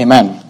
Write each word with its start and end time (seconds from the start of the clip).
Amen. 0.00 0.42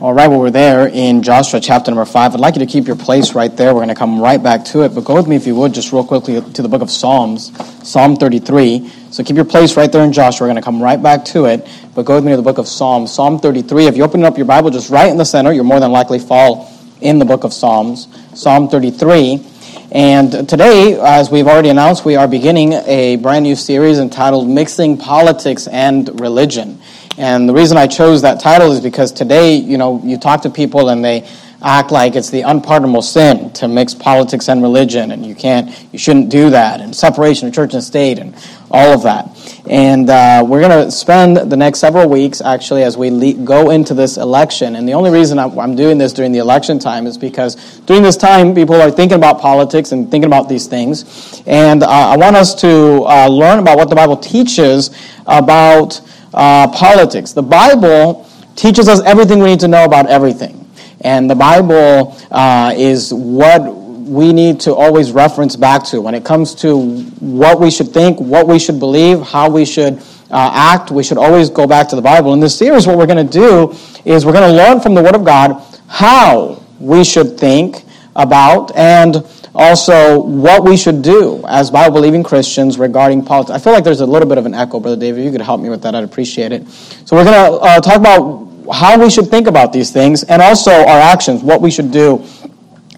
All 0.00 0.14
right, 0.14 0.28
well, 0.28 0.38
we're 0.38 0.52
there 0.52 0.86
in 0.86 1.24
Joshua 1.24 1.58
chapter 1.58 1.90
number 1.90 2.04
5. 2.04 2.34
I'd 2.34 2.38
like 2.38 2.54
you 2.54 2.60
to 2.60 2.66
keep 2.66 2.86
your 2.86 2.94
place 2.94 3.34
right 3.34 3.50
there. 3.56 3.74
We're 3.74 3.80
going 3.80 3.88
to 3.88 3.96
come 3.96 4.20
right 4.20 4.40
back 4.40 4.64
to 4.66 4.82
it. 4.82 4.94
But 4.94 5.04
go 5.04 5.16
with 5.16 5.26
me, 5.26 5.34
if 5.34 5.48
you 5.48 5.56
would, 5.56 5.74
just 5.74 5.92
real 5.92 6.04
quickly 6.04 6.40
to 6.40 6.62
the 6.62 6.68
book 6.68 6.80
of 6.80 6.88
Psalms, 6.88 7.50
Psalm 7.82 8.14
33. 8.14 8.88
So 9.10 9.24
keep 9.24 9.34
your 9.34 9.44
place 9.44 9.76
right 9.76 9.90
there 9.90 10.04
in 10.04 10.12
Joshua. 10.12 10.44
We're 10.46 10.52
going 10.52 10.62
to 10.62 10.64
come 10.64 10.80
right 10.80 11.02
back 11.02 11.24
to 11.24 11.46
it. 11.46 11.66
But 11.96 12.04
go 12.04 12.14
with 12.14 12.24
me 12.24 12.30
to 12.30 12.36
the 12.36 12.42
book 12.44 12.58
of 12.58 12.68
Psalms, 12.68 13.12
Psalm 13.12 13.40
33. 13.40 13.86
If 13.86 13.96
you 13.96 14.04
open 14.04 14.22
up 14.22 14.36
your 14.36 14.46
Bible 14.46 14.70
just 14.70 14.90
right 14.90 15.10
in 15.10 15.16
the 15.16 15.24
center, 15.24 15.50
you're 15.50 15.64
more 15.64 15.80
than 15.80 15.90
likely 15.90 16.20
fall 16.20 16.72
in 17.00 17.18
the 17.18 17.24
book 17.24 17.42
of 17.42 17.52
Psalms, 17.52 18.06
Psalm 18.40 18.68
33. 18.68 19.44
And 19.90 20.48
today, 20.48 21.00
as 21.00 21.32
we've 21.32 21.48
already 21.48 21.70
announced, 21.70 22.04
we 22.04 22.14
are 22.14 22.28
beginning 22.28 22.74
a 22.74 23.16
brand 23.16 23.42
new 23.42 23.56
series 23.56 23.98
entitled 23.98 24.48
Mixing 24.48 24.98
Politics 24.98 25.66
and 25.66 26.20
Religion. 26.20 26.80
And 27.18 27.48
the 27.48 27.52
reason 27.52 27.76
I 27.76 27.88
chose 27.88 28.22
that 28.22 28.38
title 28.38 28.70
is 28.70 28.80
because 28.80 29.10
today, 29.10 29.56
you 29.56 29.76
know, 29.76 30.00
you 30.04 30.18
talk 30.18 30.42
to 30.42 30.50
people 30.50 30.88
and 30.88 31.04
they 31.04 31.28
act 31.60 31.90
like 31.90 32.14
it's 32.14 32.30
the 32.30 32.42
unpardonable 32.42 33.02
sin 33.02 33.50
to 33.54 33.66
mix 33.66 33.92
politics 33.92 34.48
and 34.48 34.62
religion, 34.62 35.10
and 35.10 35.26
you 35.26 35.34
can't, 35.34 35.68
you 35.92 35.98
shouldn't 35.98 36.28
do 36.28 36.50
that, 36.50 36.80
and 36.80 36.94
separation 36.94 37.48
of 37.48 37.54
church 37.54 37.74
and 37.74 37.82
state, 37.82 38.20
and 38.20 38.36
all 38.70 38.92
of 38.92 39.02
that. 39.02 39.28
And 39.68 40.08
uh, 40.08 40.44
we're 40.46 40.60
going 40.60 40.84
to 40.84 40.90
spend 40.92 41.36
the 41.50 41.56
next 41.56 41.80
several 41.80 42.08
weeks 42.08 42.40
actually 42.40 42.84
as 42.84 42.96
we 42.96 43.10
le- 43.10 43.44
go 43.44 43.70
into 43.70 43.94
this 43.94 44.16
election. 44.16 44.76
And 44.76 44.88
the 44.88 44.92
only 44.92 45.10
reason 45.10 45.40
I'm 45.40 45.74
doing 45.74 45.98
this 45.98 46.12
during 46.12 46.30
the 46.30 46.38
election 46.38 46.78
time 46.78 47.06
is 47.06 47.18
because 47.18 47.56
during 47.80 48.04
this 48.04 48.16
time, 48.16 48.54
people 48.54 48.80
are 48.80 48.90
thinking 48.90 49.16
about 49.16 49.40
politics 49.40 49.90
and 49.90 50.08
thinking 50.08 50.28
about 50.28 50.48
these 50.48 50.68
things. 50.68 51.42
And 51.46 51.82
uh, 51.82 51.88
I 51.88 52.16
want 52.16 52.36
us 52.36 52.54
to 52.60 53.04
uh, 53.04 53.26
learn 53.28 53.58
about 53.58 53.76
what 53.76 53.90
the 53.90 53.96
Bible 53.96 54.16
teaches 54.16 54.90
about 55.26 56.00
uh, 56.34 56.68
politics. 56.68 57.32
The 57.32 57.42
Bible 57.42 58.28
teaches 58.56 58.88
us 58.88 59.00
everything 59.02 59.38
we 59.38 59.46
need 59.46 59.60
to 59.60 59.68
know 59.68 59.84
about 59.84 60.06
everything. 60.06 60.68
And 61.00 61.30
the 61.30 61.34
Bible 61.34 62.16
uh, 62.30 62.74
is 62.76 63.14
what 63.14 63.74
we 63.74 64.32
need 64.32 64.58
to 64.60 64.74
always 64.74 65.12
reference 65.12 65.54
back 65.54 65.84
to 65.84 66.00
when 66.00 66.14
it 66.14 66.24
comes 66.24 66.54
to 66.56 67.02
what 67.20 67.60
we 67.60 67.70
should 67.70 67.88
think, 67.88 68.18
what 68.18 68.48
we 68.48 68.58
should 68.58 68.78
believe, 68.78 69.20
how 69.20 69.50
we 69.50 69.64
should 69.64 69.98
uh, 70.30 70.50
act. 70.52 70.90
We 70.90 71.02
should 71.02 71.18
always 71.18 71.50
go 71.50 71.66
back 71.66 71.88
to 71.88 71.96
the 71.96 72.02
Bible. 72.02 72.32
In 72.32 72.40
this 72.40 72.56
series, 72.56 72.86
what 72.86 72.98
we're 72.98 73.06
going 73.06 73.26
to 73.26 73.32
do 73.32 73.70
is 74.04 74.24
we're 74.24 74.32
going 74.32 74.50
to 74.50 74.56
learn 74.56 74.80
from 74.80 74.94
the 74.94 75.02
Word 75.02 75.14
of 75.14 75.24
God 75.24 75.62
how 75.86 76.62
we 76.80 77.04
should 77.04 77.38
think 77.38 77.84
about 78.16 78.74
and 78.76 79.24
also 79.58 80.20
what 80.20 80.64
we 80.64 80.76
should 80.76 81.02
do 81.02 81.44
as 81.48 81.70
Bible 81.70 81.94
believing 81.94 82.22
Christians 82.22 82.78
regarding 82.78 83.24
politics. 83.24 83.54
I 83.54 83.62
feel 83.62 83.72
like 83.72 83.84
there's 83.84 84.00
a 84.00 84.06
little 84.06 84.28
bit 84.28 84.38
of 84.38 84.46
an 84.46 84.54
echo, 84.54 84.78
Brother 84.78 84.96
David. 84.96 85.24
You 85.24 85.32
could 85.32 85.40
help 85.40 85.60
me 85.60 85.68
with 85.68 85.82
that, 85.82 85.94
I'd 85.94 86.04
appreciate 86.04 86.52
it. 86.52 86.66
So, 86.68 87.16
we're 87.16 87.24
going 87.24 87.52
to 87.52 87.58
uh, 87.58 87.80
talk 87.80 87.96
about 87.96 88.72
how 88.72 88.98
we 88.98 89.10
should 89.10 89.28
think 89.28 89.46
about 89.46 89.72
these 89.72 89.90
things 89.90 90.22
and 90.24 90.40
also 90.40 90.70
our 90.70 91.00
actions, 91.00 91.42
what 91.42 91.60
we 91.60 91.70
should 91.70 91.90
do 91.90 92.24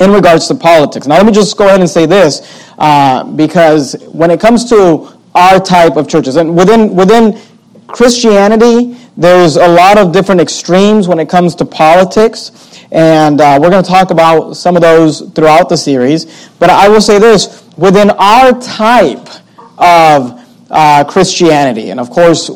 in 0.00 0.12
regards 0.12 0.48
to 0.48 0.54
politics. 0.54 1.06
Now, 1.06 1.16
let 1.16 1.26
me 1.26 1.32
just 1.32 1.56
go 1.56 1.66
ahead 1.66 1.80
and 1.80 1.88
say 1.88 2.06
this 2.06 2.70
uh, 2.78 3.24
because 3.24 3.94
when 4.12 4.30
it 4.30 4.40
comes 4.40 4.68
to 4.70 5.18
our 5.34 5.60
type 5.60 5.96
of 5.96 6.08
churches, 6.08 6.36
and 6.36 6.56
within, 6.56 6.94
within 6.96 7.38
Christianity, 7.86 8.96
there's 9.16 9.56
a 9.56 9.68
lot 9.68 9.98
of 9.98 10.12
different 10.12 10.40
extremes 10.40 11.06
when 11.06 11.18
it 11.18 11.28
comes 11.28 11.54
to 11.56 11.64
politics. 11.64 12.69
And 12.92 13.40
uh, 13.40 13.58
we're 13.60 13.70
going 13.70 13.84
to 13.84 13.88
talk 13.88 14.10
about 14.10 14.54
some 14.54 14.76
of 14.76 14.82
those 14.82 15.20
throughout 15.30 15.68
the 15.68 15.76
series. 15.76 16.48
But 16.58 16.70
I 16.70 16.88
will 16.88 17.00
say 17.00 17.18
this 17.18 17.64
within 17.76 18.10
our 18.10 18.58
type 18.60 19.28
of 19.78 20.40
uh, 20.70 21.04
Christianity, 21.04 21.90
and 21.90 22.00
of 22.00 22.10
course, 22.10 22.50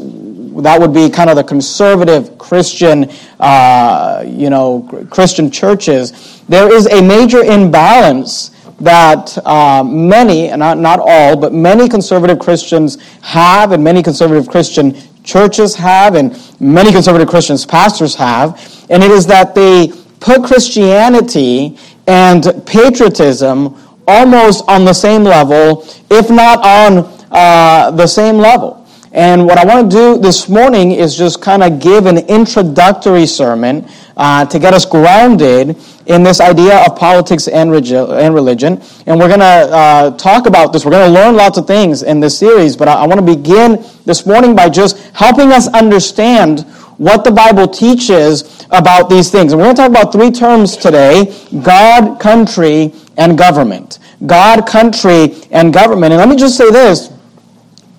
that 0.63 0.81
would 0.81 0.93
be 0.93 1.11
kind 1.11 1.31
of 1.31 1.37
the 1.37 1.45
conservative 1.45 2.39
Christian, 2.39 3.11
uh, 3.41 4.25
you 4.27 4.51
know, 4.51 4.89
Christian 5.11 5.51
churches. 5.51 6.43
There 6.49 6.73
is 6.73 6.87
a 6.87 7.03
major 7.03 7.43
imbalance 7.43 8.51
that 8.81 9.37
uh, 9.47 9.83
many, 9.85 10.49
not, 10.57 10.79
not 10.79 11.01
all, 11.01 11.37
but 11.37 11.53
many 11.53 11.89
conservative 11.89 12.39
Christians 12.39 13.01
have, 13.23 13.73
and 13.73 13.83
many 13.83 14.03
conservative 14.03 14.49
Christian 14.49 14.97
churches 15.23 15.75
have, 15.75 16.15
and 16.15 16.39
many 16.61 16.93
conservative 16.93 17.29
Christians 17.29 17.65
pastors 17.65 18.15
have, 18.15 18.87
and 18.91 19.03
it 19.03 19.11
is 19.11 19.27
that 19.27 19.55
they 19.55 19.93
put 20.25 20.43
Christianity 20.43 21.79
and 22.07 22.43
patriotism 22.65 23.77
almost 24.09 24.65
on 24.67 24.87
the 24.87 24.93
same 24.95 25.23
level, 25.23 25.87
if 26.11 26.31
not 26.31 26.65
on 26.65 27.05
uh, 27.31 27.91
the 27.91 28.07
same 28.07 28.39
level. 28.39 28.81
And 29.13 29.45
what 29.47 29.59
I 29.59 29.65
want 29.65 29.91
to 29.91 29.97
do 29.97 30.19
this 30.19 30.49
morning 30.49 30.93
is 30.93 31.17
just 31.17 31.43
kind 31.43 31.63
of 31.63 31.79
give 31.79 32.07
an 32.07 32.19
introductory 32.27 33.27
sermon 33.27 33.87
uh, 34.17 34.47
to 34.47 34.59
get 34.59 34.73
us 34.73 34.87
grounded 34.87 35.77
in 36.07 36.23
this 36.23 36.41
idea 36.41 36.85
of 36.85 36.97
politics 36.97 37.47
and, 37.47 37.71
religion. 37.71 38.83
And 39.07 39.21
we're 39.21 39.29
going 39.29 39.41
to 39.41 39.45
uh, 39.45 40.11
talk 40.17 40.47
about 40.47 40.73
this. 40.73 40.85
We're 40.85 40.91
going 40.93 41.07
to 41.07 41.15
learn 41.15 41.37
lots 41.37 41.59
of 41.59 41.67
things 41.67 42.03
in 42.03 42.19
this 42.19 42.37
series, 42.37 42.77
but 42.77 42.89
I, 42.89 42.95
I 42.95 43.07
want 43.07 43.21
to 43.21 43.27
begin 43.37 43.85
this 44.05 44.27
morning 44.27 44.57
by 44.57 44.69
just 44.71 44.99
helping 45.15 45.53
us 45.53 45.69
understand 45.69 46.67
what 46.99 47.25
the 47.25 47.31
Bible 47.31 47.69
teaches 47.69 48.67
about 48.71 49.09
these 49.09 49.31
things. 49.31 49.53
And 49.53 49.61
we're 49.61 49.67
going 49.67 49.77
to 49.77 49.83
talk 49.83 49.91
about 49.91 50.13
three 50.13 50.31
terms 50.31 50.77
today 50.77 51.35
God, 51.63 52.21
country, 52.21 52.93
and 53.17 53.37
government. 53.37 53.99
God, 54.27 54.67
country, 54.67 55.35
and 55.51 55.73
government. 55.73 56.13
And 56.13 56.21
let 56.21 56.29
me 56.29 56.37
just 56.37 56.57
say 56.57 56.71
this 56.71 57.13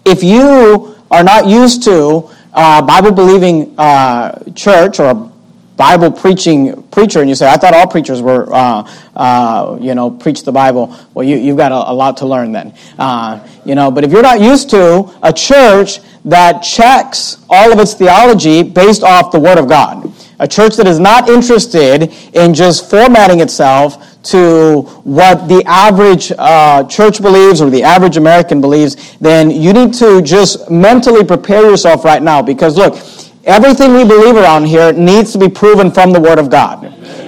if 0.05 0.23
you 0.23 0.95
are 1.11 1.23
not 1.23 1.47
used 1.47 1.83
to 1.83 2.29
uh, 2.53 2.81
Bible 2.81 3.11
believing 3.11 3.77
uh, 3.77 4.43
church 4.53 4.99
or 4.99 5.05
a 5.05 5.31
Bible 5.77 6.11
preaching 6.11 6.83
preacher, 6.83 7.19
and 7.19 7.29
you 7.29 7.35
say, 7.35 7.51
I 7.51 7.57
thought 7.57 7.73
all 7.73 7.87
preachers 7.87 8.21
were, 8.21 8.51
uh, 8.53 8.89
uh, 9.15 9.77
you 9.81 9.93
know, 9.93 10.09
preach 10.09 10.43
the 10.43 10.51
Bible. 10.51 10.95
Well, 11.13 11.27
you, 11.27 11.35
you've 11.37 11.57
got 11.57 11.71
a, 11.71 11.91
a 11.91 11.93
lot 11.93 12.17
to 12.17 12.25
learn 12.25 12.51
then. 12.51 12.73
Uh, 12.97 13.45
you 13.65 13.75
know, 13.75 13.91
but 13.91 14.03
if 14.03 14.11
you're 14.11 14.21
not 14.21 14.39
used 14.39 14.69
to 14.69 15.11
a 15.21 15.33
church 15.33 15.99
that 16.25 16.61
checks 16.61 17.37
all 17.49 17.71
of 17.71 17.79
its 17.79 17.93
theology 17.93 18.63
based 18.63 19.03
off 19.03 19.31
the 19.31 19.39
Word 19.39 19.57
of 19.57 19.69
God. 19.69 20.11
A 20.39 20.47
church 20.47 20.75
that 20.75 20.87
is 20.87 20.99
not 20.99 21.29
interested 21.29 22.11
in 22.33 22.53
just 22.53 22.89
formatting 22.89 23.39
itself 23.39 24.21
to 24.25 24.81
what 25.03 25.47
the 25.47 25.63
average 25.65 26.31
uh, 26.37 26.83
church 26.85 27.21
believes 27.21 27.61
or 27.61 27.69
the 27.69 27.83
average 27.83 28.17
American 28.17 28.59
believes, 28.59 29.15
then 29.19 29.51
you 29.51 29.71
need 29.71 29.93
to 29.93 30.21
just 30.21 30.69
mentally 30.69 31.23
prepare 31.23 31.69
yourself 31.69 32.03
right 32.03 32.23
now 32.23 32.41
because 32.41 32.75
look, 32.75 32.95
everything 33.45 33.93
we 33.93 34.03
believe 34.03 34.35
around 34.35 34.65
here 34.65 34.91
needs 34.91 35.31
to 35.33 35.37
be 35.37 35.49
proven 35.49 35.91
from 35.91 36.11
the 36.11 36.19
Word 36.19 36.39
of 36.39 36.49
God. 36.49 36.83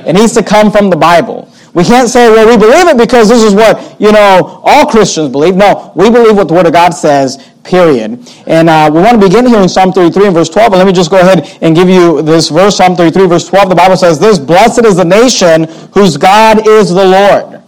It 0.05 0.13
needs 0.13 0.33
to 0.33 0.43
come 0.43 0.71
from 0.71 0.89
the 0.89 0.95
Bible. 0.95 1.51
We 1.73 1.83
can't 1.83 2.09
say, 2.09 2.29
well, 2.31 2.47
we 2.47 2.57
believe 2.57 2.87
it 2.87 2.97
because 2.97 3.29
this 3.29 3.43
is 3.43 3.53
what, 3.53 4.01
you 4.01 4.11
know, 4.11 4.61
all 4.63 4.87
Christians 4.87 5.29
believe. 5.29 5.55
No, 5.55 5.91
we 5.95 6.09
believe 6.09 6.35
what 6.35 6.47
the 6.47 6.53
Word 6.55 6.65
of 6.65 6.73
God 6.73 6.89
says, 6.89 7.37
period. 7.63 8.27
And 8.47 8.69
uh, 8.69 8.89
we 8.91 8.99
want 8.99 9.21
to 9.21 9.27
begin 9.27 9.45
here 9.45 9.61
in 9.61 9.69
Psalm 9.69 9.93
33 9.93 10.25
and 10.25 10.33
verse 10.33 10.49
12. 10.49 10.73
And 10.73 10.79
let 10.79 10.87
me 10.87 10.93
just 10.93 11.11
go 11.11 11.19
ahead 11.19 11.57
and 11.61 11.75
give 11.75 11.87
you 11.87 12.23
this 12.23 12.49
verse, 12.49 12.77
Psalm 12.77 12.95
33, 12.95 13.27
verse 13.27 13.47
12. 13.47 13.69
The 13.69 13.75
Bible 13.75 13.95
says 13.95 14.17
this, 14.17 14.39
Blessed 14.39 14.85
is 14.85 14.95
the 14.95 15.05
nation 15.05 15.65
whose 15.93 16.17
God 16.17 16.67
is 16.67 16.89
the 16.89 17.05
Lord. 17.05 17.61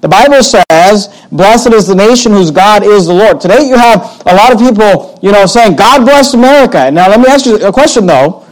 The 0.00 0.08
Bible 0.08 0.42
says, 0.42 1.19
Blessed 1.32 1.72
is 1.72 1.86
the 1.86 1.94
nation 1.94 2.32
whose 2.32 2.50
God 2.50 2.82
is 2.84 3.06
the 3.06 3.12
Lord. 3.14 3.40
Today 3.40 3.68
you 3.68 3.76
have 3.76 4.22
a 4.26 4.34
lot 4.34 4.52
of 4.52 4.58
people, 4.58 5.18
you 5.22 5.30
know, 5.30 5.46
saying, 5.46 5.76
God 5.76 6.04
bless 6.04 6.34
America. 6.34 6.90
Now 6.90 7.08
let 7.08 7.20
me 7.20 7.26
ask 7.26 7.46
you 7.46 7.56
a 7.64 7.72
question 7.72 8.06
though. 8.06 8.44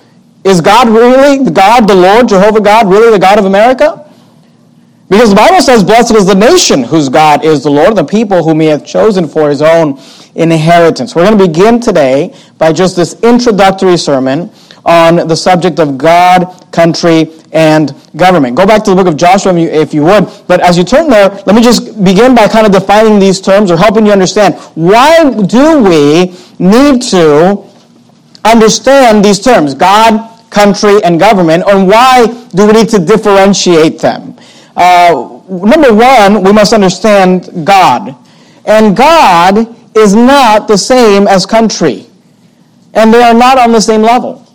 Is 0.44 0.60
God 0.60 0.88
really, 0.88 1.42
the 1.42 1.50
God, 1.50 1.88
the 1.88 1.94
Lord, 1.94 2.28
Jehovah 2.28 2.60
God, 2.60 2.88
really 2.88 3.10
the 3.10 3.18
God 3.18 3.38
of 3.38 3.44
America? 3.44 4.08
Because 5.08 5.30
the 5.30 5.36
Bible 5.36 5.60
says, 5.60 5.82
Blessed 5.82 6.14
is 6.14 6.26
the 6.26 6.34
nation 6.34 6.84
whose 6.84 7.08
God 7.08 7.44
is 7.44 7.64
the 7.64 7.70
Lord, 7.70 7.96
the 7.96 8.04
people 8.04 8.44
whom 8.44 8.60
he 8.60 8.66
hath 8.66 8.86
chosen 8.86 9.26
for 9.26 9.48
his 9.48 9.62
own 9.62 9.98
inheritance. 10.34 11.14
We're 11.14 11.24
going 11.24 11.38
to 11.38 11.46
begin 11.46 11.80
today 11.80 12.34
by 12.58 12.72
just 12.72 12.94
this 12.94 13.20
introductory 13.22 13.96
sermon 13.96 14.50
on 14.84 15.26
the 15.26 15.34
subject 15.36 15.80
of 15.80 15.98
God, 15.98 16.66
country, 16.72 17.31
and 17.52 17.94
government. 18.16 18.56
Go 18.56 18.66
back 18.66 18.84
to 18.84 18.90
the 18.90 18.96
book 18.96 19.06
of 19.06 19.16
Joshua 19.16 19.54
if 19.56 19.94
you 19.94 20.04
would. 20.04 20.28
But 20.46 20.60
as 20.60 20.76
you 20.76 20.84
turn 20.84 21.08
there, 21.08 21.28
let 21.46 21.54
me 21.54 21.62
just 21.62 22.02
begin 22.04 22.34
by 22.34 22.48
kind 22.48 22.66
of 22.66 22.72
defining 22.72 23.18
these 23.18 23.40
terms 23.40 23.70
or 23.70 23.76
helping 23.76 24.06
you 24.06 24.12
understand 24.12 24.54
why 24.74 25.24
do 25.46 25.82
we 25.82 26.36
need 26.58 27.02
to 27.02 27.64
understand 28.44 29.24
these 29.24 29.40
terms, 29.40 29.74
God, 29.74 30.28
country, 30.50 31.02
and 31.04 31.18
government, 31.18 31.64
and 31.66 31.88
why 31.88 32.26
do 32.54 32.66
we 32.66 32.72
need 32.72 32.88
to 32.90 32.98
differentiate 32.98 33.98
them? 33.98 34.36
Uh, 34.76 35.40
number 35.48 35.92
one, 35.92 36.42
we 36.42 36.52
must 36.52 36.72
understand 36.72 37.66
God. 37.66 38.16
And 38.64 38.96
God 38.96 39.74
is 39.96 40.14
not 40.14 40.68
the 40.68 40.76
same 40.78 41.26
as 41.26 41.46
country. 41.46 42.06
And 42.94 43.12
they 43.12 43.22
are 43.22 43.34
not 43.34 43.58
on 43.58 43.72
the 43.72 43.80
same 43.80 44.02
level. 44.02 44.47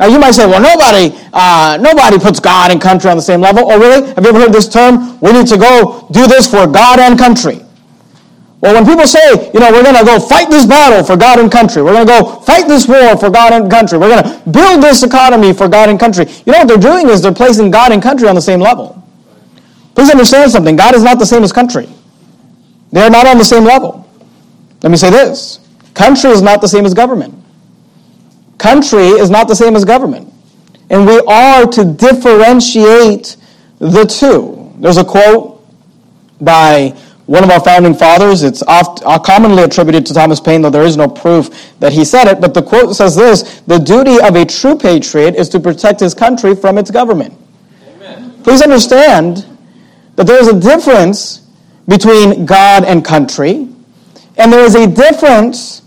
Now 0.00 0.06
you 0.06 0.18
might 0.18 0.30
say, 0.32 0.46
well, 0.46 0.62
nobody, 0.62 1.14
uh, 1.34 1.76
nobody 1.78 2.18
puts 2.18 2.40
God 2.40 2.72
and 2.72 2.80
country 2.80 3.10
on 3.10 3.18
the 3.18 3.22
same 3.22 3.42
level. 3.42 3.70
Oh, 3.70 3.78
really? 3.78 4.06
Have 4.14 4.24
you 4.24 4.30
ever 4.30 4.40
heard 4.40 4.52
this 4.52 4.66
term? 4.66 5.20
We 5.20 5.30
need 5.30 5.46
to 5.48 5.58
go 5.58 6.08
do 6.10 6.26
this 6.26 6.50
for 6.50 6.66
God 6.66 6.98
and 6.98 7.18
country. 7.18 7.60
Well, 8.62 8.74
when 8.74 8.86
people 8.86 9.06
say, 9.06 9.50
you 9.52 9.60
know, 9.60 9.70
we're 9.70 9.82
going 9.82 9.96
to 9.96 10.04
go 10.04 10.18
fight 10.18 10.50
this 10.50 10.64
battle 10.64 11.04
for 11.04 11.18
God 11.18 11.38
and 11.38 11.52
country, 11.52 11.82
we're 11.82 11.92
going 11.92 12.06
to 12.06 12.12
go 12.12 12.40
fight 12.40 12.66
this 12.66 12.88
war 12.88 13.16
for 13.18 13.28
God 13.28 13.52
and 13.52 13.70
country, 13.70 13.98
we're 13.98 14.08
going 14.08 14.22
to 14.22 14.50
build 14.50 14.82
this 14.82 15.02
economy 15.02 15.52
for 15.52 15.68
God 15.68 15.90
and 15.90 16.00
country, 16.00 16.26
you 16.46 16.52
know 16.52 16.58
what 16.60 16.68
they're 16.68 16.78
doing 16.78 17.08
is 17.08 17.20
they're 17.20 17.32
placing 17.32 17.70
God 17.70 17.92
and 17.92 18.02
country 18.02 18.28
on 18.28 18.34
the 18.34 18.42
same 18.42 18.60
level. 18.60 19.02
Please 19.94 20.10
understand 20.10 20.50
something 20.50 20.76
God 20.76 20.94
is 20.94 21.02
not 21.02 21.18
the 21.18 21.26
same 21.26 21.42
as 21.42 21.52
country, 21.52 21.88
they 22.92 23.02
are 23.02 23.10
not 23.10 23.26
on 23.26 23.38
the 23.38 23.44
same 23.44 23.64
level. 23.64 24.06
Let 24.82 24.90
me 24.90 24.96
say 24.96 25.10
this 25.10 25.60
country 25.92 26.30
is 26.30 26.40
not 26.42 26.60
the 26.60 26.68
same 26.68 26.84
as 26.86 26.94
government. 26.94 27.34
Country 28.60 29.06
is 29.06 29.30
not 29.30 29.48
the 29.48 29.56
same 29.56 29.74
as 29.74 29.86
government. 29.86 30.30
And 30.90 31.06
we 31.06 31.18
are 31.20 31.66
to 31.66 31.82
differentiate 31.82 33.38
the 33.78 34.04
two. 34.04 34.70
There's 34.76 34.98
a 34.98 35.04
quote 35.04 35.66
by 36.42 36.90
one 37.24 37.42
of 37.42 37.48
our 37.48 37.60
founding 37.60 37.94
fathers. 37.94 38.42
It's 38.42 38.62
oft, 38.64 39.02
uh, 39.06 39.18
commonly 39.18 39.62
attributed 39.62 40.04
to 40.06 40.14
Thomas 40.14 40.40
Paine, 40.40 40.60
though 40.60 40.68
there 40.68 40.82
is 40.82 40.98
no 40.98 41.08
proof 41.08 41.72
that 41.80 41.94
he 41.94 42.04
said 42.04 42.28
it. 42.28 42.38
But 42.38 42.52
the 42.52 42.62
quote 42.62 42.94
says 42.94 43.16
this 43.16 43.62
The 43.66 43.78
duty 43.78 44.20
of 44.20 44.36
a 44.36 44.44
true 44.44 44.76
patriot 44.76 45.36
is 45.36 45.48
to 45.50 45.58
protect 45.58 46.00
his 46.00 46.12
country 46.12 46.54
from 46.54 46.76
its 46.76 46.90
government. 46.90 47.32
Amen. 47.94 48.42
Please 48.42 48.60
understand 48.60 49.46
that 50.16 50.26
there 50.26 50.38
is 50.38 50.48
a 50.48 50.60
difference 50.60 51.48
between 51.88 52.44
God 52.44 52.84
and 52.84 53.02
country, 53.02 53.68
and 54.36 54.52
there 54.52 54.66
is 54.66 54.74
a 54.74 54.86
difference 54.86 55.80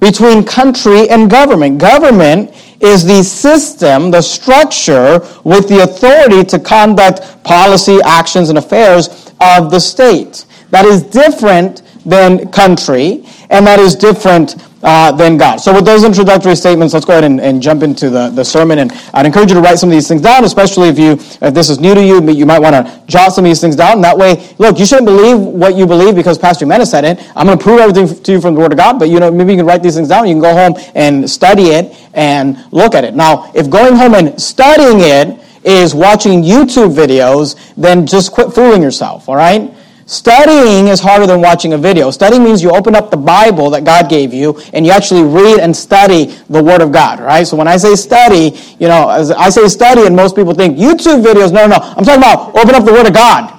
between 0.00 0.44
country 0.44 1.08
and 1.10 1.30
government. 1.30 1.78
Government 1.78 2.50
is 2.80 3.04
the 3.04 3.22
system, 3.22 4.10
the 4.10 4.22
structure 4.22 5.20
with 5.44 5.68
the 5.68 5.82
authority 5.82 6.42
to 6.44 6.58
conduct 6.58 7.44
policy, 7.44 7.98
actions, 8.04 8.48
and 8.48 8.58
affairs 8.58 9.32
of 9.40 9.70
the 9.70 9.78
state. 9.78 10.46
That 10.70 10.86
is 10.86 11.02
different 11.02 11.82
than 12.06 12.50
country, 12.50 13.24
and 13.50 13.66
that 13.66 13.78
is 13.78 13.94
different 13.94 14.56
uh, 14.82 15.12
than 15.12 15.36
God. 15.36 15.58
So, 15.58 15.74
with 15.74 15.84
those 15.84 16.04
introductory 16.04 16.56
statements, 16.56 16.94
let's 16.94 17.04
go 17.04 17.12
ahead 17.12 17.24
and, 17.24 17.40
and, 17.40 17.60
jump 17.60 17.82
into 17.82 18.08
the, 18.08 18.30
the 18.30 18.44
sermon. 18.44 18.78
And 18.78 18.90
I'd 19.12 19.26
encourage 19.26 19.50
you 19.50 19.56
to 19.56 19.60
write 19.60 19.78
some 19.78 19.90
of 19.90 19.92
these 19.92 20.08
things 20.08 20.22
down, 20.22 20.44
especially 20.44 20.88
if 20.88 20.98
you 20.98 21.12
if 21.12 21.52
this 21.52 21.68
is 21.68 21.80
new 21.80 21.94
to 21.94 22.02
you. 22.02 22.26
You 22.30 22.46
might 22.46 22.60
want 22.60 22.74
to 22.74 23.02
jot 23.06 23.32
some 23.32 23.44
of 23.44 23.50
these 23.50 23.60
things 23.60 23.76
down. 23.76 23.96
And 23.96 24.04
That 24.04 24.16
way, 24.16 24.54
look, 24.58 24.78
you 24.78 24.86
shouldn't 24.86 25.06
believe 25.06 25.38
what 25.38 25.74
you 25.76 25.86
believe 25.86 26.14
because 26.14 26.38
Pastor 26.38 26.64
Mena 26.64 26.86
said 26.86 27.04
it. 27.04 27.20
I'm 27.36 27.46
going 27.46 27.58
to 27.58 27.62
prove 27.62 27.80
everything 27.80 28.22
to 28.22 28.32
you 28.32 28.40
from 28.40 28.54
the 28.54 28.60
Word 28.60 28.72
of 28.72 28.78
God, 28.78 28.98
but 28.98 29.10
you 29.10 29.20
know 29.20 29.30
maybe 29.30 29.52
you 29.52 29.58
can 29.58 29.66
write 29.66 29.82
these 29.82 29.96
things 29.96 30.08
down. 30.08 30.26
You 30.26 30.34
can 30.34 30.42
go 30.42 30.54
home 30.54 30.74
and 30.94 31.28
study 31.28 31.64
it 31.64 31.94
and 32.14 32.64
look 32.72 32.94
at 32.94 33.04
it. 33.04 33.14
Now, 33.14 33.52
if 33.54 33.68
going 33.68 33.94
home 33.94 34.14
and 34.14 34.40
studying 34.40 35.00
it 35.00 35.38
is 35.62 35.94
watching 35.94 36.42
YouTube 36.42 36.94
videos, 36.94 37.74
then 37.74 38.06
just 38.06 38.32
quit 38.32 38.54
fooling 38.54 38.82
yourself. 38.82 39.28
All 39.28 39.36
right. 39.36 39.74
Studying 40.10 40.88
is 40.88 40.98
harder 40.98 41.24
than 41.24 41.40
watching 41.40 41.72
a 41.72 41.78
video. 41.78 42.10
Studying 42.10 42.42
means 42.42 42.64
you 42.64 42.72
open 42.72 42.96
up 42.96 43.12
the 43.12 43.16
Bible 43.16 43.70
that 43.70 43.84
God 43.84 44.10
gave 44.10 44.34
you 44.34 44.60
and 44.72 44.84
you 44.84 44.90
actually 44.90 45.22
read 45.22 45.60
and 45.60 45.74
study 45.74 46.36
the 46.48 46.60
Word 46.60 46.80
of 46.80 46.90
God, 46.90 47.20
right? 47.20 47.46
So 47.46 47.56
when 47.56 47.68
I 47.68 47.76
say 47.76 47.94
study, 47.94 48.58
you 48.80 48.88
know, 48.88 49.06
I 49.06 49.50
say 49.50 49.68
study 49.68 50.06
and 50.06 50.16
most 50.16 50.34
people 50.34 50.52
think 50.52 50.76
YouTube 50.76 51.22
videos. 51.22 51.52
No, 51.52 51.68
no, 51.68 51.76
no. 51.76 51.94
I'm 51.96 52.04
talking 52.04 52.18
about 52.18 52.56
open 52.56 52.74
up 52.74 52.84
the 52.84 52.92
Word 52.92 53.06
of 53.06 53.14
God 53.14 53.56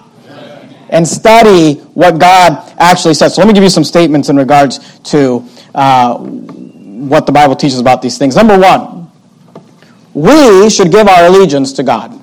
and 0.89 1.07
study 1.07 1.75
what 1.93 2.19
God 2.19 2.73
actually 2.79 3.13
says. 3.13 3.33
So 3.33 3.41
let 3.41 3.47
me 3.47 3.53
give 3.53 3.63
you 3.63 3.69
some 3.69 3.85
statements 3.85 4.27
in 4.27 4.35
regards 4.35 4.99
to 5.11 5.47
uh, 5.73 6.17
what 6.17 7.25
the 7.25 7.31
Bible 7.31 7.55
teaches 7.55 7.79
about 7.79 8.01
these 8.01 8.17
things. 8.17 8.35
Number 8.35 8.59
one, 8.59 9.09
we 10.13 10.69
should 10.69 10.91
give 10.91 11.07
our 11.07 11.27
allegiance 11.27 11.71
to 11.71 11.83
God. 11.83 12.20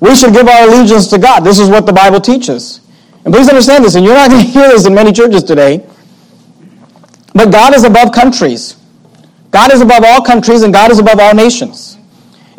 We 0.00 0.16
should 0.16 0.32
give 0.32 0.48
our 0.48 0.66
allegiance 0.66 1.08
to 1.08 1.18
God. 1.18 1.40
This 1.40 1.58
is 1.58 1.68
what 1.68 1.86
the 1.86 1.92
Bible 1.92 2.20
teaches. 2.20 2.80
And 3.24 3.34
please 3.34 3.48
understand 3.48 3.84
this, 3.84 3.94
and 3.94 4.04
you're 4.04 4.14
not 4.14 4.30
going 4.30 4.42
to 4.46 4.50
hear 4.50 4.68
this 4.68 4.86
in 4.86 4.94
many 4.94 5.12
churches 5.12 5.44
today, 5.44 5.86
but 7.34 7.52
God 7.52 7.74
is 7.74 7.84
above 7.84 8.12
countries. 8.12 8.76
God 9.50 9.72
is 9.72 9.80
above 9.80 10.02
all 10.04 10.22
countries, 10.22 10.62
and 10.62 10.72
God 10.72 10.90
is 10.90 10.98
above 10.98 11.18
all 11.20 11.34
nations. 11.34 11.98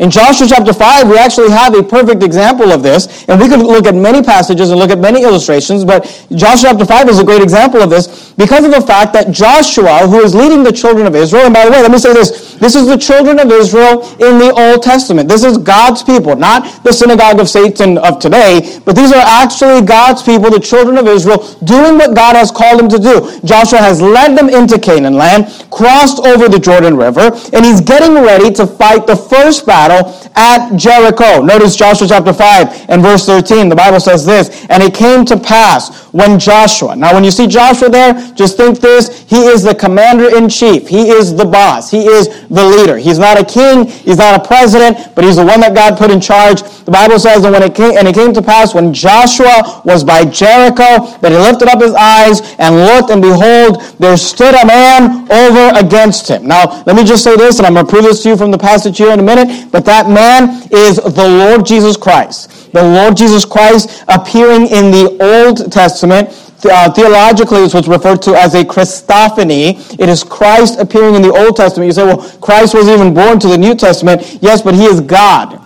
In 0.01 0.09
Joshua 0.09 0.47
chapter 0.47 0.73
5, 0.73 1.09
we 1.09 1.17
actually 1.19 1.51
have 1.51 1.75
a 1.75 1.83
perfect 1.83 2.23
example 2.23 2.71
of 2.71 2.81
this, 2.81 3.23
and 3.29 3.39
we 3.39 3.47
could 3.47 3.59
look 3.59 3.85
at 3.85 3.93
many 3.93 4.23
passages 4.23 4.71
and 4.71 4.79
look 4.79 4.89
at 4.89 4.97
many 4.97 5.21
illustrations, 5.21 5.85
but 5.85 6.05
Joshua 6.33 6.71
chapter 6.71 6.85
5 6.85 7.09
is 7.09 7.19
a 7.19 7.23
great 7.23 7.43
example 7.43 7.83
of 7.83 7.91
this 7.91 8.31
because 8.31 8.65
of 8.65 8.71
the 8.71 8.81
fact 8.81 9.13
that 9.13 9.29
Joshua, 9.29 10.07
who 10.07 10.21
is 10.21 10.33
leading 10.33 10.63
the 10.63 10.71
children 10.71 11.05
of 11.05 11.15
Israel, 11.15 11.45
and 11.45 11.53
by 11.53 11.65
the 11.65 11.71
way, 11.71 11.83
let 11.83 11.91
me 11.91 11.99
say 11.99 12.13
this 12.13 12.55
this 12.55 12.75
is 12.75 12.87
the 12.87 12.97
children 12.97 13.37
of 13.37 13.51
Israel 13.51 14.01
in 14.13 14.39
the 14.39 14.51
Old 14.57 14.81
Testament. 14.81 15.29
This 15.29 15.43
is 15.43 15.57
God's 15.59 16.01
people, 16.01 16.35
not 16.35 16.83
the 16.83 16.93
synagogue 16.93 17.39
of 17.39 17.47
Satan 17.47 17.99
of 17.99 18.17
today, 18.17 18.81
but 18.85 18.95
these 18.95 19.11
are 19.11 19.23
actually 19.23 19.81
God's 19.85 20.23
people, 20.23 20.49
the 20.49 20.59
children 20.59 20.97
of 20.97 21.07
Israel, 21.07 21.45
doing 21.63 21.97
what 21.97 22.15
God 22.15 22.35
has 22.35 22.49
called 22.49 22.79
them 22.79 22.89
to 22.89 22.97
do. 22.97 23.39
Joshua 23.45 23.77
has 23.77 24.01
led 24.01 24.35
them 24.35 24.49
into 24.49 24.79
Canaan 24.79 25.13
land, 25.13 25.45
crossed 25.69 26.25
over 26.25 26.49
the 26.49 26.59
Jordan 26.59 26.97
River, 26.97 27.31
and 27.53 27.65
he's 27.65 27.81
getting 27.81 28.13
ready 28.13 28.51
to 28.53 28.65
fight 28.65 29.05
the 29.05 29.15
first 29.15 29.65
battle 29.67 29.90
battle 29.91 30.31
at 30.35 30.75
Jericho. 30.75 31.41
Notice 31.41 31.75
Joshua 31.75 32.07
chapter 32.07 32.33
5 32.33 32.89
and 32.89 33.01
verse 33.01 33.25
13. 33.25 33.69
The 33.69 33.75
Bible 33.75 33.99
says 33.99 34.25
this, 34.25 34.65
and 34.69 34.81
it 34.81 34.93
came 34.93 35.25
to 35.25 35.37
pass 35.37 36.07
when 36.11 36.39
Joshua, 36.39 36.95
now 36.95 37.13
when 37.13 37.23
you 37.23 37.31
see 37.31 37.47
Joshua 37.47 37.89
there, 37.89 38.13
just 38.33 38.57
think 38.57 38.79
this, 38.79 39.25
he 39.29 39.45
is 39.45 39.63
the 39.63 39.75
commander 39.75 40.35
in 40.35 40.49
chief. 40.49 40.87
He 40.87 41.09
is 41.09 41.35
the 41.35 41.45
boss. 41.45 41.89
He 41.89 42.05
is 42.05 42.27
the 42.49 42.63
leader. 42.63 42.97
He's 42.97 43.19
not 43.19 43.39
a 43.39 43.45
king, 43.45 43.85
he's 43.85 44.17
not 44.17 44.39
a 44.39 44.47
president, 44.47 45.15
but 45.15 45.23
he's 45.23 45.37
the 45.37 45.45
one 45.45 45.59
that 45.61 45.73
God 45.73 45.97
put 45.97 46.11
in 46.11 46.19
charge. 46.19 46.63
The 46.85 46.91
Bible 46.91 47.19
says, 47.19 47.43
and 47.43 47.53
when 47.53 47.63
it 47.63 47.75
came, 47.75 47.97
and 47.97 48.07
it 48.07 48.15
came 48.15 48.33
to 48.33 48.41
pass 48.41 48.73
when 48.73 48.93
Joshua 48.93 49.81
was 49.85 50.03
by 50.03 50.25
Jericho, 50.25 51.05
that 51.21 51.31
he 51.31 51.37
lifted 51.37 51.67
up 51.67 51.81
his 51.81 51.93
eyes 51.93 52.41
and 52.57 52.75
looked, 52.75 53.11
and 53.11 53.21
behold, 53.21 53.81
there 53.99 54.17
stood 54.17 54.55
a 54.55 54.65
man 54.65 55.29
over 55.31 55.77
against 55.77 56.27
him. 56.27 56.47
Now, 56.47 56.83
let 56.85 56.95
me 56.95 57.03
just 57.03 57.23
say 57.23 57.35
this, 57.35 57.59
and 57.59 57.67
I'm 57.67 57.73
going 57.73 57.85
to 57.85 57.91
prove 57.91 58.03
this 58.03 58.23
to 58.23 58.29
you 58.29 58.37
from 58.37 58.51
the 58.51 58.57
passage 58.57 58.97
here 58.97 59.11
in 59.11 59.19
a 59.19 59.23
minute, 59.23 59.71
but 59.71 59.85
that 59.85 60.09
man 60.09 60.67
is 60.71 60.97
the 60.97 61.27
Lord 61.27 61.65
Jesus 61.65 61.95
Christ. 61.97 62.71
The 62.73 62.83
Lord 62.83 63.17
Jesus 63.17 63.45
Christ 63.45 64.03
appearing 64.07 64.67
in 64.67 64.91
the 64.91 65.17
Old 65.19 65.71
Testament 65.71 66.29
uh, 66.65 66.91
theologically 66.91 67.59
is 67.59 67.73
what's 67.73 67.87
referred 67.87 68.21
to 68.23 68.35
as 68.35 68.53
a 68.55 68.63
Christophany. 68.63 69.99
It 69.99 70.09
is 70.09 70.23
Christ 70.23 70.79
appearing 70.79 71.15
in 71.15 71.21
the 71.21 71.31
Old 71.31 71.55
Testament. 71.55 71.87
You 71.87 71.93
say, 71.93 72.05
well, 72.05 72.21
Christ 72.39 72.73
was 72.73 72.87
even 72.87 73.13
born 73.13 73.39
to 73.39 73.47
the 73.47 73.57
New 73.57 73.75
Testament. 73.75 74.39
Yes, 74.41 74.61
but 74.61 74.75
he 74.75 74.85
is 74.85 75.01
God. 75.01 75.60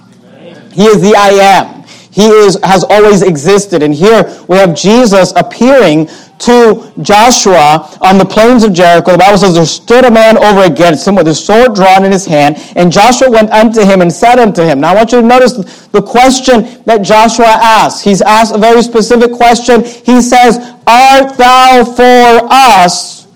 He 0.75 0.86
is 0.86 1.01
the 1.01 1.16
I 1.16 1.30
am. 1.30 1.83
He 2.12 2.27
is, 2.27 2.57
has 2.63 2.83
always 2.83 3.22
existed. 3.22 3.83
And 3.83 3.94
here 3.94 4.24
we 4.48 4.57
have 4.57 4.75
Jesus 4.75 5.33
appearing 5.36 6.07
to 6.39 6.92
Joshua 7.01 7.98
on 8.01 8.18
the 8.18 8.25
plains 8.25 8.63
of 8.63 8.74
Jericho, 8.74 9.13
the 9.13 9.18
Bible 9.18 9.38
says 9.38 9.56
there 9.56 9.66
stood 9.66 10.04
a 10.04 10.12
man 10.12 10.38
over 10.38 10.63
against 10.63 11.07
him 11.07 11.16
with 11.16 11.27
his 11.27 11.44
sword 11.44 11.75
drawn 11.75 12.04
in 12.04 12.12
his 12.12 12.25
hand, 12.25 12.57
and 12.75 12.92
Joshua 12.92 13.30
went 13.31 13.51
unto 13.51 13.81
him 13.81 14.01
and 14.01 14.12
said 14.12 14.38
unto 14.38 14.62
him. 14.62 14.81
Now 14.81 14.92
I 14.92 14.95
want 14.95 15.12
you 15.12 15.22
to 15.22 15.27
notice 15.27 15.53
the 15.88 16.01
question 16.01 16.84
that 16.86 17.03
Joshua 17.03 17.48
asks. 17.48 18.01
He's 18.01 18.22
asked 18.22 18.53
a 18.53 18.58
very 18.58 18.82
specific 18.82 19.32
question. 19.32 19.84
He 19.84 20.22
says, 20.22 20.58
Art 20.86 21.38
thou 21.38 21.86
for 21.86 22.48
us? 22.51 23.27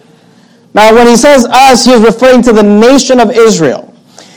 Now 0.73 0.93
when 0.93 1.07
he 1.07 1.15
says 1.15 1.45
us, 1.45 1.85
he 1.85 1.91
is 1.91 2.01
referring 2.01 2.41
to 2.43 2.53
the 2.53 2.63
nation 2.63 3.19
of 3.19 3.31
Israel. 3.31 3.93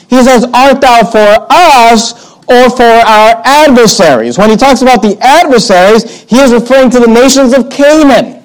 He 0.09 0.23
says, 0.23 0.45
Art 0.55 0.81
thou 0.81 1.05
for 1.05 1.47
us? 1.51 2.32
Or 2.53 2.71
for 2.71 2.83
our 2.85 3.41
adversaries. 3.45 4.39
When 4.39 4.51
he 4.51 4.57
talks 4.57 4.83
about 4.83 5.03
the 5.03 5.17
adversaries, 5.21 6.23
he 6.23 6.39
is 6.39 6.53
referring 6.53 6.91
to 6.91 7.01
the 7.01 7.09
nations 7.09 7.53
of 7.53 7.71
Canaan. 7.71 8.43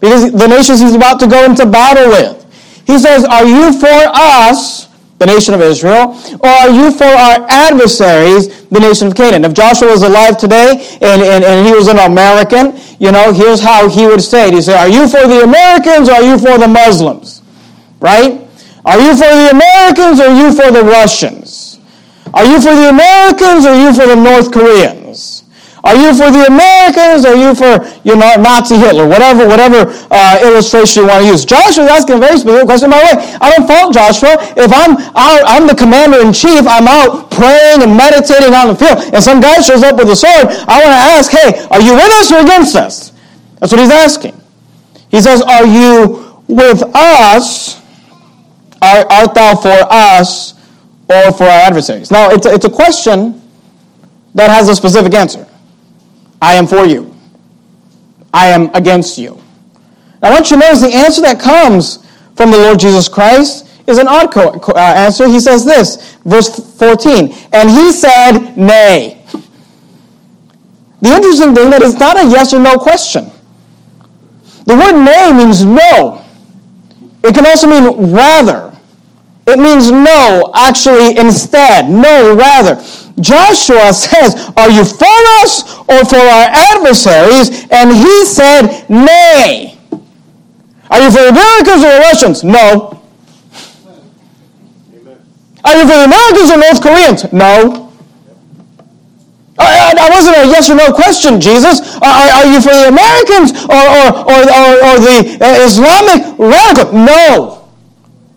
Because 0.00 0.32
the 0.32 0.48
nations 0.48 0.80
he's 0.80 0.94
about 0.94 1.20
to 1.20 1.26
go 1.26 1.44
into 1.44 1.66
battle 1.66 2.08
with. 2.08 2.40
He 2.86 2.98
says, 2.98 3.24
Are 3.24 3.44
you 3.44 3.72
for 3.78 4.00
us, 4.14 4.88
the 5.18 5.26
nation 5.26 5.52
of 5.54 5.60
Israel, 5.60 6.16
or 6.40 6.48
are 6.48 6.70
you 6.70 6.90
for 6.90 7.04
our 7.04 7.46
adversaries, 7.48 8.66
the 8.68 8.80
nation 8.80 9.08
of 9.08 9.14
Canaan? 9.14 9.44
If 9.44 9.52
Joshua 9.52 9.88
was 9.88 10.02
alive 10.02 10.38
today 10.38 10.98
and, 11.02 11.22
and, 11.22 11.44
and 11.44 11.66
he 11.66 11.72
was 11.72 11.88
an 11.88 11.98
American, 11.98 12.80
you 12.98 13.12
know, 13.12 13.32
here's 13.32 13.60
how 13.60 13.88
he 13.88 14.06
would 14.06 14.22
say 14.22 14.48
it. 14.48 14.54
He'd 14.54 14.62
say, 14.62 14.76
Are 14.76 14.88
you 14.88 15.06
for 15.06 15.26
the 15.28 15.44
Americans 15.44 16.08
or 16.08 16.14
are 16.14 16.22
you 16.22 16.38
for 16.38 16.56
the 16.58 16.68
Muslims? 16.68 17.42
Right? 18.00 18.48
Are 18.84 18.98
you 18.98 19.12
for 19.12 19.28
the 19.28 19.50
Americans 19.52 20.20
or 20.20 20.32
are 20.32 20.36
you 20.40 20.50
for 20.52 20.72
the 20.72 20.82
Russians? 20.82 21.49
Are 22.32 22.46
you 22.46 22.60
for 22.60 22.74
the 22.74 22.88
Americans 22.88 23.66
or 23.66 23.70
are 23.70 23.80
you 23.80 23.94
for 23.94 24.06
the 24.06 24.16
North 24.16 24.52
Koreans? 24.52 25.44
Are 25.82 25.96
you 25.96 26.12
for 26.12 26.30
the 26.30 26.44
Americans? 26.46 27.24
Or 27.24 27.32
are 27.32 27.40
you 27.40 27.54
for, 27.54 27.80
you 28.04 28.14
know, 28.14 28.36
Nazi 28.36 28.76
Hitler? 28.76 29.08
Whatever, 29.08 29.48
whatever 29.48 29.88
uh, 30.10 30.38
illustration 30.42 31.02
you 31.02 31.08
want 31.08 31.24
to 31.24 31.30
use. 31.32 31.44
Joshua 31.44 31.84
is 31.84 31.90
asking 31.90 32.16
a 32.16 32.20
very 32.20 32.38
specific 32.38 32.66
question. 32.66 32.90
By 32.90 33.00
the 33.00 33.16
way, 33.16 33.36
I 33.40 33.50
don't 33.50 33.66
fault 33.66 33.94
Joshua. 33.94 34.36
If 34.56 34.70
I'm 34.70 35.00
out, 35.16 35.42
I'm 35.48 35.66
the 35.66 35.74
commander 35.74 36.20
in 36.20 36.32
chief, 36.32 36.68
I'm 36.68 36.86
out 36.86 37.30
praying 37.30 37.82
and 37.82 37.96
meditating 37.96 38.52
on 38.52 38.68
the 38.68 38.76
field, 38.76 39.14
and 39.14 39.24
some 39.24 39.40
guy 39.40 39.60
shows 39.60 39.82
up 39.82 39.96
with 39.96 40.10
a 40.10 40.16
sword, 40.16 40.52
I 40.68 40.76
want 40.84 40.92
to 40.92 41.02
ask, 41.16 41.32
hey, 41.32 41.64
are 41.70 41.80
you 41.80 41.94
with 41.94 42.12
us 42.20 42.30
or 42.30 42.44
against 42.44 42.76
us? 42.76 43.12
That's 43.58 43.72
what 43.72 43.80
he's 43.80 43.90
asking. 43.90 44.38
He 45.08 45.20
says, 45.20 45.40
are 45.42 45.66
you 45.66 46.44
with 46.46 46.82
us? 46.94 47.80
Art 48.82 49.34
thou 49.34 49.56
for 49.56 49.76
us 49.90 50.59
or 51.10 51.32
for 51.32 51.44
our 51.44 51.60
adversaries? 51.60 52.10
Now, 52.10 52.30
it's 52.30 52.46
a, 52.46 52.54
it's 52.54 52.64
a 52.64 52.70
question 52.70 53.40
that 54.34 54.50
has 54.50 54.68
a 54.68 54.76
specific 54.76 55.14
answer. 55.14 55.46
I 56.40 56.54
am 56.54 56.66
for 56.66 56.84
you. 56.84 57.14
I 58.32 58.46
am 58.48 58.72
against 58.74 59.18
you. 59.18 59.40
Now, 60.22 60.28
I 60.28 60.30
want 60.32 60.50
you 60.50 60.56
to 60.56 60.60
notice 60.60 60.80
the 60.80 60.94
answer 60.94 61.22
that 61.22 61.40
comes 61.40 62.06
from 62.36 62.50
the 62.50 62.58
Lord 62.58 62.78
Jesus 62.78 63.08
Christ 63.08 63.68
is 63.86 63.98
an 63.98 64.08
odd 64.08 64.32
co- 64.32 64.50
uh, 64.50 64.78
answer. 64.78 65.26
He 65.26 65.40
says 65.40 65.64
this, 65.64 66.16
verse 66.24 66.48
14, 66.78 67.34
and 67.52 67.70
he 67.70 67.92
said, 67.92 68.56
Nay. 68.56 69.16
The 71.00 71.08
interesting 71.08 71.54
thing 71.54 71.70
that 71.70 71.82
it's 71.82 71.98
not 71.98 72.16
a 72.18 72.28
yes 72.28 72.52
or 72.52 72.60
no 72.60 72.76
question. 72.76 73.30
The 74.66 74.76
word 74.76 75.02
nay 75.02 75.32
means 75.32 75.64
no. 75.64 76.24
It 77.24 77.34
can 77.34 77.46
also 77.46 77.66
mean 77.66 78.12
rather. 78.12 78.76
It 79.50 79.58
means 79.58 79.90
no, 79.90 80.50
actually, 80.54 81.18
instead. 81.18 81.90
No, 81.90 82.34
rather. 82.36 82.76
Joshua 83.20 83.92
says, 83.92 84.50
Are 84.56 84.70
you 84.70 84.84
for 84.84 85.20
us 85.42 85.78
or 85.88 86.04
for 86.04 86.16
our 86.16 86.48
adversaries? 86.50 87.66
And 87.70 87.90
he 87.92 88.24
said, 88.24 88.88
Nay. 88.88 89.76
Are 90.90 91.00
you 91.00 91.10
for 91.10 91.22
the 91.22 91.28
Americans 91.28 91.84
or 91.84 91.90
the 91.90 92.00
Russians? 92.00 92.44
No. 92.44 93.02
Are 95.64 95.76
you 95.76 95.82
for 95.82 95.96
the 95.98 96.04
Americans 96.04 96.50
or 96.50 96.56
North 96.56 96.82
Koreans? 96.82 97.32
No. 97.32 97.86
Uh, 99.58 99.94
that 99.94 100.08
wasn't 100.10 100.36
a 100.36 100.46
yes 100.48 100.70
or 100.70 100.74
no 100.74 100.90
question, 100.90 101.38
Jesus. 101.38 101.96
Are, 102.00 102.08
are 102.08 102.46
you 102.48 102.60
for 102.62 102.72
the 102.72 102.88
Americans 102.88 103.52
or, 103.68 103.76
or, 103.76 104.08
or, 104.24 104.40
or, 104.40 104.70
or 104.80 104.94
the 105.04 105.36
uh, 105.36 105.66
Islamic 105.68 106.38
radical? 106.38 106.92
No. 106.96 107.59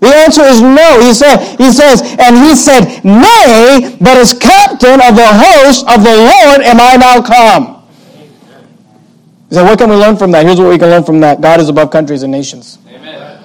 The 0.04 0.14
answer 0.14 0.44
is 0.44 0.62
no. 0.62 1.00
He 1.00 1.14
said, 1.14 1.38
he 1.56 1.72
says, 1.72 2.02
and 2.20 2.36
he 2.36 2.56
said, 2.56 3.00
Nay, 3.06 3.96
but 4.02 4.18
as 4.18 4.34
captain 4.34 5.00
of 5.00 5.16
the 5.16 5.32
host 5.32 5.88
of 5.88 6.04
the 6.04 6.12
Lord 6.12 6.60
am 6.60 6.82
I 6.82 6.98
now 6.98 7.22
come. 7.22 7.88
He 9.48 9.56
said, 9.56 9.64
what 9.64 9.80
can 9.80 9.90
we 9.90 9.96
learn 9.96 10.18
from 10.18 10.32
that? 10.32 10.46
Here's 10.46 10.60
what 10.60 10.70
we 10.70 10.78
can 10.78 10.90
learn 10.90 11.06
from 11.06 11.22
that. 11.22 11.40
God 11.40 11.62
is 11.62 11.70
above 11.70 11.90
countries 11.90 12.24
and 12.24 12.34
nations. 12.34 12.80
Amen. 12.86 13.40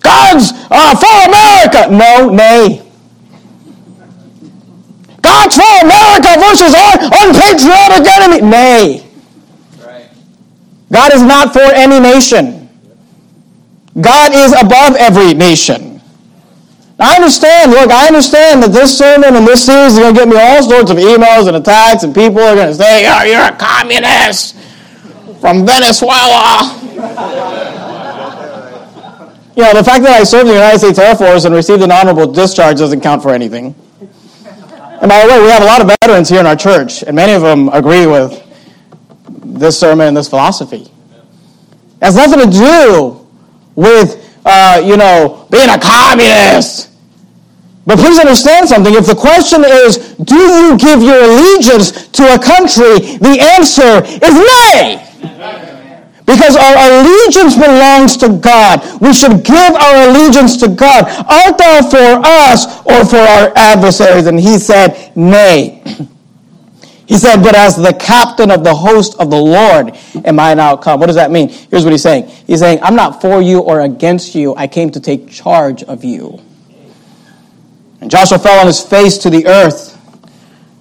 God's 0.00 0.52
uh, 0.70 0.96
for 0.96 1.16
America. 1.28 1.92
No, 1.92 2.32
nay. 2.32 2.80
God's 5.20 5.56
for 5.56 5.72
America 5.84 6.40
versus 6.40 6.72
our 6.72 6.96
unpatriotic 7.20 8.08
enemy. 8.08 8.48
Nay. 8.48 9.06
God 10.90 11.12
is 11.12 11.22
not 11.22 11.52
for 11.52 11.60
any 11.60 12.00
nation. 12.00 12.61
God 14.00 14.32
is 14.32 14.52
above 14.52 14.96
every 14.96 15.34
nation. 15.34 16.00
I 16.98 17.16
understand, 17.16 17.72
look, 17.72 17.90
I 17.90 18.06
understand 18.06 18.62
that 18.62 18.70
this 18.70 18.96
sermon 18.96 19.34
and 19.34 19.46
this 19.46 19.66
series 19.66 19.94
is 19.94 19.98
going 19.98 20.14
to 20.14 20.20
get 20.20 20.28
me 20.28 20.36
all 20.38 20.62
sorts 20.62 20.90
of 20.90 20.98
emails 20.98 21.48
and 21.48 21.56
attacks, 21.56 22.04
and 22.04 22.14
people 22.14 22.40
are 22.40 22.54
going 22.54 22.68
to 22.68 22.74
say, 22.74 23.06
oh, 23.08 23.24
you're 23.24 23.42
a 23.42 23.56
communist 23.56 24.56
from 25.40 25.66
Venezuela. 25.66 26.78
you 29.56 29.62
know, 29.62 29.74
the 29.74 29.82
fact 29.82 30.04
that 30.04 30.18
I 30.20 30.22
served 30.22 30.42
in 30.42 30.54
the 30.54 30.54
United 30.54 30.78
States 30.78 30.98
Air 30.98 31.16
Force 31.16 31.44
and 31.44 31.54
received 31.54 31.82
an 31.82 31.90
honorable 31.90 32.30
discharge 32.30 32.78
doesn't 32.78 33.00
count 33.00 33.22
for 33.22 33.30
anything. 33.30 33.74
And 35.02 35.08
by 35.08 35.22
the 35.22 35.28
way, 35.28 35.42
we 35.42 35.48
have 35.48 35.62
a 35.62 35.66
lot 35.66 35.80
of 35.80 35.88
veterans 35.88 36.28
here 36.28 36.38
in 36.38 36.46
our 36.46 36.54
church, 36.54 37.02
and 37.02 37.16
many 37.16 37.32
of 37.32 37.42
them 37.42 37.68
agree 37.70 38.06
with 38.06 38.40
this 39.42 39.78
sermon 39.78 40.06
and 40.06 40.16
this 40.16 40.28
philosophy. 40.28 40.82
It 40.82 42.04
has 42.04 42.14
nothing 42.14 42.38
to 42.38 42.56
do 42.56 43.21
with, 43.74 44.40
uh, 44.44 44.80
you 44.84 44.96
know, 44.96 45.46
being 45.50 45.68
a 45.68 45.78
communist. 45.78 46.90
But 47.84 47.98
please 47.98 48.18
understand 48.18 48.68
something. 48.68 48.94
If 48.94 49.06
the 49.06 49.14
question 49.14 49.64
is, 49.64 50.14
do 50.22 50.36
you 50.36 50.78
give 50.78 51.02
your 51.02 51.18
allegiance 51.18 52.08
to 52.08 52.34
a 52.34 52.38
country, 52.38 53.18
the 53.18 53.38
answer 53.58 54.04
is 54.04 54.34
nay. 54.34 55.08
Because 56.24 56.56
our 56.56 56.76
allegiance 57.02 57.56
belongs 57.56 58.16
to 58.18 58.28
God. 58.28 58.80
We 59.00 59.12
should 59.12 59.42
give 59.44 59.74
our 59.74 60.08
allegiance 60.08 60.56
to 60.58 60.68
God. 60.68 61.04
Art 61.28 61.58
thou 61.58 61.82
for 61.82 62.22
us 62.24 62.80
or 62.86 63.04
for 63.04 63.18
our 63.18 63.52
adversaries? 63.56 64.26
And 64.26 64.38
he 64.38 64.58
said, 64.58 65.12
Nay. 65.16 65.82
He 67.06 67.18
said, 67.18 67.42
But 67.42 67.54
as 67.54 67.76
the 67.76 67.92
captain 67.92 68.50
of 68.50 68.64
the 68.64 68.74
host 68.74 69.16
of 69.18 69.30
the 69.30 69.36
Lord 69.36 69.96
am 70.24 70.40
I 70.40 70.54
now 70.54 70.76
come. 70.76 71.00
What 71.00 71.06
does 71.06 71.16
that 71.16 71.30
mean? 71.30 71.48
Here's 71.48 71.84
what 71.84 71.92
he's 71.92 72.02
saying. 72.02 72.28
He's 72.46 72.60
saying, 72.60 72.78
I'm 72.82 72.96
not 72.96 73.20
for 73.20 73.42
you 73.42 73.60
or 73.60 73.80
against 73.80 74.34
you. 74.34 74.54
I 74.54 74.66
came 74.66 74.90
to 74.90 75.00
take 75.00 75.28
charge 75.28 75.82
of 75.82 76.04
you. 76.04 76.40
And 78.00 78.10
Joshua 78.10 78.38
fell 78.38 78.60
on 78.60 78.66
his 78.66 78.80
face 78.80 79.18
to 79.18 79.30
the 79.30 79.46
earth 79.46 79.98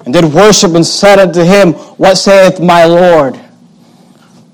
and 0.05 0.13
did 0.13 0.25
worship 0.25 0.73
and 0.73 0.85
said 0.85 1.19
unto 1.19 1.41
him, 1.43 1.73
What 1.73 2.15
saith 2.15 2.59
my 2.59 2.85
Lord? 2.85 3.39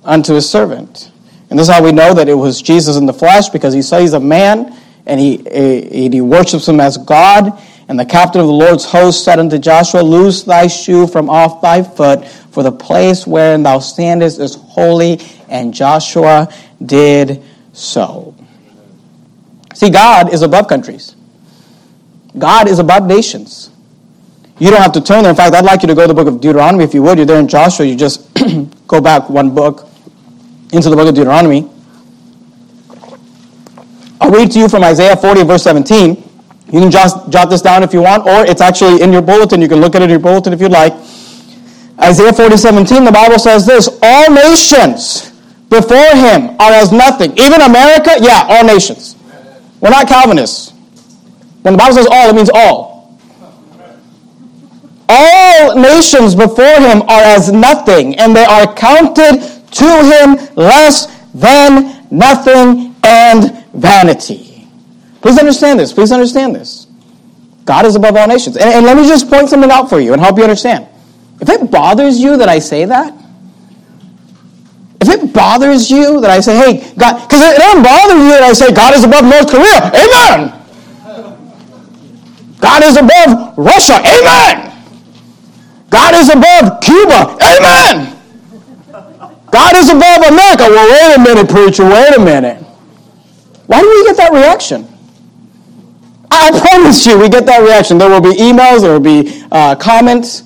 unto 0.08 0.34
his 0.34 0.50
servant. 0.50 1.12
And 1.50 1.60
this 1.60 1.68
is 1.68 1.74
how 1.74 1.84
we 1.84 1.92
know 1.92 2.14
that 2.14 2.28
it 2.28 2.34
was 2.34 2.62
Jesus 2.62 2.98
in 2.98 3.06
the 3.06 3.14
flesh 3.14 3.50
because 3.50 3.74
he 3.74 3.82
says 3.82 4.02
he's 4.02 4.14
a 4.14 4.20
man 4.20 4.76
and 5.06 5.20
he, 5.20 5.38
he, 5.38 6.10
he 6.10 6.22
worships 6.22 6.68
him 6.68 6.80
as 6.80 6.98
God. 6.98 7.62
And 7.90 7.98
the 7.98 8.06
captain 8.06 8.42
of 8.42 8.48
the 8.48 8.54
Lord's 8.54 8.84
host 8.84 9.24
said 9.24 9.40
unto 9.40 9.58
Joshua, 9.58 10.02
Loose 10.02 10.44
thy 10.44 10.68
shoe 10.68 11.08
from 11.08 11.30
off 11.30 11.62
thy 11.62 11.84
foot, 11.84 12.28
for 12.28 12.62
the 12.62 12.72
place 12.72 13.26
wherein 13.26 13.64
thou 13.64 13.80
standest 13.80 14.40
is 14.40 14.56
holy. 14.56 15.22
And 15.48 15.74
Joshua 15.74 16.54
did 16.86 17.44
so. 17.72 18.36
See, 19.74 19.90
God 19.90 20.34
is 20.34 20.42
above 20.42 20.68
countries. 20.68 21.16
God 22.38 22.68
is 22.68 22.80
above 22.80 23.06
nations. 23.06 23.72
You 24.60 24.72
don't 24.72 24.82
have 24.82 24.94
to 24.94 25.02
turn 25.02 25.22
there. 25.22 25.30
In 25.30 25.36
fact, 25.36 25.56
I'd 25.56 25.64
like 25.64 25.84
you 25.84 25.88
to 25.88 25.96
go 25.96 26.02
to 26.02 26.08
the 26.08 26.14
book 26.14 26.28
of 26.28 26.42
Deuteronomy 26.42 26.84
if 26.84 26.94
you 26.94 27.04
would. 27.04 27.18
You're 27.18 27.28
there 27.28 27.40
in 27.40 27.48
Joshua. 27.48 27.86
You 27.86 27.96
just 27.96 28.28
go 28.88 29.00
back 29.00 29.30
one 29.30 29.54
book 29.54 29.88
into 30.74 30.90
the 30.90 30.96
book 30.96 31.08
of 31.08 31.16
Deuteronomy. 31.16 31.70
I'll 34.20 34.32
read 34.32 34.52
to 34.52 34.60
you 34.60 34.68
from 34.68 34.84
Isaiah 34.84 35.16
40, 35.16 35.44
verse 35.44 35.64
17. 35.64 36.27
You 36.72 36.82
can 36.82 36.92
just 36.92 37.30
jot 37.30 37.50
this 37.50 37.62
down 37.62 37.84
if 37.84 37.94
you 37.94 38.02
want, 38.02 38.26
or 38.26 38.46
it's 38.46 38.62
actually 38.62 39.02
in 39.02 39.14
your 39.14 39.22
bulletin. 39.22 39.62
You 39.62 39.70
can 39.70 39.80
look 39.80 39.96
at 39.96 40.02
it 40.02 40.06
in 40.06 40.10
your 40.10 40.20
bulletin 40.20 40.52
if 40.52 40.60
you'd 40.60 40.72
like. 40.72 40.94
Isaiah 42.00 42.34
40, 42.34 42.58
17, 42.58 43.06
the 43.06 43.12
Bible 43.12 43.40
says 43.40 43.66
this 43.66 43.88
All 44.04 44.32
nations 44.32 45.32
before 45.70 46.16
him 46.16 46.56
are 46.60 46.74
as 46.74 46.92
nothing. 46.92 47.32
Even 47.38 47.62
America, 47.62 48.12
yeah, 48.20 48.46
all 48.50 48.66
nations. 48.66 49.16
We're 49.80 49.92
not 49.92 50.08
Calvinists. 50.08 50.72
When 51.62 51.74
the 51.74 51.78
Bible 51.78 51.96
says 51.96 52.08
all, 52.12 52.30
it 52.30 52.36
means 52.36 52.50
all. 52.54 53.18
All 55.10 55.76
nations 55.76 56.36
before 56.36 56.80
him 56.80 57.02
are 57.04 57.24
as 57.24 57.52
nothing, 57.52 58.16
and 58.20 58.36
they 58.36 58.44
are 58.44 58.74
counted 58.74 59.40
to 59.72 59.86
him 59.86 60.56
less 60.56 61.08
than 61.34 62.06
nothing 62.12 62.96
and 63.04 63.66
vanity. 63.74 64.57
Please 65.28 65.40
understand 65.40 65.78
this. 65.78 65.92
Please 65.92 66.14
understand 66.14 66.56
this. 66.56 66.88
God 67.66 67.86
is 67.86 67.98
above 67.98 68.16
all 68.16 68.30
nations. 68.30 68.56
And, 68.56 68.70
and, 68.70 68.86
let 68.86 68.96
me 68.96 69.06
just 69.06 69.30
point 69.30 69.50
something 69.50 69.70
out 69.70 69.90
for 69.90 70.00
you 70.00 70.14
and 70.14 70.22
help 70.22 70.38
you 70.38 70.44
understand. 70.44 70.88
If 71.42 71.50
it 71.50 71.70
bothers 71.70 72.18
you 72.18 72.38
that 72.38 72.48
I 72.48 72.60
say 72.60 72.86
that, 72.86 73.14
if 75.02 75.10
it 75.10 75.34
bothers 75.34 75.92
you 75.92 76.22
that 76.22 76.30
I 76.30 76.40
say, 76.40 76.56
hey, 76.56 76.94
God, 76.96 77.28
because 77.28 77.42
it 77.42 77.58
doesn't 77.58 77.84
bother 77.84 78.16
you 78.16 78.30
that 78.40 78.44
I 78.44 78.54
say 78.54 78.72
God 78.72 78.96
is 78.96 79.04
above 79.04 79.26
North 79.26 79.52
Korea, 79.52 79.92
amen. 79.92 80.56
God 82.62 82.84
is 82.84 82.96
above 82.96 83.58
Russia, 83.58 84.00
amen. 84.00 84.72
God 85.90 86.16
is 86.16 86.30
above 86.30 86.80
Cuba, 86.80 87.36
amen. 87.44 88.16
God 89.52 89.76
is 89.76 89.90
above 89.90 90.24
America. 90.24 90.72
Well, 90.72 90.88
wait 90.88 91.18
a 91.18 91.20
minute, 91.20 91.50
preacher, 91.50 91.84
wait 91.84 92.16
a 92.16 92.20
minute. 92.24 92.64
Why 93.66 93.82
do 93.82 93.90
we 93.90 94.06
get 94.06 94.16
that 94.16 94.32
reaction? 94.32 94.94
I 96.30 96.52
promise 96.60 97.06
you, 97.06 97.20
we 97.20 97.30
get 97.30 97.46
that 97.46 97.62
reaction. 97.62 97.98
There 97.98 98.10
will 98.10 98.22
be 98.22 98.38
emails, 98.38 98.82
there 98.82 98.92
will 98.92 99.00
be 99.00 99.44
uh, 99.52 99.76
comments. 99.76 100.44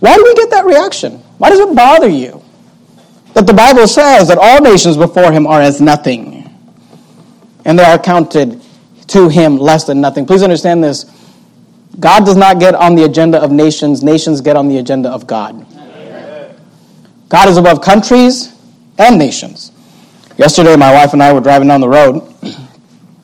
Why 0.00 0.16
do 0.16 0.24
we 0.24 0.34
get 0.34 0.50
that 0.50 0.64
reaction? 0.64 1.18
Why 1.38 1.50
does 1.50 1.60
it 1.60 1.74
bother 1.74 2.08
you? 2.08 2.42
That 3.34 3.46
the 3.46 3.54
Bible 3.54 3.86
says 3.86 4.28
that 4.28 4.38
all 4.38 4.60
nations 4.60 4.96
before 4.96 5.30
him 5.32 5.46
are 5.46 5.60
as 5.60 5.80
nothing, 5.80 6.52
and 7.64 7.78
they 7.78 7.84
are 7.84 7.98
counted 7.98 8.60
to 9.08 9.28
him 9.28 9.56
less 9.56 9.84
than 9.84 10.00
nothing. 10.00 10.26
Please 10.26 10.42
understand 10.42 10.82
this. 10.82 11.04
God 12.00 12.24
does 12.24 12.36
not 12.36 12.60
get 12.60 12.74
on 12.74 12.94
the 12.94 13.04
agenda 13.04 13.42
of 13.42 13.50
nations, 13.50 14.02
nations 14.02 14.40
get 14.40 14.56
on 14.56 14.68
the 14.68 14.78
agenda 14.78 15.10
of 15.10 15.26
God. 15.26 15.66
God 17.28 17.48
is 17.48 17.56
above 17.56 17.82
countries 17.82 18.54
and 18.98 19.18
nations. 19.18 19.72
Yesterday, 20.36 20.76
my 20.76 20.92
wife 20.92 21.12
and 21.12 21.22
I 21.22 21.32
were 21.32 21.40
driving 21.40 21.68
down 21.68 21.80
the 21.80 21.88
road, 21.88 22.22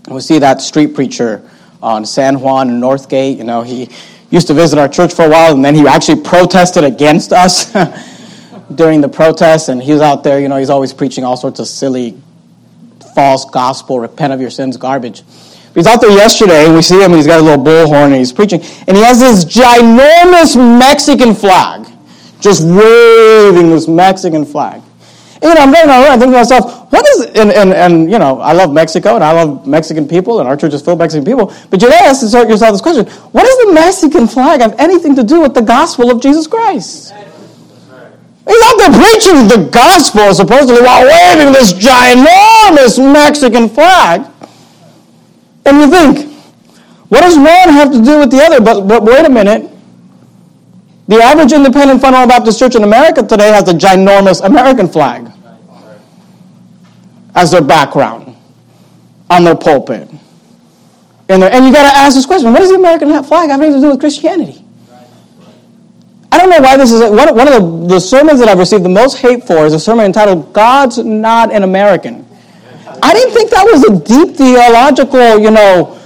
we 0.09 0.21
see 0.21 0.39
that 0.39 0.61
street 0.61 0.95
preacher 0.95 1.49
on 1.83 2.05
San 2.05 2.41
Juan 2.41 2.71
and 2.71 2.83
Northgate. 2.83 3.37
You 3.37 3.45
know, 3.45 3.63
he 3.63 3.89
used 4.31 4.47
to 4.49 4.55
visit 4.55 4.79
our 4.79 4.89
church 4.89 5.15
for 5.15 5.25
a 5.25 5.29
while, 5.29 5.55
and 5.55 5.65
then 5.65 5.75
he 5.75 5.87
actually 5.87 6.23
protested 6.23 6.85
against 6.85 7.33
us 7.33 7.73
during 8.75 9.01
the 9.01 9.09
protest, 9.09 9.69
and 9.69 9.83
he 9.83 9.93
was 9.93 10.01
out 10.01 10.25
there, 10.25 10.41
you 10.41 10.49
know, 10.49 10.57
he's 10.57 10.71
always 10.71 10.93
preaching 10.93 11.25
all 11.25 11.37
sorts 11.37 11.61
of 11.61 11.67
silly, 11.67 12.21
false 13.15 13.45
gospel, 13.45 14.01
repent 14.01 14.33
of 14.33 14.41
your 14.41 14.51
sins 14.51 14.77
garbage. 14.77 15.23
He's 15.75 15.87
out 15.87 16.01
there 16.01 16.11
yesterday, 16.11 16.67
and 16.67 16.75
we 16.75 16.83
see 16.83 17.03
him, 17.03 17.13
he's 17.13 17.27
got 17.27 17.41
a 17.41 17.43
little 17.43 17.65
bullhorn, 17.65 18.07
and 18.07 18.15
he's 18.15 18.33
preaching, 18.33 18.61
and 18.87 18.97
he 18.97 19.03
has 19.03 19.21
this 19.21 19.45
ginormous 19.45 20.57
Mexican 20.79 21.35
flag 21.35 21.87
just 22.45 22.63
waving 22.63 23.71
this 23.71 23.89
Mexican 23.89 24.45
flag. 24.45 24.83
You 25.45 25.53
know, 25.53 25.61
I'm 25.61 25.73
going 25.75 25.87
around, 25.87 26.05
I 26.05 26.17
think 26.17 26.33
to 26.33 26.39
myself, 26.39 26.91
what 26.91 27.07
is, 27.07 27.27
and, 27.37 27.53
and, 27.53 27.75
and, 27.75 28.11
you 28.11 28.19
know, 28.19 28.41
I 28.41 28.55
love 28.55 28.73
Mexico 28.73 29.17
and 29.17 29.23
I 29.23 29.33
love 29.33 29.67
Mexican 29.67 30.09
people 30.09 30.41
and 30.41 30.49
our 30.49 30.57
church 30.57 30.73
is 30.73 30.81
full 30.81 30.95
of 30.95 30.99
Mexican 31.01 31.23
people. 31.23 31.53
But 31.69 31.83
you 31.83 31.89
ask 31.93 32.23
yourself 32.23 32.49
this 32.49 32.81
question 32.81 33.05
what 33.05 33.45
does 33.45 33.67
the 33.67 33.73
Mexican 33.75 34.27
flag 34.27 34.63
have 34.63 34.75
anything 34.81 35.15
to 35.17 35.23
do 35.23 35.43
with 35.43 35.53
the 35.53 35.61
gospel 35.61 36.11
of 36.11 36.23
Jesus 36.23 36.47
Christ? 36.47 37.13
He's 37.13 38.63
out 38.65 38.79
there 38.79 38.93
preaching 38.97 39.49
the 39.53 39.69
gospel 39.71 40.33
supposedly 40.33 40.81
while 40.81 41.05
waving 41.05 41.53
this 41.53 41.75
ginormous 41.75 42.97
Mexican 43.13 43.69
flag. 43.69 44.25
And 45.67 45.77
you 45.77 45.91
think, 45.91 46.41
what 47.11 47.21
does 47.21 47.37
one 47.37 47.69
have 47.69 47.93
to 47.93 48.03
do 48.03 48.19
with 48.21 48.31
the 48.31 48.41
other? 48.43 48.63
But, 48.63 48.89
but 48.89 49.03
wait 49.03 49.27
a 49.27 49.31
minute. 49.31 49.71
The 51.07 51.17
average 51.17 51.53
independent 51.53 52.01
fundamental 52.01 52.29
Baptist 52.29 52.59
church 52.59 52.77
in 52.77 52.83
America 52.83 53.23
today 53.23 53.51
has 53.51 53.69
a 53.69 53.75
ginormous 53.75 54.43
American 54.43 54.89
flag 54.89 55.34
as 57.35 57.51
their 57.51 57.63
background 57.63 58.37
on 59.31 59.45
their 59.45 59.57
pulpit. 59.57 60.09
And, 61.29 61.43
and 61.43 61.65
you 61.65 61.73
got 61.73 61.91
to 61.91 61.97
ask 61.97 62.15
this 62.15 62.27
question 62.27 62.53
what 62.53 62.61
does 62.61 62.71
the 62.71 62.77
American 62.77 63.09
flag 63.25 63.51
have 63.51 63.61
anything 63.61 63.81
to 63.81 63.87
do 63.87 63.91
with 63.91 64.01
Christianity? 64.01 64.65
I 66.31 66.39
don't 66.39 66.51
know 66.51 66.61
why 66.61 66.77
this 66.77 66.91
is 66.91 67.01
one, 67.01 67.35
one 67.35 67.47
of 67.47 67.55
the, 67.55 67.95
the 67.95 68.01
sermons 68.01 68.41
that 68.41 68.49
I've 68.49 68.59
received 68.59 68.85
the 68.85 68.89
most 68.89 69.19
hate 69.19 69.45
for 69.45 69.65
is 69.67 69.73
a 69.73 69.79
sermon 69.79 70.05
entitled 70.05 70.53
God's 70.53 70.99
Not 70.99 71.53
an 71.53 71.63
American. 71.63 72.27
I 73.03 73.15
didn't 73.15 73.35
think 73.35 73.51
that 73.51 73.65
was 73.65 73.85
a 73.85 74.01
deep 74.01 74.37
theological, 74.37 75.39
you 75.39 75.51
know, 75.51 76.01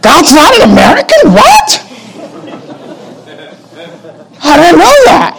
God's 0.00 0.32
not 0.32 0.54
an 0.54 0.70
American? 0.70 1.32
What? 1.32 1.82
I 4.42 4.56
didn't 4.56 4.78
know 4.78 4.96
that. 5.06 5.36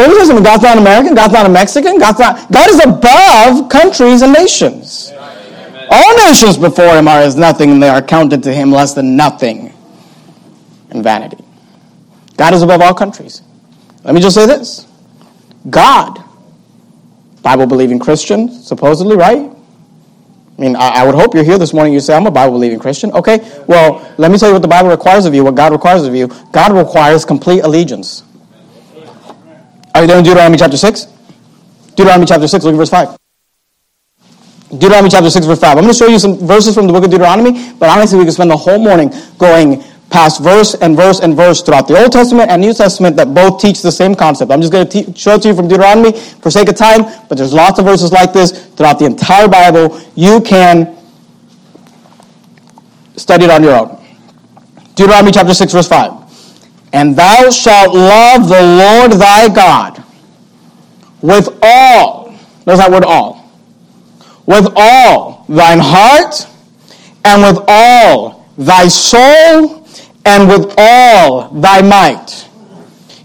What 0.00 0.12
is 0.12 0.28
this? 0.28 0.40
God's 0.40 0.62
not 0.62 0.78
an 0.78 0.82
American? 0.82 1.14
God's 1.14 1.34
not 1.34 1.44
a 1.44 1.50
Mexican? 1.50 1.98
God's 1.98 2.18
not, 2.18 2.50
God 2.50 2.70
is 2.70 2.82
above 2.82 3.68
countries 3.68 4.22
and 4.22 4.32
nations. 4.32 5.12
All 5.90 6.16
nations 6.26 6.56
before 6.56 6.96
him 6.96 7.06
are 7.06 7.18
as 7.18 7.36
nothing, 7.36 7.70
and 7.70 7.82
they 7.82 7.88
are 7.90 8.00
counted 8.00 8.42
to 8.44 8.52
him 8.52 8.72
less 8.72 8.94
than 8.94 9.14
nothing 9.14 9.74
and 10.88 11.04
vanity. 11.04 11.44
God 12.38 12.54
is 12.54 12.62
above 12.62 12.80
all 12.80 12.94
countries. 12.94 13.42
Let 14.02 14.14
me 14.14 14.22
just 14.22 14.36
say 14.36 14.46
this 14.46 14.86
God, 15.68 16.24
Bible 17.42 17.66
believing 17.66 17.98
Christian, 17.98 18.48
supposedly, 18.48 19.16
right? 19.16 19.50
I 19.50 20.60
mean, 20.60 20.76
I, 20.76 21.00
I, 21.00 21.04
would 21.04 21.14
hope 21.14 21.34
you're 21.34 21.44
here 21.44 21.58
this 21.58 21.74
morning. 21.74 21.92
You 21.92 22.00
say, 22.00 22.14
I'm 22.16 22.26
a 22.26 22.30
Bible 22.30 22.54
believing 22.54 22.78
Christian. 22.78 23.12
Okay, 23.12 23.38
well, 23.66 24.14
let 24.16 24.30
me 24.30 24.38
tell 24.38 24.48
you 24.48 24.54
what 24.54 24.62
the 24.62 24.68
Bible 24.68 24.88
requires 24.88 25.26
of 25.26 25.34
you, 25.34 25.44
what 25.44 25.56
God 25.56 25.72
requires 25.72 26.06
of 26.06 26.14
you. 26.14 26.28
God 26.52 26.72
requires 26.72 27.26
complete 27.26 27.60
allegiance. 27.60 28.22
Are 30.00 30.04
you 30.04 30.06
there 30.06 30.16
in 30.16 30.24
Deuteronomy 30.24 30.56
chapter 30.56 30.78
6? 30.78 31.08
Deuteronomy 31.94 32.24
chapter 32.24 32.48
6, 32.48 32.64
look 32.64 32.72
at 32.72 32.78
verse 32.78 32.88
5. 32.88 33.18
Deuteronomy 34.70 35.10
chapter 35.10 35.28
6, 35.28 35.44
verse 35.44 35.60
5. 35.60 35.76
I'm 35.76 35.84
going 35.84 35.92
to 35.92 35.98
show 35.98 36.06
you 36.06 36.18
some 36.18 36.38
verses 36.38 36.74
from 36.74 36.86
the 36.86 36.92
book 36.94 37.04
of 37.04 37.10
Deuteronomy, 37.10 37.74
but 37.74 37.90
honestly, 37.90 38.18
we 38.18 38.24
could 38.24 38.32
spend 38.32 38.50
the 38.50 38.56
whole 38.56 38.78
morning 38.78 39.12
going 39.36 39.84
past 40.08 40.42
verse 40.42 40.74
and 40.76 40.96
verse 40.96 41.20
and 41.20 41.36
verse 41.36 41.60
throughout 41.60 41.86
the 41.86 42.00
Old 42.00 42.12
Testament 42.12 42.50
and 42.50 42.62
New 42.62 42.72
Testament 42.72 43.14
that 43.16 43.34
both 43.34 43.60
teach 43.60 43.82
the 43.82 43.92
same 43.92 44.14
concept. 44.14 44.50
I'm 44.50 44.62
just 44.62 44.72
going 44.72 44.88
to 44.88 45.04
te- 45.04 45.12
show 45.12 45.34
it 45.34 45.42
to 45.42 45.48
you 45.48 45.54
from 45.54 45.68
Deuteronomy 45.68 46.18
for 46.18 46.50
sake 46.50 46.70
of 46.70 46.76
time, 46.76 47.02
but 47.28 47.36
there's 47.36 47.52
lots 47.52 47.78
of 47.78 47.84
verses 47.84 48.10
like 48.10 48.32
this 48.32 48.68
throughout 48.68 48.98
the 48.98 49.04
entire 49.04 49.48
Bible. 49.48 50.00
You 50.14 50.40
can 50.40 50.96
study 53.16 53.44
it 53.44 53.50
on 53.50 53.62
your 53.62 53.74
own. 53.74 54.02
Deuteronomy 54.94 55.30
chapter 55.30 55.52
6, 55.52 55.70
verse 55.74 55.88
5. 55.88 56.19
And 56.92 57.16
thou 57.16 57.50
shalt 57.50 57.94
love 57.94 58.48
the 58.48 58.60
Lord 58.60 59.12
thy 59.12 59.48
God 59.48 60.02
with 61.22 61.48
all, 61.62 62.34
there's 62.64 62.78
that 62.78 62.90
word 62.90 63.04
all, 63.04 63.50
with 64.46 64.66
all 64.74 65.44
thine 65.48 65.78
heart 65.80 66.46
and 67.24 67.42
with 67.42 67.64
all 67.68 68.46
thy 68.56 68.88
soul 68.88 69.86
and 70.24 70.48
with 70.48 70.74
all 70.76 71.48
thy 71.50 71.82
might. 71.82 72.48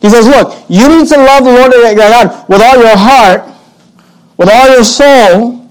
He 0.01 0.09
says, 0.09 0.27
look, 0.27 0.53
you 0.69 0.87
need 0.87 1.07
to 1.09 1.17
love 1.17 1.43
the 1.43 1.51
Lord 1.51 1.73
your 1.73 1.95
God 1.95 2.49
with 2.49 2.61
all 2.61 2.77
your 2.77 2.95
heart, 2.95 3.49
with 4.37 4.49
all 4.49 4.69
your 4.69 4.83
soul, 4.83 5.67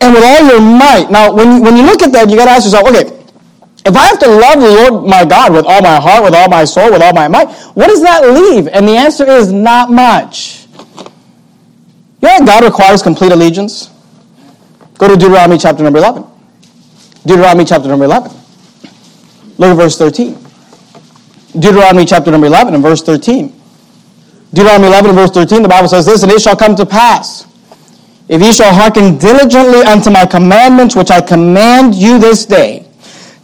and 0.00 0.14
with 0.14 0.24
all 0.24 0.46
your 0.46 0.60
might. 0.60 1.06
Now, 1.10 1.32
when 1.32 1.56
you, 1.56 1.62
when 1.62 1.76
you 1.76 1.84
look 1.84 2.02
at 2.02 2.12
that, 2.12 2.28
you 2.28 2.36
got 2.36 2.46
to 2.46 2.50
ask 2.50 2.64
yourself, 2.64 2.88
okay, 2.88 3.21
if 3.84 3.96
I 3.96 4.06
have 4.06 4.18
to 4.20 4.28
love 4.28 4.60
the 4.60 4.90
Lord 4.90 5.06
my 5.08 5.24
God 5.24 5.52
with 5.52 5.66
all 5.66 5.82
my 5.82 6.00
heart, 6.00 6.22
with 6.22 6.34
all 6.34 6.48
my 6.48 6.64
soul, 6.64 6.92
with 6.92 7.02
all 7.02 7.12
my 7.12 7.26
might, 7.26 7.48
what 7.74 7.88
does 7.88 8.02
that 8.02 8.28
leave? 8.30 8.68
And 8.68 8.86
the 8.86 8.96
answer 8.96 9.26
is 9.26 9.52
not 9.52 9.90
much. 9.90 10.66
You 12.20 12.28
know 12.28 12.46
God 12.46 12.62
requires 12.62 13.02
complete 13.02 13.32
allegiance? 13.32 13.90
Go 14.98 15.08
to 15.08 15.16
Deuteronomy 15.16 15.58
chapter 15.58 15.82
number 15.82 15.98
11. 15.98 16.24
Deuteronomy 17.26 17.64
chapter 17.64 17.88
number 17.88 18.04
11. 18.04 18.30
Look 19.58 19.70
at 19.70 19.76
verse 19.76 19.98
13. 19.98 20.38
Deuteronomy 21.58 22.04
chapter 22.04 22.30
number 22.30 22.46
11 22.46 22.74
and 22.74 22.82
verse 22.82 23.02
13. 23.02 23.52
Deuteronomy 24.54 24.86
11 24.88 25.10
and 25.10 25.18
verse 25.18 25.30
13, 25.30 25.62
the 25.62 25.68
Bible 25.68 25.88
says 25.88 26.06
this, 26.06 26.22
And 26.22 26.30
it 26.30 26.40
shall 26.40 26.56
come 26.56 26.76
to 26.76 26.86
pass, 26.86 27.46
if 28.28 28.40
ye 28.40 28.52
shall 28.52 28.72
hearken 28.72 29.18
diligently 29.18 29.80
unto 29.80 30.10
my 30.10 30.24
commandments, 30.24 30.94
which 30.94 31.10
I 31.10 31.20
command 31.20 31.94
you 31.94 32.18
this 32.18 32.46
day, 32.46 32.86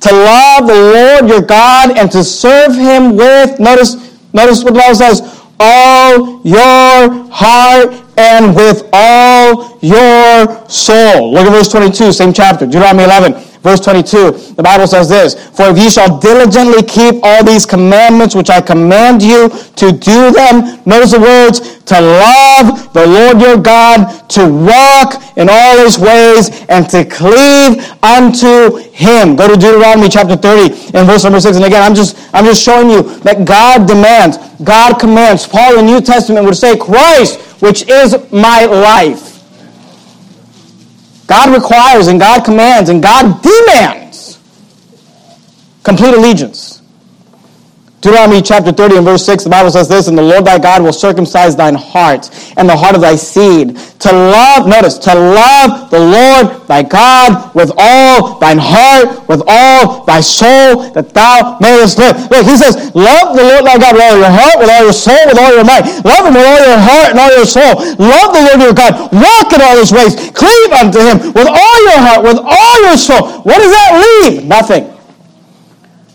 to 0.00 0.12
love 0.12 0.66
the 0.66 0.74
Lord 0.74 1.28
your 1.28 1.42
God 1.42 1.96
and 1.96 2.10
to 2.12 2.22
serve 2.22 2.74
him 2.74 3.16
with, 3.16 3.58
notice, 3.58 3.94
notice 4.32 4.62
what 4.62 4.74
Bible 4.74 4.94
says, 4.94 5.22
all 5.60 6.40
your 6.44 7.28
heart 7.30 7.92
and 8.16 8.54
with 8.54 8.88
all 8.92 9.78
your 9.80 10.68
soul. 10.68 11.32
Look 11.32 11.46
at 11.46 11.52
verse 11.52 11.68
22, 11.68 12.12
same 12.12 12.32
chapter, 12.32 12.66
Deuteronomy 12.66 13.04
11. 13.04 13.47
Verse 13.62 13.80
22, 13.80 14.54
the 14.54 14.62
Bible 14.62 14.86
says 14.86 15.08
this 15.08 15.34
For 15.50 15.70
if 15.70 15.78
ye 15.78 15.90
shall 15.90 16.18
diligently 16.18 16.82
keep 16.82 17.16
all 17.22 17.44
these 17.44 17.66
commandments 17.66 18.34
which 18.34 18.50
I 18.50 18.60
command 18.60 19.22
you 19.22 19.48
to 19.48 19.92
do 19.92 20.30
them, 20.30 20.80
notice 20.86 21.12
the 21.12 21.20
words, 21.20 21.82
to 21.84 22.00
love 22.00 22.92
the 22.92 23.06
Lord 23.06 23.40
your 23.40 23.56
God, 23.56 24.28
to 24.30 24.46
walk 24.46 25.22
in 25.36 25.48
all 25.50 25.78
his 25.78 25.98
ways, 25.98 26.64
and 26.68 26.88
to 26.90 27.04
cleave 27.04 27.82
unto 28.02 28.76
him. 28.92 29.34
Go 29.34 29.48
to 29.48 29.54
Deuteronomy 29.54 30.08
chapter 30.08 30.36
30 30.36 30.96
and 30.96 31.06
verse 31.06 31.24
number 31.24 31.40
6. 31.40 31.56
And 31.56 31.64
again, 31.64 31.82
I'm 31.82 31.94
just, 31.94 32.16
I'm 32.32 32.44
just 32.44 32.62
showing 32.62 32.90
you 32.90 33.02
that 33.20 33.44
God 33.44 33.88
demands, 33.88 34.38
God 34.62 35.00
commands. 35.00 35.46
Paul 35.46 35.78
in 35.78 35.86
the 35.86 35.92
New 35.92 36.00
Testament 36.00 36.46
would 36.46 36.56
say, 36.56 36.76
Christ, 36.76 37.40
which 37.60 37.88
is 37.88 38.14
my 38.30 38.66
life. 38.66 39.37
God 41.28 41.54
requires 41.54 42.08
and 42.08 42.18
God 42.18 42.44
commands 42.44 42.88
and 42.90 43.02
God 43.02 43.42
demands 43.42 44.38
complete 45.84 46.14
allegiance. 46.14 46.77
Deuteronomy 48.00 48.40
chapter 48.40 48.70
30 48.70 49.02
and 49.02 49.04
verse 49.04 49.26
6, 49.26 49.42
the 49.42 49.50
Bible 49.50 49.72
says 49.74 49.88
this, 49.88 50.06
And 50.06 50.16
the 50.16 50.22
Lord 50.22 50.44
thy 50.44 50.58
God 50.58 50.86
will 50.86 50.92
circumcise 50.92 51.56
thine 51.56 51.74
heart 51.74 52.30
and 52.54 52.68
the 52.68 52.76
heart 52.76 52.94
of 52.94 53.02
thy 53.02 53.16
seed, 53.18 53.74
to 53.98 54.12
love, 54.14 54.70
notice, 54.70 55.02
to 55.02 55.14
love 55.18 55.90
the 55.90 55.98
Lord 55.98 56.62
thy 56.70 56.86
God 56.86 57.50
with 57.58 57.74
all 57.74 58.38
thine 58.38 58.62
heart, 58.62 59.26
with 59.26 59.42
all 59.50 60.06
thy 60.06 60.22
soul, 60.22 60.94
that 60.94 61.10
thou 61.10 61.58
mayest 61.58 61.98
live. 61.98 62.14
Look, 62.30 62.46
he 62.46 62.54
says, 62.54 62.94
love 62.94 63.34
the 63.34 63.42
Lord 63.42 63.66
thy 63.66 63.82
God 63.82 63.98
with 63.98 64.06
all 64.06 64.18
your 64.22 64.30
heart, 64.30 64.62
with 64.62 64.70
all 64.70 64.84
your 64.86 64.94
soul, 64.94 65.22
with 65.26 65.38
all 65.38 65.50
your 65.50 65.66
might. 65.66 65.82
Love 66.06 66.22
him 66.22 66.38
with 66.38 66.46
all 66.46 66.62
your 66.70 66.78
heart 66.78 67.10
and 67.10 67.18
all 67.18 67.34
your 67.34 67.50
soul. 67.50 67.82
Love 67.98 68.30
the 68.30 68.42
Lord 68.46 68.62
your 68.62 68.78
God. 68.78 69.10
Walk 69.10 69.50
in 69.50 69.58
all 69.58 69.74
his 69.74 69.90
ways. 69.90 70.14
Cleave 70.38 70.70
unto 70.70 71.02
him 71.02 71.34
with 71.34 71.50
all 71.50 71.78
your 71.90 71.98
heart, 71.98 72.22
with 72.22 72.38
all 72.38 72.76
your 72.86 72.94
soul. 72.94 73.42
What 73.42 73.58
does 73.58 73.74
that 73.74 73.90
leave? 73.98 74.46
Nothing. 74.46 74.97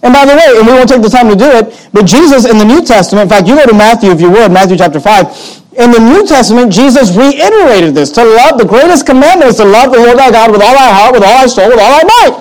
And 0.03 0.11
by 0.11 0.25
the 0.27 0.35
way, 0.35 0.59
and 0.59 0.67
we 0.67 0.73
won't 0.73 0.89
take 0.89 1.01
the 1.01 1.09
time 1.09 1.29
to 1.29 1.35
do 1.35 1.47
it, 1.47 1.89
but 1.93 2.05
Jesus 2.05 2.43
in 2.43 2.57
the 2.59 2.65
New 2.65 2.83
Testament, 2.83 3.23
in 3.23 3.29
fact, 3.29 3.47
you 3.47 3.55
go 3.55 3.65
to 3.65 3.73
Matthew 3.73 4.11
if 4.11 4.19
you 4.19 4.29
would, 4.29 4.51
Matthew 4.51 4.75
chapter 4.75 4.99
5. 4.99 5.79
In 5.79 5.91
the 5.91 5.99
New 5.99 6.27
Testament, 6.27 6.71
Jesus 6.71 7.15
reiterated 7.15 7.95
this. 7.95 8.11
To 8.11 8.23
love, 8.23 8.59
the 8.59 8.67
greatest 8.67 9.07
commandment 9.07 9.49
is 9.49 9.57
to 9.57 9.65
love 9.65 9.91
the 9.91 9.97
Lord 9.97 10.19
thy 10.19 10.29
God 10.29 10.51
with 10.51 10.61
all 10.61 10.75
thy 10.75 10.91
heart, 10.91 11.13
with 11.15 11.23
all 11.23 11.39
thy 11.39 11.47
soul, 11.47 11.69
with 11.69 11.79
all 11.79 11.97
thy 11.97 12.03
might. 12.03 12.35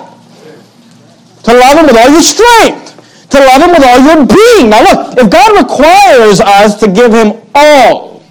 To 1.43 1.53
love 1.55 1.77
him 1.79 1.87
with 1.87 1.97
all 1.97 2.11
your 2.11 2.21
strength. 2.21 3.29
To 3.31 3.39
love 3.39 3.61
him 3.63 3.71
with 3.71 3.83
all 3.83 3.99
your 3.99 4.27
being. 4.27 4.69
Now 4.69 4.83
look, 4.83 5.17
if 5.17 5.31
God 5.31 5.55
requires 5.57 6.41
us 6.41 6.77
to 6.81 6.87
give 6.91 7.13
him 7.13 7.41
all, 7.55 8.21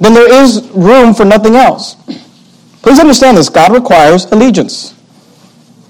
then 0.00 0.12
there 0.12 0.30
is 0.44 0.68
room 0.70 1.14
for 1.14 1.24
nothing 1.24 1.56
else. 1.56 1.96
Please 2.82 3.00
understand 3.00 3.38
this. 3.38 3.48
God 3.48 3.72
requires 3.72 4.26
allegiance. 4.26 4.94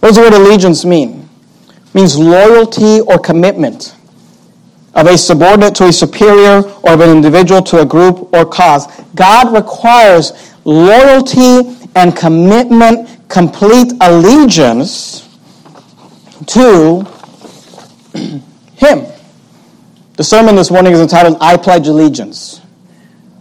What 0.05 0.11
does 0.11 0.17
the 0.17 0.23
word 0.25 0.35
allegiance 0.35 0.85
mean? 0.85 1.27
It 1.67 1.95
means 1.95 2.19
loyalty 2.19 3.01
or 3.01 3.19
commitment 3.19 3.97
of 4.95 5.07
a 5.07 5.17
subordinate 5.17 5.75
to 5.77 5.85
a 5.85 5.93
superior 5.95 6.61
or 6.83 6.93
of 6.93 7.01
an 7.01 7.09
individual 7.09 7.63
to 7.63 7.81
a 7.81 7.87
group 7.87 8.31
or 8.35 8.45
cause. 8.45 8.87
God 9.15 9.55
requires 9.55 10.53
loyalty 10.67 11.75
and 11.97 12.15
commitment, 12.15 13.09
complete 13.31 13.95
allegiance 14.03 15.27
to 16.49 17.07
Him. 18.75 19.07
The 20.19 20.23
sermon 20.23 20.55
this 20.55 20.71
morning 20.71 20.93
is 20.93 21.01
entitled 21.01 21.39
I 21.41 21.57
Pledge 21.57 21.89
Allegiance. 21.89 22.61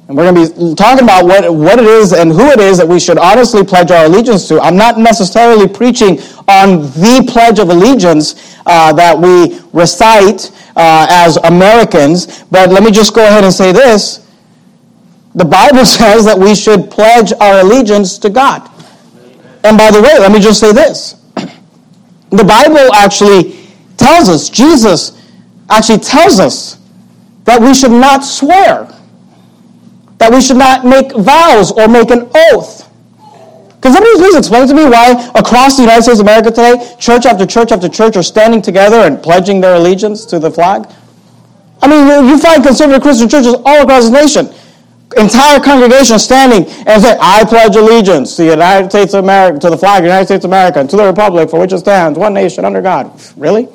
And 0.07 0.17
we're 0.17 0.29
going 0.29 0.47
to 0.47 0.53
be 0.53 0.75
talking 0.75 1.05
about 1.05 1.25
what, 1.25 1.53
what 1.53 1.79
it 1.79 1.85
is 1.85 2.11
and 2.11 2.29
who 2.29 2.49
it 2.49 2.59
is 2.59 2.77
that 2.77 2.87
we 2.87 2.99
should 2.99 3.17
honestly 3.17 3.63
pledge 3.63 3.89
our 3.89 4.05
allegiance 4.05 4.49
to. 4.49 4.59
I'm 4.59 4.75
not 4.75 4.97
necessarily 4.97 5.65
preaching 5.67 6.19
on 6.47 6.81
the 6.81 7.25
Pledge 7.31 7.59
of 7.59 7.69
Allegiance 7.69 8.57
uh, 8.65 8.91
that 8.93 9.17
we 9.17 9.61
recite 9.71 10.51
uh, 10.75 11.07
as 11.09 11.37
Americans, 11.37 12.43
but 12.51 12.69
let 12.69 12.83
me 12.83 12.91
just 12.91 13.15
go 13.15 13.25
ahead 13.25 13.45
and 13.45 13.53
say 13.53 13.71
this. 13.71 14.27
The 15.35 15.45
Bible 15.45 15.85
says 15.85 16.25
that 16.25 16.37
we 16.37 16.53
should 16.53 16.91
pledge 16.91 17.31
our 17.39 17.61
allegiance 17.61 18.17
to 18.19 18.29
God. 18.29 18.69
And 19.63 19.77
by 19.77 19.89
the 19.89 20.01
way, 20.01 20.19
let 20.19 20.33
me 20.33 20.39
just 20.39 20.59
say 20.59 20.73
this. 20.73 21.15
The 22.29 22.43
Bible 22.43 22.91
actually 22.95 23.69
tells 23.95 24.27
us, 24.27 24.49
Jesus 24.49 25.21
actually 25.69 25.99
tells 25.99 26.39
us 26.39 26.79
that 27.43 27.61
we 27.61 27.75
should 27.75 27.91
not 27.91 28.23
swear 28.23 28.89
that 30.23 30.31
we 30.31 30.39
should 30.39 30.55
not 30.55 30.85
make 30.85 31.11
vows 31.11 31.73
or 31.73 31.89
make 31.89 32.09
an 32.09 32.31
oath. 32.33 32.87
Can 33.81 33.91
somebody 33.91 34.15
please 34.15 34.37
explain 34.37 34.65
to 34.69 34.73
me 34.73 34.85
why 34.85 35.11
across 35.35 35.75
the 35.75 35.83
United 35.83 36.03
States 36.03 36.21
of 36.21 36.25
America 36.25 36.49
today, 36.49 36.95
church 36.97 37.25
after 37.25 37.45
church 37.45 37.73
after 37.73 37.89
church 37.89 38.15
are 38.15 38.23
standing 38.23 38.61
together 38.61 39.03
and 39.03 39.21
pledging 39.21 39.59
their 39.59 39.75
allegiance 39.75 40.23
to 40.27 40.39
the 40.39 40.49
flag? 40.49 40.87
I 41.81 41.87
mean, 41.91 42.29
you 42.29 42.39
find 42.39 42.63
conservative 42.63 43.01
Christian 43.01 43.27
churches 43.27 43.53
all 43.65 43.83
across 43.83 44.09
the 44.09 44.15
nation. 44.15 44.47
Entire 45.17 45.59
congregations 45.59 46.23
standing 46.23 46.71
and 46.87 47.03
say, 47.03 47.17
I 47.19 47.43
pledge 47.43 47.75
allegiance 47.75 48.37
to 48.37 48.43
the 48.43 48.51
United 48.51 48.89
States 48.91 49.13
of 49.13 49.25
America, 49.25 49.59
to 49.59 49.69
the 49.71 49.77
flag 49.77 49.97
of 49.97 50.03
the 50.03 50.07
United 50.07 50.27
States 50.27 50.45
of 50.45 50.51
America, 50.51 50.79
and 50.79 50.89
to 50.89 50.95
the 50.95 51.05
republic 51.05 51.49
for 51.49 51.59
which 51.59 51.73
it 51.73 51.79
stands, 51.79 52.17
one 52.17 52.33
nation 52.33 52.63
under 52.63 52.81
God. 52.81 53.11
Really? 53.35 53.67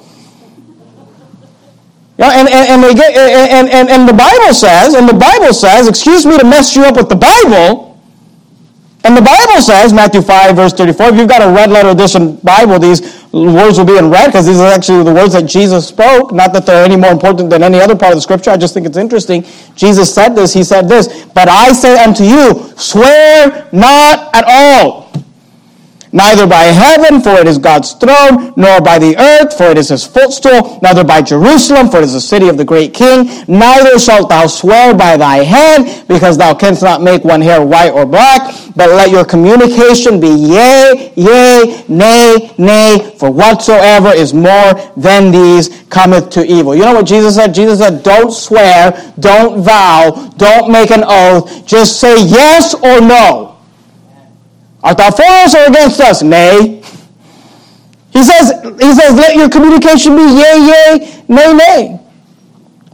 Yeah, 2.18 2.35
and, 2.35 2.48
and, 2.48 2.68
and, 2.68 2.83
they 2.83 2.94
get, 2.94 3.14
and, 3.14 3.68
and, 3.70 3.88
and 3.88 4.09
the 4.09 4.12
Bible 4.12 4.52
says, 4.52 4.94
and 4.94 5.09
the 5.09 5.14
Bible 5.14 5.54
says, 5.54 5.87
excuse 5.87 6.26
me 6.26 6.37
to 6.37 6.44
mess 6.44 6.74
you 6.74 6.83
up 6.85 6.96
with 6.96 7.09
the 7.09 7.14
Bible, 7.14 7.88
and 9.04 9.16
the 9.16 9.22
Bible 9.22 9.62
says, 9.62 9.92
Matthew 9.92 10.20
5, 10.20 10.57
verse 10.57 10.72
34, 10.72 11.11
if 11.11 11.16
you've 11.16 11.28
got 11.28 11.42
a 11.42 11.50
red 11.54 11.70
letter 11.70 11.90
edition 11.90 12.37
Bible, 12.42 12.81
these 12.81 13.00
words 13.33 13.78
will 13.78 13.85
be 13.85 13.96
in 13.96 14.11
red 14.11 14.26
because 14.26 14.46
these 14.46 14.59
are 14.59 14.72
actually 14.72 15.04
the 15.04 15.14
words 15.14 15.35
that 15.35 15.46
Jesus 15.46 15.87
spoke. 15.87 16.33
Not 16.33 16.52
that 16.52 16.66
they're 16.66 16.85
any 16.85 16.96
more 16.96 17.12
important 17.12 17.48
than 17.50 17.62
any 17.62 17.81
other 17.81 17.94
part 17.94 18.12
of 18.12 18.16
the 18.16 18.20
scripture. 18.20 18.50
I 18.50 18.57
just 18.57 18.74
think 18.74 18.87
it's 18.87 18.96
interesting. 18.96 19.46
Jesus 19.76 20.12
said 20.12 20.35
this. 20.35 20.52
He 20.52 20.64
said 20.64 20.88
this, 20.88 21.24
But 21.26 21.48
I 21.48 21.72
say 21.72 22.02
unto 22.02 22.24
you, 22.24 22.72
swear 22.76 23.68
not 23.72 24.35
at 24.35 24.44
all 24.46 25.12
Neither 26.12 26.47
by 26.47 26.64
heaven, 26.64 27.21
for 27.21 27.33
it 27.38 27.47
is 27.47 27.59
God's 27.59 27.92
throne, 27.92 28.55
nor 28.57 28.81
by 28.81 28.99
the 28.99 29.16
earth, 29.18 29.57
for 29.57 29.64
it 29.64 29.79
is 29.79 29.90
his 29.90 30.07
footstool, 30.07 30.79
neither 30.83 31.05
by 31.05 31.23
Jerusalem, 31.23 31.90
for 31.90 31.99
it 31.99 32.05
is 32.05 32.14
the 32.14 32.21
city 32.21 32.49
of 32.49 32.57
the 32.57 32.64
great 32.64 32.94
king. 32.94 33.29
Neither 33.47 33.99
shalt 33.99 34.29
thou 34.29 34.47
swear 34.47 34.94
by 34.94 35.16
thy 35.16 35.38
head, 35.38 36.07
because 36.09 36.38
thou 36.38 36.55
canst 36.55 36.83
not 36.83 37.03
make 37.03 37.25
one 37.25 37.40
hair 37.40 37.64
white 37.64 37.90
or 37.90 38.07
black, 38.07 38.55
but 38.75 38.90
let 38.90 39.11
your 39.11 39.25
communication 39.25 40.21
be 40.21 40.29
yea, 40.29 41.12
yea, 41.16 41.85
nay, 41.88 42.55
nay, 42.59 43.14
for 43.18 43.31
whatsoever 43.31 44.09
is 44.09 44.33
more 44.33 44.75
than 44.97 45.31
these 45.31 45.85
cometh 45.90 46.31
to 46.31 46.44
evil. 46.44 46.75
You 46.75 46.83
know 46.83 46.94
what 46.94 47.07
Jesus 47.07 47.35
said? 47.35 47.55
Jesus 47.55 47.81
said, 47.81 48.03
don't 48.03 48.31
swear, 48.31 49.12
don't 49.18 49.62
vow, 49.62 50.33
don't 50.37 50.71
make 50.71 50.90
an 50.90 51.05
oath, 51.05 51.66
just 51.66 52.01
say 52.01 52.23
yes 52.25 52.75
or 52.75 53.01
no. 53.01 53.47
Art 54.88 54.96
thou 54.96 55.11
for 55.11 55.22
us 55.22 55.55
or 55.55 55.68
against 55.68 56.01
us? 56.01 56.22
Nay. 56.22 56.83
He 58.11 58.24
says, 58.24 58.53
he 58.81 58.94
says, 58.94 59.14
let 59.14 59.37
your 59.37 59.51
communication 59.51 60.16
be 60.16 60.22
yea, 60.22 60.57
yea, 60.64 61.22
nay, 61.29 61.53
nay. 61.53 62.01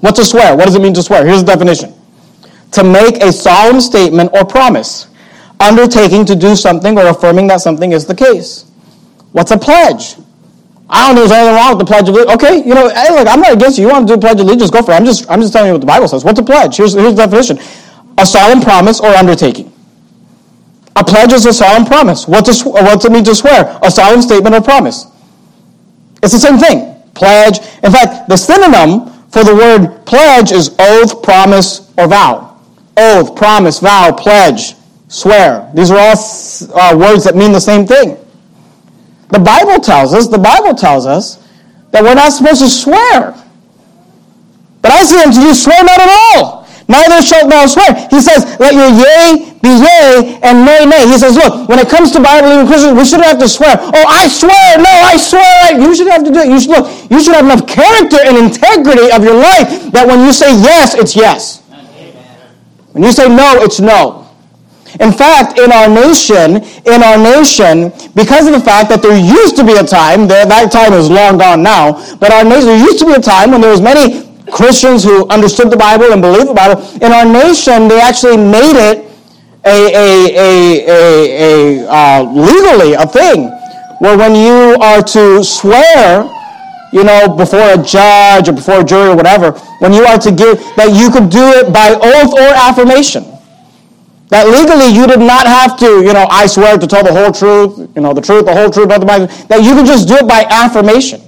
What's 0.00 0.18
a 0.18 0.24
swear? 0.24 0.56
What 0.56 0.64
does 0.64 0.74
it 0.74 0.82
mean 0.82 0.92
to 0.94 1.04
swear? 1.04 1.24
Here's 1.24 1.44
the 1.44 1.52
definition. 1.52 1.94
To 2.72 2.82
make 2.82 3.22
a 3.22 3.30
solemn 3.30 3.80
statement 3.80 4.30
or 4.34 4.44
promise, 4.44 5.06
undertaking 5.60 6.24
to 6.26 6.34
do 6.34 6.56
something 6.56 6.98
or 6.98 7.06
affirming 7.06 7.46
that 7.46 7.60
something 7.60 7.92
is 7.92 8.06
the 8.06 8.14
case. 8.14 8.68
What's 9.30 9.52
a 9.52 9.56
pledge? 9.56 10.16
I 10.90 11.06
don't 11.06 11.14
know 11.14 11.22
if 11.22 11.28
there's 11.28 11.38
anything 11.38 11.54
wrong 11.54 11.78
with 11.78 11.86
the 11.86 11.92
pledge 11.92 12.08
of 12.08 12.14
allegiance. 12.16 12.34
Okay, 12.34 12.56
you 12.66 12.74
know, 12.74 12.88
hey, 12.88 13.14
look, 13.14 13.28
I'm 13.28 13.40
not 13.40 13.52
against 13.52 13.78
you. 13.78 13.86
You 13.86 13.92
want 13.92 14.08
to 14.08 14.14
do 14.14 14.18
a 14.18 14.20
pledge 14.20 14.40
of 14.40 14.46
allegiance, 14.48 14.68
go 14.68 14.82
for 14.82 14.90
it. 14.90 14.96
I'm 14.96 15.04
just, 15.04 15.30
I'm 15.30 15.40
just 15.40 15.52
telling 15.52 15.68
you 15.68 15.74
what 15.74 15.80
the 15.80 15.86
Bible 15.86 16.08
says. 16.08 16.24
What's 16.24 16.40
a 16.40 16.42
pledge? 16.42 16.76
Here's, 16.76 16.94
here's 16.94 17.14
the 17.14 17.22
definition. 17.24 17.60
A 18.18 18.26
solemn 18.26 18.60
promise 18.60 18.98
or 18.98 19.10
undertaking. 19.10 19.73
A 20.96 21.04
pledge 21.04 21.32
is 21.32 21.44
a 21.46 21.52
solemn 21.52 21.84
promise. 21.84 22.28
What 22.28 22.44
does, 22.44 22.64
what 22.64 22.84
does 22.84 23.04
it 23.04 23.12
mean 23.12 23.24
to 23.24 23.34
swear? 23.34 23.78
A 23.82 23.90
solemn 23.90 24.22
statement 24.22 24.54
or 24.54 24.60
promise. 24.60 25.06
It's 26.22 26.32
the 26.32 26.38
same 26.38 26.58
thing. 26.58 26.94
Pledge. 27.14 27.58
In 27.82 27.90
fact, 27.90 28.28
the 28.28 28.36
synonym 28.36 29.10
for 29.28 29.42
the 29.42 29.54
word 29.54 30.06
pledge 30.06 30.52
is 30.52 30.74
oath, 30.78 31.22
promise, 31.22 31.92
or 31.98 32.06
vow. 32.06 32.60
Oath, 32.96 33.34
promise, 33.34 33.80
vow, 33.80 34.12
pledge, 34.12 34.74
swear. 35.08 35.70
These 35.74 35.90
are 35.90 35.98
all 35.98 36.14
uh, 36.80 36.96
words 36.96 37.24
that 37.24 37.34
mean 37.34 37.50
the 37.50 37.60
same 37.60 37.86
thing. 37.86 38.16
The 39.30 39.40
Bible 39.40 39.80
tells 39.80 40.14
us, 40.14 40.28
the 40.28 40.38
Bible 40.38 40.74
tells 40.74 41.06
us 41.06 41.44
that 41.90 42.02
we're 42.04 42.14
not 42.14 42.32
supposed 42.32 42.60
to 42.60 42.70
swear. 42.70 43.34
But 44.80 44.92
I 44.92 45.02
say 45.02 45.22
unto 45.24 45.40
you, 45.40 45.54
swear 45.54 45.82
not 45.82 46.00
at 46.00 46.08
all 46.08 46.63
Neither 46.88 47.22
shalt 47.22 47.48
thou 47.48 47.66
swear. 47.66 48.08
He 48.10 48.20
says, 48.20 48.44
let 48.60 48.74
your 48.74 48.92
yea 48.92 49.56
be 49.64 49.72
yea 49.72 50.38
and 50.42 50.66
nay, 50.66 50.84
nay. 50.84 51.08
He 51.08 51.16
says, 51.16 51.34
look, 51.36 51.68
when 51.68 51.78
it 51.78 51.88
comes 51.88 52.12
to 52.12 52.20
Bible-believing 52.20 52.66
Christians, 52.66 52.92
we 52.98 53.04
shouldn't 53.04 53.28
have 53.28 53.38
to 53.40 53.48
swear. 53.48 53.76
Oh, 53.80 54.04
I 54.08 54.28
swear. 54.28 54.76
No, 54.76 54.92
I 54.92 55.16
swear. 55.16 55.80
You 55.80 55.94
should 55.96 56.08
have 56.08 56.24
to 56.24 56.30
do 56.30 56.40
it. 56.40 56.48
You 56.48 56.60
should, 56.60 56.70
look, 56.76 57.10
you 57.10 57.22
should 57.22 57.34
have 57.34 57.44
enough 57.44 57.66
character 57.66 58.18
and 58.20 58.36
integrity 58.36 59.10
of 59.10 59.24
your 59.24 59.36
life 59.36 59.92
that 59.92 60.06
when 60.06 60.20
you 60.20 60.32
say 60.32 60.52
yes, 60.60 60.94
it's 60.94 61.16
yes. 61.16 61.62
When 62.92 63.02
you 63.02 63.12
say 63.12 63.28
no, 63.28 63.64
it's 63.64 63.80
no. 63.80 64.24
In 65.00 65.10
fact, 65.10 65.58
in 65.58 65.72
our 65.72 65.88
nation, 65.88 66.62
in 66.86 67.02
our 67.02 67.18
nation, 67.18 67.90
because 68.14 68.46
of 68.46 68.52
the 68.52 68.60
fact 68.60 68.88
that 68.90 69.02
there 69.02 69.18
used 69.18 69.56
to 69.56 69.64
be 69.64 69.72
a 69.72 69.82
time, 69.82 70.28
that 70.28 70.70
time 70.70 70.92
is 70.92 71.10
long 71.10 71.38
gone 71.38 71.64
now, 71.64 71.98
but 72.18 72.30
our 72.30 72.44
nation, 72.44 72.66
there 72.66 72.78
used 72.78 73.00
to 73.00 73.06
be 73.06 73.14
a 73.14 73.20
time 73.20 73.50
when 73.50 73.60
there 73.60 73.72
was 73.72 73.80
many 73.80 74.23
Christians 74.52 75.02
who 75.04 75.26
understood 75.28 75.70
the 75.70 75.76
Bible 75.76 76.12
and 76.12 76.20
believed 76.20 76.48
the 76.48 76.54
Bible. 76.54 76.82
In 77.00 77.12
our 77.12 77.24
nation, 77.24 77.88
they 77.88 78.00
actually 78.00 78.36
made 78.36 78.76
it 78.76 79.10
a, 79.64 79.88
a, 79.94 80.36
a, 80.36 81.84
a, 81.84 81.88
uh, 81.88 82.22
legally 82.32 82.92
a 82.94 83.06
thing 83.06 83.48
where 84.00 84.18
when 84.18 84.34
you 84.34 84.76
are 84.82 85.02
to 85.02 85.42
swear, 85.42 86.28
you 86.92 87.04
know, 87.04 87.34
before 87.34 87.72
a 87.72 87.82
judge 87.82 88.48
or 88.48 88.52
before 88.52 88.80
a 88.80 88.84
jury 88.84 89.10
or 89.10 89.16
whatever, 89.16 89.52
when 89.80 89.92
you 89.92 90.04
are 90.04 90.18
to 90.18 90.30
give, 90.30 90.58
that 90.76 90.92
you 90.92 91.10
could 91.10 91.30
do 91.30 91.42
it 91.56 91.72
by 91.72 91.94
oath 91.94 92.32
or 92.34 92.52
affirmation. 92.54 93.24
That 94.28 94.46
legally 94.48 94.92
you 94.92 95.06
did 95.06 95.20
not 95.20 95.46
have 95.46 95.78
to, 95.78 96.04
you 96.04 96.12
know, 96.12 96.26
I 96.30 96.46
swear 96.46 96.76
to 96.76 96.86
tell 96.86 97.04
the 97.04 97.12
whole 97.12 97.32
truth, 97.32 97.88
you 97.96 98.02
know, 98.02 98.12
the 98.12 98.20
truth, 98.20 98.44
the 98.44 98.52
whole 98.54 98.70
truth, 98.70 98.88
nothing 98.88 99.08
that 99.48 99.62
you 99.62 99.74
could 99.74 99.86
just 99.86 100.08
do 100.08 100.16
it 100.16 100.28
by 100.28 100.44
affirmation. 100.44 101.23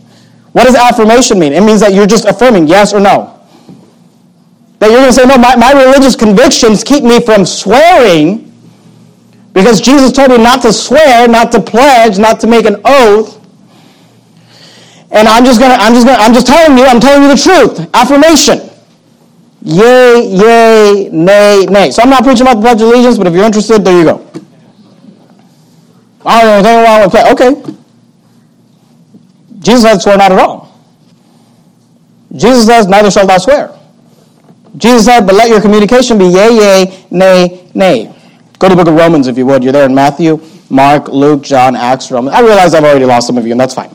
What 0.56 0.64
does 0.64 0.74
affirmation 0.74 1.38
mean? 1.38 1.52
It 1.52 1.60
means 1.60 1.80
that 1.80 1.92
you're 1.92 2.06
just 2.06 2.24
affirming 2.24 2.66
yes 2.66 2.94
or 2.94 2.98
no. 2.98 3.38
That 4.78 4.88
you're 4.90 5.00
going 5.00 5.10
to 5.10 5.12
say, 5.12 5.26
no, 5.26 5.36
my, 5.36 5.54
my 5.54 5.72
religious 5.72 6.16
convictions 6.16 6.82
keep 6.82 7.04
me 7.04 7.20
from 7.20 7.44
swearing 7.44 8.50
because 9.52 9.82
Jesus 9.82 10.12
told 10.12 10.30
me 10.30 10.38
not 10.38 10.62
to 10.62 10.72
swear, 10.72 11.28
not 11.28 11.52
to 11.52 11.60
pledge, 11.60 12.18
not 12.18 12.40
to 12.40 12.46
make 12.46 12.64
an 12.64 12.80
oath. 12.86 13.38
And 15.10 15.28
I'm 15.28 15.44
just 15.44 15.60
gonna, 15.60 15.74
I'm 15.74 15.92
just 15.92 16.06
gonna, 16.06 16.22
I'm 16.22 16.32
just 16.32 16.46
telling 16.46 16.78
you, 16.78 16.86
I'm 16.86 17.00
telling 17.00 17.24
you 17.24 17.28
the 17.28 17.36
truth. 17.36 17.90
Affirmation. 17.92 18.70
Yay, 19.62 20.26
yay, 20.26 21.10
nay, 21.12 21.66
nay. 21.68 21.90
So 21.90 22.00
I'm 22.00 22.08
not 22.08 22.24
preaching 22.24 22.46
about 22.46 22.54
the 22.54 22.62
Pledge 22.62 22.80
of 22.80 22.88
Allegiance, 22.88 23.18
but 23.18 23.26
if 23.26 23.34
you're 23.34 23.44
interested, 23.44 23.84
there 23.84 23.98
you 23.98 24.04
go. 24.04 24.26
I 26.24 26.44
don't 26.44 26.62
know 26.62 26.82
wrong 26.82 27.02
with 27.02 27.12
that. 27.12 27.30
Okay. 27.32 27.76
Jesus 29.66 29.82
said, 29.82 29.98
swear 29.98 30.16
not 30.16 30.30
at 30.30 30.38
all. 30.38 30.72
Jesus 32.36 32.66
says, 32.66 32.86
neither 32.86 33.10
shalt 33.10 33.26
thou 33.26 33.38
swear. 33.38 33.76
Jesus 34.76 35.06
said, 35.06 35.26
but 35.26 35.34
let 35.34 35.48
your 35.48 35.60
communication 35.60 36.18
be 36.18 36.26
yea, 36.26 36.54
yea, 36.54 37.06
nay, 37.10 37.68
nay. 37.74 38.14
Go 38.60 38.68
to 38.68 38.76
the 38.76 38.84
book 38.84 38.86
of 38.86 38.94
Romans 38.94 39.26
if 39.26 39.36
you 39.36 39.44
would. 39.46 39.64
You're 39.64 39.72
there 39.72 39.86
in 39.86 39.92
Matthew, 39.92 40.40
Mark, 40.70 41.08
Luke, 41.08 41.42
John, 41.42 41.74
Acts, 41.74 42.12
Romans. 42.12 42.36
I 42.36 42.42
realize 42.42 42.74
I've 42.74 42.84
already 42.84 43.06
lost 43.06 43.26
some 43.26 43.36
of 43.36 43.44
you, 43.44 43.50
and 43.50 43.60
that's 43.60 43.74
fine. 43.74 43.90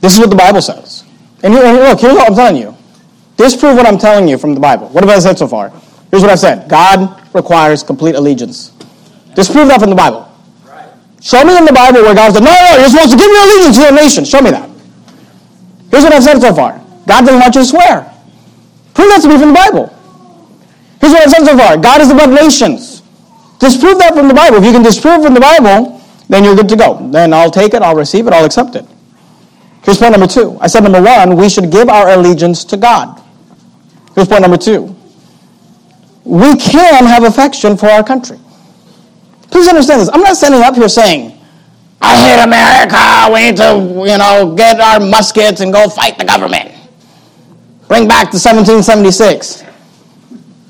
This 0.00 0.14
is 0.14 0.18
what 0.18 0.30
the 0.30 0.36
Bible 0.36 0.60
says. 0.60 1.04
And, 1.44 1.54
here, 1.54 1.62
and 1.62 1.78
look, 1.78 2.00
here's 2.00 2.14
what 2.14 2.28
I'm 2.28 2.34
telling 2.34 2.56
you. 2.56 2.76
Disprove 3.36 3.76
what 3.76 3.86
I'm 3.86 3.98
telling 3.98 4.26
you 4.26 4.38
from 4.38 4.54
the 4.54 4.60
Bible. 4.60 4.88
What 4.88 5.04
have 5.04 5.16
I 5.16 5.20
said 5.20 5.38
so 5.38 5.46
far? 5.46 5.70
Here's 6.10 6.22
what 6.22 6.32
I've 6.32 6.40
said 6.40 6.68
God 6.68 7.22
requires 7.34 7.82
complete 7.82 8.14
allegiance. 8.14 8.71
Disprove 9.34 9.68
that 9.68 9.80
from 9.80 9.90
the 9.90 9.96
Bible. 9.96 10.28
Show 11.20 11.44
me 11.44 11.56
in 11.56 11.64
the 11.64 11.72
Bible 11.72 12.02
where 12.02 12.14
God 12.14 12.34
said, 12.34 12.42
no, 12.42 12.50
no, 12.50 12.78
you're 12.78 12.90
supposed 12.90 13.12
to 13.12 13.16
give 13.16 13.30
your 13.30 13.42
allegiance 13.46 13.76
to 13.76 13.82
your 13.82 13.94
nation. 13.94 14.24
Show 14.24 14.42
me 14.42 14.50
that. 14.50 14.68
Here's 15.90 16.02
what 16.04 16.12
I've 16.12 16.24
said 16.24 16.40
so 16.40 16.52
far. 16.52 16.78
God 17.06 17.24
doesn't 17.26 17.40
want 17.40 17.54
you 17.54 17.62
to 17.62 17.66
swear. 17.66 18.12
Prove 18.94 19.08
that 19.10 19.22
to 19.22 19.28
me 19.28 19.38
from 19.38 19.48
the 19.48 19.54
Bible. 19.54 19.86
Here's 21.00 21.12
what 21.12 21.22
I've 21.22 21.30
said 21.30 21.44
so 21.46 21.56
far. 21.56 21.76
God 21.76 22.00
is 22.00 22.10
above 22.10 22.30
nations. 22.30 23.02
Disprove 23.58 23.98
that 23.98 24.14
from 24.14 24.26
the 24.26 24.34
Bible. 24.34 24.58
If 24.58 24.64
you 24.64 24.72
can 24.72 24.82
disprove 24.82 25.22
from 25.22 25.34
the 25.34 25.40
Bible, 25.40 26.00
then 26.28 26.42
you're 26.42 26.56
good 26.56 26.68
to 26.68 26.76
go. 26.76 26.98
Then 27.10 27.32
I'll 27.32 27.50
take 27.50 27.74
it, 27.74 27.82
I'll 27.82 27.94
receive 27.94 28.26
it, 28.26 28.32
I'll 28.32 28.44
accept 28.44 28.74
it. 28.74 28.84
Here's 29.84 29.98
point 29.98 30.12
number 30.12 30.26
two. 30.26 30.58
I 30.60 30.66
said 30.66 30.82
number 30.82 31.02
one, 31.02 31.36
we 31.36 31.48
should 31.48 31.70
give 31.70 31.88
our 31.88 32.10
allegiance 32.10 32.64
to 32.66 32.76
God. 32.76 33.22
Here's 34.14 34.28
point 34.28 34.42
number 34.42 34.56
two. 34.56 34.96
We 36.24 36.56
can 36.56 37.04
have 37.04 37.24
affection 37.24 37.76
for 37.76 37.86
our 37.86 38.02
country. 38.02 38.38
Please 39.52 39.68
understand 39.68 40.00
this. 40.00 40.08
I'm 40.12 40.22
not 40.22 40.36
standing 40.36 40.62
up 40.62 40.74
here 40.74 40.88
saying, 40.88 41.38
I 42.00 42.16
hate 42.16 42.42
America. 42.42 43.32
We 43.32 43.50
need 43.50 43.56
to, 43.58 44.10
you 44.10 44.18
know, 44.18 44.54
get 44.56 44.80
our 44.80 44.98
muskets 44.98 45.60
and 45.60 45.72
go 45.72 45.88
fight 45.88 46.18
the 46.18 46.24
government. 46.24 46.72
Bring 47.86 48.08
back 48.08 48.32
the 48.32 48.40
1776. 48.40 49.62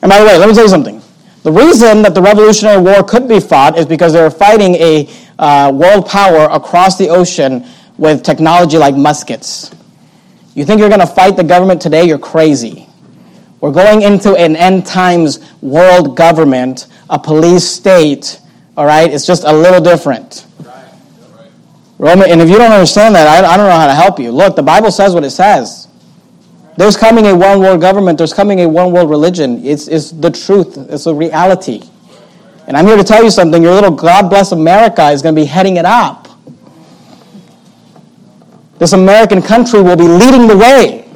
And 0.02 0.10
by 0.10 0.18
the 0.18 0.26
way, 0.26 0.36
let 0.36 0.48
me 0.48 0.54
tell 0.54 0.64
you 0.64 0.68
something. 0.68 1.00
The 1.44 1.52
reason 1.52 2.02
that 2.02 2.14
the 2.14 2.22
Revolutionary 2.22 2.82
War 2.82 3.04
could 3.04 3.28
be 3.28 3.38
fought 3.38 3.78
is 3.78 3.86
because 3.86 4.12
they 4.12 4.20
were 4.20 4.30
fighting 4.30 4.74
a 4.74 5.08
uh, 5.38 5.72
world 5.72 6.06
power 6.06 6.48
across 6.50 6.98
the 6.98 7.08
ocean 7.08 7.64
with 7.98 8.24
technology 8.24 8.78
like 8.78 8.96
muskets. 8.96 9.70
You 10.54 10.64
think 10.64 10.80
you're 10.80 10.88
going 10.88 11.00
to 11.00 11.06
fight 11.06 11.36
the 11.36 11.44
government 11.44 11.80
today? 11.80 12.04
You're 12.04 12.18
crazy. 12.18 12.88
We're 13.60 13.72
going 13.72 14.02
into 14.02 14.34
an 14.34 14.56
end 14.56 14.84
times 14.86 15.38
world 15.62 16.16
government, 16.16 16.88
a 17.08 17.18
police 17.18 17.64
state, 17.64 18.40
all 18.82 18.88
right? 18.88 19.12
It's 19.12 19.24
just 19.24 19.44
a 19.44 19.52
little 19.52 19.80
different. 19.80 20.44
Roman, 21.98 22.28
and 22.28 22.40
if 22.40 22.50
you 22.50 22.58
don't 22.58 22.72
understand 22.72 23.14
that, 23.14 23.28
I, 23.28 23.46
I 23.46 23.56
don't 23.56 23.68
know 23.68 23.76
how 23.76 23.86
to 23.86 23.94
help 23.94 24.18
you. 24.18 24.32
Look, 24.32 24.56
the 24.56 24.62
Bible 24.64 24.90
says 24.90 25.14
what 25.14 25.22
it 25.22 25.30
says. 25.30 25.86
There's 26.76 26.96
coming 26.96 27.26
a 27.26 27.36
one 27.36 27.60
world 27.60 27.80
government, 27.80 28.18
there's 28.18 28.34
coming 28.34 28.58
a 28.62 28.68
one 28.68 28.90
world 28.90 29.08
religion. 29.08 29.64
It's, 29.64 29.86
it's 29.86 30.10
the 30.10 30.32
truth, 30.32 30.76
it's 30.90 31.06
a 31.06 31.14
reality. 31.14 31.88
And 32.66 32.76
I'm 32.76 32.84
here 32.84 32.96
to 32.96 33.04
tell 33.04 33.22
you 33.22 33.30
something 33.30 33.62
your 33.62 33.72
little 33.72 33.92
God 33.92 34.28
bless 34.28 34.50
America 34.50 35.10
is 35.10 35.22
going 35.22 35.36
to 35.36 35.40
be 35.40 35.46
heading 35.46 35.76
it 35.76 35.84
up. 35.84 36.26
This 38.80 38.94
American 38.94 39.42
country 39.42 39.80
will 39.80 39.94
be 39.94 40.08
leading 40.08 40.48
the 40.48 40.56
way 40.56 41.08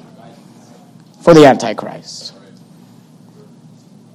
for 1.21 1.35
the 1.35 1.45
Antichrist. 1.47 2.26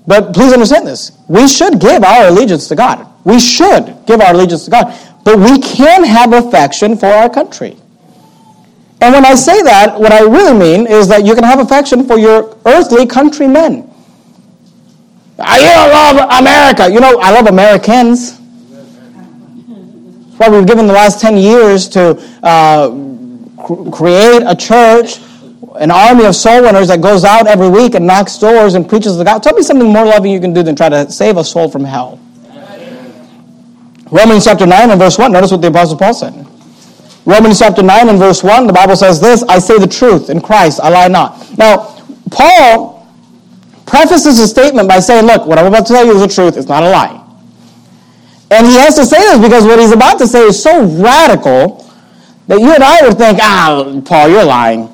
But 0.08 0.34
please 0.34 0.52
understand 0.54 0.88
this. 0.88 1.12
We 1.28 1.48
should 1.48 1.80
give 1.80 2.04
our 2.04 2.28
allegiance 2.28 2.68
to 2.70 2.76
God. 2.76 3.08
We 3.24 3.40
should 3.40 4.06
give 4.06 4.20
our 4.20 4.34
allegiance 4.34 4.66
to 4.66 4.72
God. 4.72 4.98
But 5.24 5.38
we 5.38 5.60
can 5.60 6.04
have 6.04 6.34
affection 6.34 6.98
for 6.98 7.06
our 7.06 7.30
country. 7.30 7.78
And 9.02 9.14
when 9.14 9.26
I 9.26 9.36
say 9.36 9.62
that, 9.64 10.00
what 10.00 10.12
I 10.12 10.22
really 10.22 10.54
mean 10.58 10.88
is 10.88 11.08
that 11.08 11.26
you 11.26 11.34
can 11.36 11.44
have 11.44 11.60
affection 11.60 12.06
for 12.06 12.20
your 12.20 12.56
earthly 12.66 13.06
countrymen. 13.08 13.88
I 15.40 15.60
love 15.92 16.30
America. 16.40 16.92
You 16.92 17.00
know, 17.00 17.20
I 17.20 17.32
love 17.32 17.48
Americans. 17.48 18.38
That's 18.40 20.38
why 20.38 20.50
we've 20.50 20.68
given 20.68 20.86
the 20.88 20.94
last 20.94 21.20
10 21.20 21.38
years 21.38 21.90
to 21.90 22.12
uh, 22.44 22.90
cr- 23.58 23.90
create 23.90 24.44
a 24.46 24.56
church, 24.56 25.20
an 25.82 25.89
army 25.89 26.26
of 26.26 26.36
soul 26.36 26.62
winners 26.62 26.89
that 26.89 27.02
goes 27.02 27.24
out 27.26 27.48
every 27.48 27.67
week 27.67 27.96
and 27.96 28.06
knocks 28.06 28.38
doors 28.38 28.76
and 28.76 28.88
preaches 28.88 29.17
the 29.17 29.24
gospel. 29.24 29.41
Tell 29.41 29.56
me 29.56 29.63
something 29.63 29.91
more 29.91 30.06
loving 30.06 30.32
you 30.32 30.39
can 30.39 30.54
do 30.54 30.62
than 30.62 30.76
try 30.76 30.89
to 30.89 31.12
save 31.12 31.38
a 31.38 31.44
soul 31.44 31.70
from 31.70 31.84
hell. 31.84 32.20
Romans 34.12 34.44
chapter 34.44 34.67
9 34.67 34.91
and 34.91 35.00
verse 35.00 35.17
1. 35.17 35.32
Notice 35.32 35.52
what 35.52 35.62
the 35.62 35.70
Apostle 35.70 35.98
Paul 35.98 36.13
said. 36.13 36.34
Romans 37.26 37.58
chapter 37.58 37.82
9 37.82 38.10
and 38.10 38.20
verse 38.20 38.44
1, 38.44 38.67
the 38.67 38.74
Bible 38.74 38.96
says 38.96 39.20
this 39.20 39.41
I 39.44 39.58
say 39.58 39.80
the 39.80 39.88
truth 39.88 40.30
in 40.30 40.39
Christ, 40.39 40.80
I 40.84 40.89
lie 40.89 41.08
not. 41.08 41.58
Now, 41.58 41.98
Paul 42.30 43.08
prefaces 43.88 44.38
his 44.38 44.52
statement 44.52 44.88
by 44.88 45.00
saying, 45.00 45.26
Look, 45.26 45.48
what 45.48 45.58
I'm 45.58 45.65
about 45.65 45.88
to 45.88 45.94
tell 45.94 46.06
you 46.06 46.13
is 46.13 46.22
the 46.22 46.28
truth, 46.28 46.58
it's 46.58 46.67
not 46.67 46.84
a 46.84 46.89
lie. 46.89 47.17
And 48.52 48.67
he 48.67 48.76
has 48.76 48.96
to 48.96 49.06
say 49.06 49.17
this 49.17 49.39
because 49.39 49.65
what 49.65 49.80
he's 49.80 49.94
about 49.94 50.20
to 50.20 50.28
say 50.28 50.44
is 50.44 50.62
so 50.62 50.84
radical 50.84 51.89
that 52.48 52.60
you 52.60 52.72
and 52.72 52.84
I 52.84 53.08
would 53.08 53.17
think, 53.17 53.39
Ah, 53.41 54.02
Paul, 54.06 54.30
you're 54.30 54.44
lying. 54.44 54.91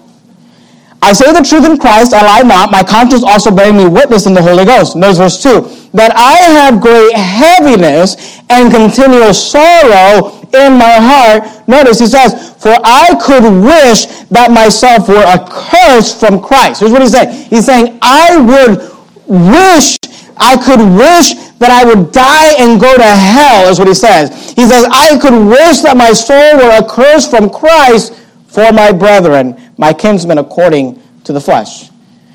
I 1.01 1.13
say 1.13 1.31
the 1.31 1.41
truth 1.41 1.65
in 1.65 1.77
Christ, 1.77 2.13
I 2.13 2.25
lie 2.25 2.41
not. 2.41 2.71
My 2.71 2.83
conscience 2.83 3.23
also 3.23 3.53
bearing 3.53 3.77
me 3.77 3.87
witness 3.87 4.25
in 4.25 4.33
the 4.33 4.41
Holy 4.41 4.65
Ghost. 4.65 4.95
Notice 4.95 5.17
verse 5.17 5.43
2. 5.43 5.89
That 5.93 6.11
I 6.15 6.37
have 6.57 6.81
great 6.81 7.13
heaviness 7.15 8.41
and 8.49 8.73
continual 8.73 9.33
sorrow 9.33 10.41
in 10.53 10.73
my 10.77 10.97
heart. 10.97 11.67
Notice 11.67 11.99
he 11.99 12.07
says, 12.07 12.55
For 12.57 12.73
I 12.83 13.15
could 13.21 13.43
wish 13.43 14.07
that 14.33 14.49
myself 14.51 15.07
were 15.07 15.23
accursed 15.23 16.19
from 16.19 16.41
Christ. 16.41 16.81
Here's 16.81 16.91
what 16.91 17.01
he's 17.01 17.11
saying. 17.11 17.47
He's 17.49 17.65
saying, 17.65 17.99
I 18.01 18.35
would 18.37 18.79
wish, 19.27 19.97
I 20.37 20.57
could 20.57 20.81
wish 20.81 21.37
that 21.59 21.69
I 21.69 21.85
would 21.85 22.11
die 22.11 22.57
and 22.59 22.81
go 22.81 22.95
to 22.95 23.03
hell, 23.03 23.69
is 23.69 23.79
what 23.79 23.87
he 23.87 23.93
says. 23.93 24.51
He 24.53 24.65
says, 24.65 24.85
I 24.89 25.17
could 25.21 25.33
wish 25.45 25.81
that 25.81 25.95
my 25.95 26.13
soul 26.13 26.57
were 26.57 26.73
accursed 26.73 27.29
from 27.29 27.49
Christ 27.49 28.13
for 28.57 28.73
my 28.73 28.91
brethren, 28.91 29.55
my 29.77 29.93
kinsmen 29.93 30.39
according 30.39 30.99
to 31.25 31.31
the 31.31 31.39
flesh. 31.39 31.91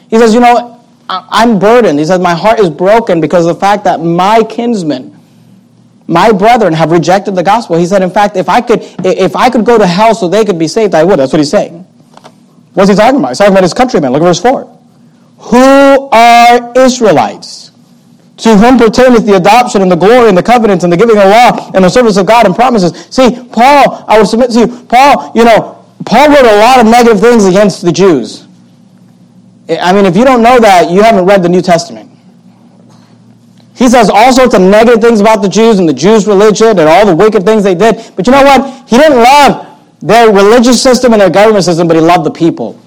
He 0.09 0.17
says, 0.19 0.33
You 0.33 0.39
know, 0.39 0.81
I'm 1.09 1.59
burdened. 1.59 1.99
He 1.99 2.05
says, 2.05 2.21
My 2.21 2.33
heart 2.33 2.61
is 2.61 2.71
broken 2.71 3.21
because 3.21 3.45
of 3.45 3.57
the 3.57 3.61
fact 3.61 3.83
that 3.83 4.01
my 4.01 4.45
kinsmen, 4.45 5.19
my 6.07 6.31
brethren 6.31 6.75
have 6.75 6.93
rejected 6.93 7.35
the 7.35 7.43
gospel. 7.43 7.77
He 7.77 7.87
said, 7.87 8.03
in 8.03 8.11
fact, 8.11 8.37
if 8.37 8.49
I 8.49 8.61
could, 8.61 8.85
if 9.05 9.35
I 9.35 9.51
could 9.51 9.65
go 9.65 9.77
to 9.79 9.85
hell 9.85 10.15
so 10.15 10.29
they 10.29 10.45
could 10.45 10.61
be 10.61 10.69
saved, 10.69 10.95
I 10.95 11.03
would. 11.03 11.19
That's 11.19 11.33
what 11.33 11.41
he's 11.41 11.51
saying. 11.51 11.85
What's 12.75 12.89
he 12.89 12.95
talking 12.95 13.19
about? 13.19 13.31
He's 13.31 13.39
talking 13.39 13.55
about 13.55 13.65
his 13.65 13.75
countrymen. 13.75 14.13
Look 14.13 14.23
at 14.23 14.27
verse 14.27 14.41
4. 14.41 14.79
Who 15.39 16.09
are 16.13 16.73
Israelites? 16.77 17.73
To 18.37 18.57
whom 18.57 18.79
pertaineth 18.79 19.27
the 19.27 19.35
adoption 19.35 19.83
and 19.83 19.91
the 19.91 19.97
glory 19.97 20.29
and 20.29 20.39
the 20.39 20.43
covenants 20.43 20.85
and 20.85 20.93
the 20.93 20.97
giving 20.97 21.19
of 21.19 21.25
law 21.25 21.73
and 21.75 21.85
the 21.85 21.89
service 21.89 22.17
of 22.17 22.27
God 22.27 22.47
and 22.47 22.55
promises. 22.55 22.93
See, 23.11 23.45
Paul, 23.51 24.05
I 24.07 24.19
would 24.19 24.29
submit 24.29 24.53
to 24.53 24.61
you, 24.61 24.85
Paul, 24.85 25.33
you 25.35 25.45
know, 25.45 25.82
Paul 26.05 26.29
wrote 26.29 26.47
a 26.47 26.59
lot 26.59 26.81
of 26.81 26.87
negative 26.87 27.21
things 27.21 27.45
against 27.47 27.83
the 27.83 27.93
Jews. 27.93 28.47
I 29.69 29.93
mean, 29.93 30.07
if 30.07 30.17
you 30.17 30.25
don't 30.25 30.43
know 30.43 30.59
that, 30.59 30.91
you 30.91 31.03
haven't 31.03 31.25
read 31.27 31.43
the 31.43 31.49
New 31.49 31.63
Testament. 31.63 32.11
He 33.75 33.89
says 33.89 34.11
all 34.11 34.33
sorts 34.33 34.55
of 34.55 34.61
negative 34.61 35.01
things 35.01 35.21
about 35.21 35.43
the 35.43 35.49
Jews 35.49 35.79
and 35.79 35.89
the 35.89 35.95
Jews' 35.95 36.27
religion 36.27 36.79
and 36.79 36.81
all 36.81 37.07
the 37.07 37.17
wicked 37.17 37.45
things 37.45 37.65
they 37.65 37.75
did. 37.75 38.13
But 38.17 38.27
you 38.27 38.33
know 38.33 38.43
what? 38.43 38.89
He 38.89 38.97
didn't 38.97 39.19
love 39.19 39.79
their 40.01 40.33
religious 40.33 40.83
system 40.83 41.13
and 41.13 41.21
their 41.21 41.31
government 41.31 41.65
system, 41.65 41.89
but 41.89 41.97
he 41.97 42.03
loved 42.03 42.25
the 42.25 42.31
people. 42.31 42.79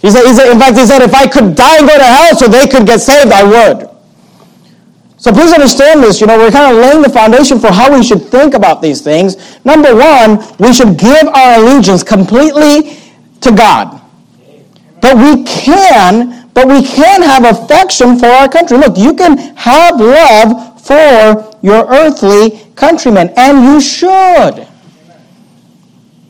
He 0.00 0.10
said, 0.10 0.26
he 0.26 0.34
said, 0.34 0.52
in 0.52 0.58
fact, 0.58 0.76
he 0.76 0.86
said, 0.86 1.02
if 1.02 1.14
I 1.14 1.26
could 1.26 1.54
die 1.54 1.78
and 1.78 1.88
go 1.88 1.96
to 1.96 2.04
hell 2.04 2.36
so 2.36 2.46
they 2.46 2.66
could 2.66 2.86
get 2.86 3.00
saved, 3.00 3.32
I 3.32 3.42
would. 3.42 3.88
So 5.24 5.32
please 5.32 5.54
understand 5.54 6.02
this. 6.02 6.20
You 6.20 6.26
know, 6.26 6.36
we're 6.36 6.50
kind 6.50 6.76
of 6.76 6.82
laying 6.82 7.00
the 7.00 7.08
foundation 7.08 7.58
for 7.58 7.72
how 7.72 7.90
we 7.90 8.02
should 8.02 8.20
think 8.24 8.52
about 8.52 8.82
these 8.82 9.00
things. 9.00 9.58
Number 9.64 9.96
one, 9.96 10.44
we 10.58 10.74
should 10.74 10.98
give 10.98 11.26
our 11.28 11.60
allegiance 11.60 12.02
completely 12.02 12.98
to 13.40 13.50
God. 13.50 14.02
But 15.00 15.16
we 15.16 15.42
can 15.44 16.50
but 16.52 16.68
we 16.68 16.84
can 16.84 17.22
have 17.22 17.44
affection 17.46 18.18
for 18.18 18.26
our 18.26 18.50
country. 18.50 18.76
Look, 18.76 18.98
you 18.98 19.14
can 19.14 19.38
have 19.56 19.98
love 19.98 20.82
for 20.82 21.56
your 21.62 21.86
earthly 21.88 22.60
countrymen, 22.76 23.32
and 23.38 23.64
you 23.64 23.80
should. 23.80 24.68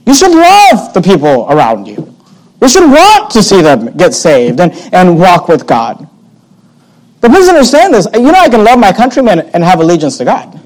You 0.07 0.14
should 0.14 0.30
love 0.30 0.94
the 0.94 1.02
people 1.02 1.50
around 1.50 1.88
you. 1.88 2.14
You 2.62 2.68
should 2.68 2.88
want 2.88 3.33
to 3.33 3.42
see 3.42 3.61
them 3.61 3.96
get 3.96 4.14
saved 4.14 4.61
and, 4.61 4.72
and 4.94 5.18
walk 5.18 5.48
with 5.48 5.66
God. 5.66 6.09
But 7.25 7.31
please 7.31 7.49
understand 7.49 7.95
this. 7.95 8.07
You 8.13 8.21
know, 8.21 8.39
I 8.39 8.51
can 8.51 8.65
love 8.65 8.79
my 8.79 8.93
countrymen 8.93 9.41
and 9.55 9.65
have 9.65 9.81
allegiance 9.81 10.19
to 10.19 10.27
God. 10.27 10.61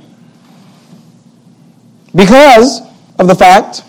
Because 2.13 2.81
of 3.17 3.29
the 3.29 3.35
fact 3.37 3.85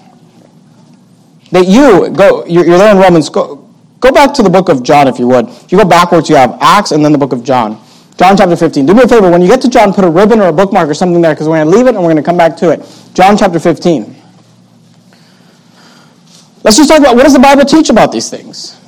that 1.50 1.66
you 1.66 2.12
go, 2.12 2.46
you're 2.46 2.78
there 2.78 2.92
in 2.92 3.02
Romans, 3.02 3.28
go, 3.28 3.68
Go 4.02 4.12
back 4.12 4.36
to 4.36 4.44
the 4.44 4.52
book 4.52 4.70
of 4.70 4.84
John, 4.84 5.08
if 5.08 5.18
you 5.18 5.28
would. 5.30 5.48
If 5.48 5.72
you 5.72 5.80
go 5.80 5.84
backwards, 5.84 6.30
you 6.30 6.36
have 6.36 6.60
Acts 6.62 6.92
and 6.92 7.04
then 7.04 7.12
the 7.12 7.18
book 7.18 7.34
of 7.34 7.44
John. 7.44 7.82
John 8.18 8.38
chapter 8.38 8.56
15. 8.56 8.86
Do 8.86 8.94
me 8.94 9.02
a 9.02 9.08
favor, 9.08 9.32
when 9.32 9.42
you 9.42 9.48
get 9.48 9.62
to 9.62 9.70
John, 9.70 9.92
put 9.92 10.04
a 10.04 10.10
ribbon 10.12 10.40
or 10.40 10.50
a 10.50 10.54
bookmark 10.54 10.88
or 10.88 10.94
something 10.94 11.24
there 11.24 11.34
because 11.34 11.48
we're 11.48 11.58
going 11.58 11.72
to 11.72 11.76
leave 11.76 11.88
it 11.88 11.96
and 11.96 12.04
we're 12.04 12.12
going 12.12 12.18
to 12.18 12.22
come 12.22 12.38
back 12.38 12.56
to 12.58 12.70
it. 12.70 12.86
John 13.16 13.36
chapter 13.36 13.58
15. 13.58 14.16
Let's 16.64 16.78
just 16.78 16.88
talk 16.88 17.00
about 17.00 17.16
what 17.16 17.24
does 17.24 17.34
the 17.34 17.40
Bible 17.40 17.66
teach 17.66 17.90
about 17.90 18.12
these 18.12 18.30
things? 18.30 18.80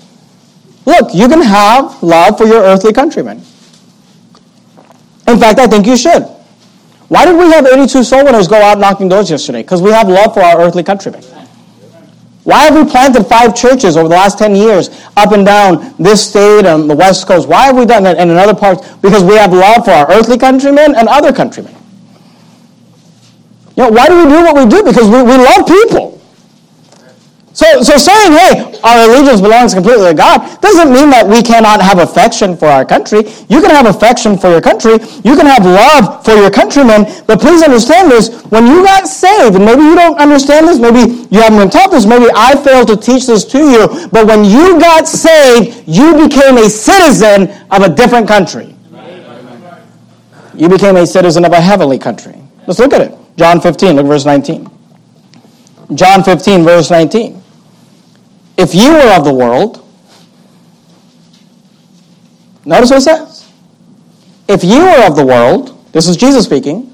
Look, 0.85 1.15
you 1.15 1.27
can 1.27 1.41
have 1.41 2.03
love 2.03 2.37
for 2.37 2.45
your 2.45 2.61
earthly 2.61 2.93
countrymen. 2.93 3.41
In 5.31 5.39
fact, 5.39 5.59
I 5.59 5.67
think 5.67 5.87
you 5.87 5.95
should. 5.95 6.23
Why 7.07 7.25
did 7.25 7.37
we 7.37 7.49
have 7.51 7.65
82 7.65 8.03
soul 8.03 8.25
winners 8.25 8.47
go 8.49 8.55
out 8.61 8.79
knocking 8.79 9.07
doors 9.07 9.31
yesterday? 9.31 9.61
Because 9.61 9.81
we 9.81 9.91
have 9.91 10.09
love 10.09 10.33
for 10.33 10.41
our 10.41 10.59
earthly 10.59 10.83
countrymen. 10.83 11.23
Why 12.43 12.63
have 12.63 12.75
we 12.75 12.89
planted 12.89 13.23
five 13.25 13.55
churches 13.55 13.95
over 13.95 14.09
the 14.09 14.15
last 14.15 14.39
10 14.39 14.55
years 14.55 14.89
up 15.15 15.31
and 15.31 15.45
down 15.45 15.93
this 15.99 16.27
state 16.29 16.65
and 16.65 16.89
the 16.89 16.95
West 16.95 17.27
Coast? 17.27 17.47
Why 17.47 17.67
have 17.67 17.77
we 17.77 17.85
done 17.85 18.03
that 18.03 18.17
and 18.17 18.29
in 18.31 18.37
other 18.37 18.55
parts? 18.55 18.87
Because 18.95 19.23
we 19.23 19.35
have 19.35 19.53
love 19.53 19.85
for 19.85 19.91
our 19.91 20.11
earthly 20.11 20.37
countrymen 20.37 20.95
and 20.95 21.07
other 21.07 21.31
countrymen. 21.31 21.75
You 23.77 23.83
know, 23.83 23.89
why 23.89 24.07
do 24.07 24.17
we 24.17 24.23
do 24.23 24.41
what 24.43 24.55
we 24.55 24.65
do? 24.65 24.83
Because 24.83 25.07
we, 25.07 25.21
we 25.21 25.37
love 25.37 25.65
people. 25.67 26.20
So, 27.61 27.83
so 27.83 27.95
saying, 27.95 28.31
hey, 28.31 28.79
our 28.83 29.05
allegiance 29.05 29.39
belongs 29.39 29.75
completely 29.75 30.07
to 30.07 30.13
God 30.15 30.41
doesn't 30.61 30.91
mean 30.91 31.11
that 31.11 31.27
we 31.27 31.43
cannot 31.43 31.79
have 31.79 31.99
affection 31.99 32.57
for 32.57 32.65
our 32.65 32.83
country. 32.83 33.19
You 33.49 33.61
can 33.61 33.69
have 33.69 33.85
affection 33.85 34.35
for 34.35 34.49
your 34.49 34.61
country. 34.61 34.93
You 35.23 35.37
can 35.37 35.45
have 35.45 35.63
love 35.63 36.25
for 36.25 36.33
your 36.33 36.49
countrymen. 36.49 37.05
But 37.27 37.39
please 37.39 37.61
understand 37.61 38.09
this. 38.09 38.41
When 38.45 38.65
you 38.65 38.81
got 38.81 39.07
saved, 39.07 39.57
and 39.57 39.63
maybe 39.63 39.83
you 39.83 39.93
don't 39.93 40.17
understand 40.17 40.69
this, 40.69 40.79
maybe 40.79 41.29
you 41.29 41.39
haven't 41.39 41.59
been 41.59 41.69
taught 41.69 41.91
this, 41.91 42.07
maybe 42.07 42.25
I 42.33 42.55
failed 42.55 42.87
to 42.87 42.97
teach 42.97 43.27
this 43.27 43.45
to 43.53 43.59
you, 43.59 44.09
but 44.09 44.25
when 44.25 44.43
you 44.43 44.79
got 44.79 45.07
saved, 45.07 45.83
you 45.85 46.17
became 46.17 46.57
a 46.57 46.67
citizen 46.67 47.47
of 47.69 47.83
a 47.83 47.89
different 47.89 48.27
country. 48.27 48.75
You 50.55 50.67
became 50.67 50.95
a 50.95 51.05
citizen 51.05 51.45
of 51.45 51.53
a 51.53 51.61
heavenly 51.61 51.99
country. 51.99 52.41
Let's 52.65 52.79
look 52.79 52.93
at 52.93 53.01
it. 53.01 53.15
John 53.37 53.61
15, 53.61 53.97
look 53.97 54.07
verse 54.07 54.25
19. 54.25 54.67
John 55.93 56.23
15, 56.23 56.63
verse 56.63 56.89
19. 56.89 57.41
If 58.61 58.75
you 58.75 58.93
were 58.93 59.15
of 59.17 59.23
the 59.23 59.33
world, 59.33 59.83
notice 62.63 62.91
what 62.91 62.99
it 62.99 63.01
says. 63.01 63.51
If 64.47 64.63
you 64.63 64.81
were 64.81 65.07
of 65.07 65.15
the 65.15 65.25
world, 65.25 65.91
this 65.93 66.07
is 66.07 66.15
Jesus 66.15 66.45
speaking, 66.45 66.93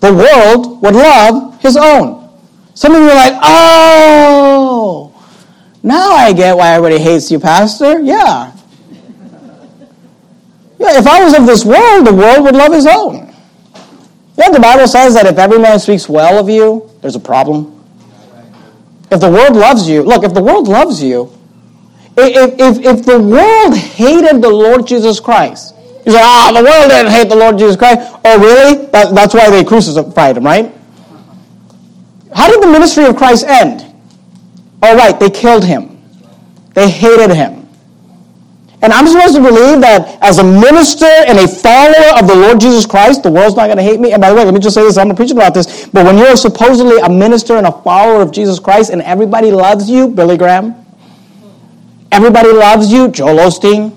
the 0.00 0.12
world 0.12 0.82
would 0.82 0.94
love 0.94 1.58
his 1.62 1.78
own. 1.78 2.28
Some 2.74 2.94
of 2.94 3.00
you 3.00 3.08
are 3.08 3.14
like, 3.14 3.32
oh, 3.42 5.14
now 5.82 6.12
I 6.12 6.34
get 6.34 6.54
why 6.54 6.74
everybody 6.74 7.02
hates 7.02 7.30
you, 7.30 7.40
Pastor. 7.40 8.00
Yeah. 8.00 8.52
Yeah, 10.78 10.98
if 10.98 11.06
I 11.06 11.24
was 11.24 11.32
of 11.32 11.46
this 11.46 11.64
world, 11.64 12.06
the 12.06 12.12
world 12.12 12.44
would 12.44 12.56
love 12.56 12.74
his 12.74 12.86
own. 12.86 13.34
Yeah, 14.36 14.50
the 14.50 14.60
Bible 14.60 14.86
says 14.86 15.14
that 15.14 15.24
if 15.24 15.38
every 15.38 15.58
man 15.58 15.78
speaks 15.78 16.10
well 16.10 16.38
of 16.38 16.50
you, 16.50 16.90
there's 17.00 17.16
a 17.16 17.20
problem. 17.20 17.73
If 19.14 19.20
the 19.20 19.30
world 19.30 19.54
loves 19.54 19.88
you, 19.88 20.02
look, 20.02 20.24
if 20.24 20.34
the 20.34 20.42
world 20.42 20.66
loves 20.66 21.00
you, 21.00 21.30
if, 22.16 22.58
if, 22.58 22.84
if 22.84 23.06
the 23.06 23.20
world 23.20 23.76
hated 23.76 24.42
the 24.42 24.50
Lord 24.50 24.88
Jesus 24.88 25.20
Christ, 25.20 25.76
you 26.04 26.10
say, 26.10 26.20
ah, 26.20 26.50
oh, 26.50 26.54
the 26.58 26.64
world 26.68 26.90
didn't 26.90 27.12
hate 27.12 27.28
the 27.28 27.36
Lord 27.36 27.56
Jesus 27.56 27.76
Christ. 27.76 28.00
Oh, 28.24 28.40
really? 28.40 28.86
That, 28.86 29.14
that's 29.14 29.32
why 29.32 29.50
they 29.50 29.62
crucified 29.62 30.36
him, 30.36 30.44
right? 30.44 30.74
How 32.34 32.50
did 32.50 32.60
the 32.60 32.66
ministry 32.66 33.04
of 33.04 33.16
Christ 33.16 33.46
end? 33.46 33.86
All 34.82 34.96
right, 34.96 35.18
they 35.18 35.30
killed 35.30 35.64
him. 35.64 36.02
They 36.74 36.90
hated 36.90 37.30
him. 37.30 37.63
And 38.84 38.92
I'm 38.92 39.06
supposed 39.06 39.34
to 39.34 39.40
believe 39.40 39.80
that 39.80 40.20
as 40.20 40.36
a 40.36 40.44
minister 40.44 41.08
and 41.08 41.38
a 41.38 41.48
follower 41.48 42.20
of 42.20 42.28
the 42.28 42.34
Lord 42.34 42.60
Jesus 42.60 42.84
Christ, 42.84 43.22
the 43.22 43.30
world's 43.30 43.56
not 43.56 43.64
going 43.64 43.78
to 43.78 43.82
hate 43.82 43.98
me. 43.98 44.12
And 44.12 44.20
by 44.20 44.28
the 44.28 44.36
way, 44.36 44.44
let 44.44 44.52
me 44.52 44.60
just 44.60 44.74
say 44.74 44.82
this, 44.82 44.98
I'm 44.98 45.08
preaching 45.16 45.38
about 45.38 45.54
this, 45.54 45.86
but 45.86 46.04
when 46.04 46.18
you're 46.18 46.36
supposedly 46.36 46.98
a 46.98 47.08
minister 47.08 47.56
and 47.56 47.66
a 47.66 47.72
follower 47.72 48.20
of 48.20 48.30
Jesus 48.30 48.58
Christ 48.58 48.90
and 48.90 49.00
everybody 49.00 49.50
loves 49.50 49.88
you, 49.88 50.08
Billy 50.08 50.36
Graham, 50.36 50.74
everybody 52.12 52.52
loves 52.52 52.92
you, 52.92 53.08
Joel 53.08 53.48
Osteen, 53.48 53.96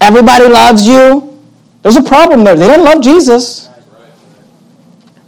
everybody 0.00 0.48
loves 0.48 0.84
you, 0.84 1.40
there's 1.82 1.96
a 1.96 2.02
problem 2.02 2.42
there. 2.42 2.56
They 2.56 2.66
didn't 2.66 2.84
love 2.84 3.00
Jesus. 3.02 3.68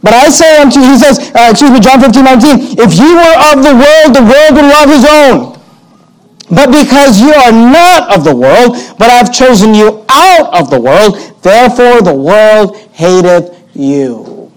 But 0.01 0.15
I 0.15 0.29
say 0.29 0.61
unto 0.61 0.81
he 0.81 0.99
says, 0.99 1.31
uh, 1.33 1.47
excuse 1.49 1.71
me, 1.71 1.79
John 1.79 2.01
15, 2.01 2.25
19, 2.25 2.59
if 2.77 2.99
you 2.99 3.15
were 3.15 3.35
of 3.55 3.63
the 3.63 3.71
world, 3.71 4.11
the 4.11 4.23
world 4.27 4.53
would 4.59 4.67
love 4.67 4.89
his 4.89 5.05
own. 5.05 5.62
But 6.53 6.67
because 6.67 7.19
you 7.19 7.33
are 7.33 7.51
not 7.51 8.15
of 8.15 8.23
the 8.23 8.35
world, 8.35 8.75
but 8.99 9.09
I've 9.09 9.33
chosen 9.33 9.73
you 9.73 10.05
out 10.09 10.53
of 10.53 10.69
the 10.69 10.79
world, 10.79 11.17
therefore 11.41 12.01
the 12.01 12.13
world 12.13 12.77
hateth 12.91 13.69
you. 13.73 14.51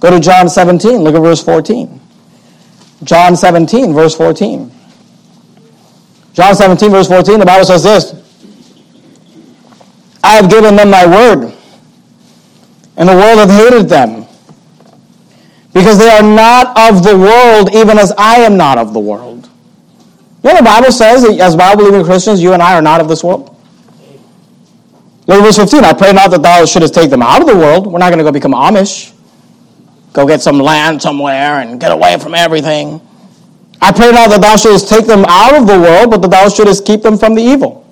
Go 0.00 0.10
to 0.10 0.18
John 0.18 0.48
17, 0.48 0.98
look 0.98 1.14
at 1.14 1.20
verse 1.20 1.42
14. 1.42 2.00
John 3.04 3.36
17, 3.36 3.92
verse 3.92 4.16
14. 4.16 4.72
John 6.32 6.54
17, 6.56 6.90
verse 6.90 7.06
14, 7.06 7.38
the 7.38 7.46
Bible 7.46 7.64
says 7.64 7.84
this 7.84 8.14
I 10.24 10.32
have 10.32 10.50
given 10.50 10.74
them 10.74 10.90
my 10.90 11.06
word, 11.06 11.54
and 12.96 13.08
the 13.08 13.14
world 13.14 13.38
hath 13.38 13.50
hated 13.50 13.88
them, 13.88 14.26
because 15.72 15.98
they 15.98 16.10
are 16.10 16.22
not 16.22 16.76
of 16.76 17.04
the 17.04 17.16
world, 17.16 17.72
even 17.72 17.98
as 17.98 18.12
I 18.18 18.38
am 18.38 18.56
not 18.56 18.78
of 18.78 18.92
the 18.92 19.00
world. 19.00 19.41
You 20.42 20.50
know 20.50 20.56
the 20.56 20.64
Bible 20.64 20.90
says 20.90 21.22
that 21.22 21.38
as 21.38 21.54
Bible-believing 21.54 22.04
Christians, 22.04 22.42
you 22.42 22.52
and 22.52 22.62
I 22.62 22.74
are 22.74 22.82
not 22.82 23.00
of 23.00 23.08
this 23.08 23.22
world? 23.22 23.48
Look 25.26 25.38
at 25.38 25.44
verse 25.44 25.56
15. 25.56 25.84
I 25.84 25.92
pray 25.92 26.12
not 26.12 26.32
that 26.32 26.42
thou 26.42 26.64
shouldest 26.64 26.94
take 26.94 27.10
them 27.10 27.22
out 27.22 27.40
of 27.40 27.46
the 27.46 27.56
world. 27.56 27.86
We're 27.86 28.00
not 28.00 28.08
going 28.08 28.18
to 28.18 28.24
go 28.24 28.32
become 28.32 28.52
Amish. 28.52 29.14
Go 30.12 30.26
get 30.26 30.42
some 30.42 30.58
land 30.58 31.00
somewhere 31.00 31.60
and 31.60 31.80
get 31.80 31.92
away 31.92 32.18
from 32.18 32.34
everything. 32.34 33.00
I 33.80 33.92
pray 33.92 34.10
not 34.10 34.30
that 34.30 34.40
thou 34.40 34.56
shouldest 34.56 34.88
take 34.88 35.06
them 35.06 35.24
out 35.28 35.54
of 35.54 35.66
the 35.66 35.78
world, 35.78 36.10
but 36.10 36.22
that 36.22 36.30
thou 36.30 36.48
shouldest 36.48 36.84
keep 36.84 37.02
them 37.02 37.16
from 37.16 37.34
the 37.34 37.42
evil. 37.42 37.86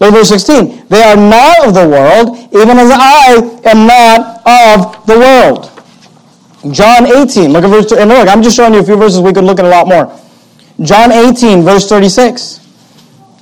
Look 0.00 0.12
at 0.12 0.16
verse 0.18 0.28
16. 0.28 0.88
They 0.88 1.02
are 1.02 1.16
not 1.16 1.66
of 1.66 1.74
the 1.74 1.88
world, 1.88 2.36
even 2.54 2.78
as 2.78 2.90
I 2.92 3.38
am 3.64 3.86
not 3.86 4.42
of 4.46 5.06
the 5.06 5.18
world. 5.18 5.70
John 6.74 7.06
18. 7.06 7.52
Look 7.52 7.64
at 7.64 7.70
verse 7.70 7.86
2. 7.86 7.98
And 7.98 8.10
look, 8.10 8.28
I'm 8.28 8.42
just 8.42 8.56
showing 8.56 8.74
you 8.74 8.80
a 8.80 8.84
few 8.84 8.96
verses. 8.96 9.20
We 9.20 9.32
could 9.32 9.44
look 9.44 9.58
at 9.58 9.64
a 9.64 9.68
lot 9.68 9.86
more. 9.86 10.12
John 10.80 11.10
18, 11.10 11.62
verse 11.62 11.88
36. 11.88 12.66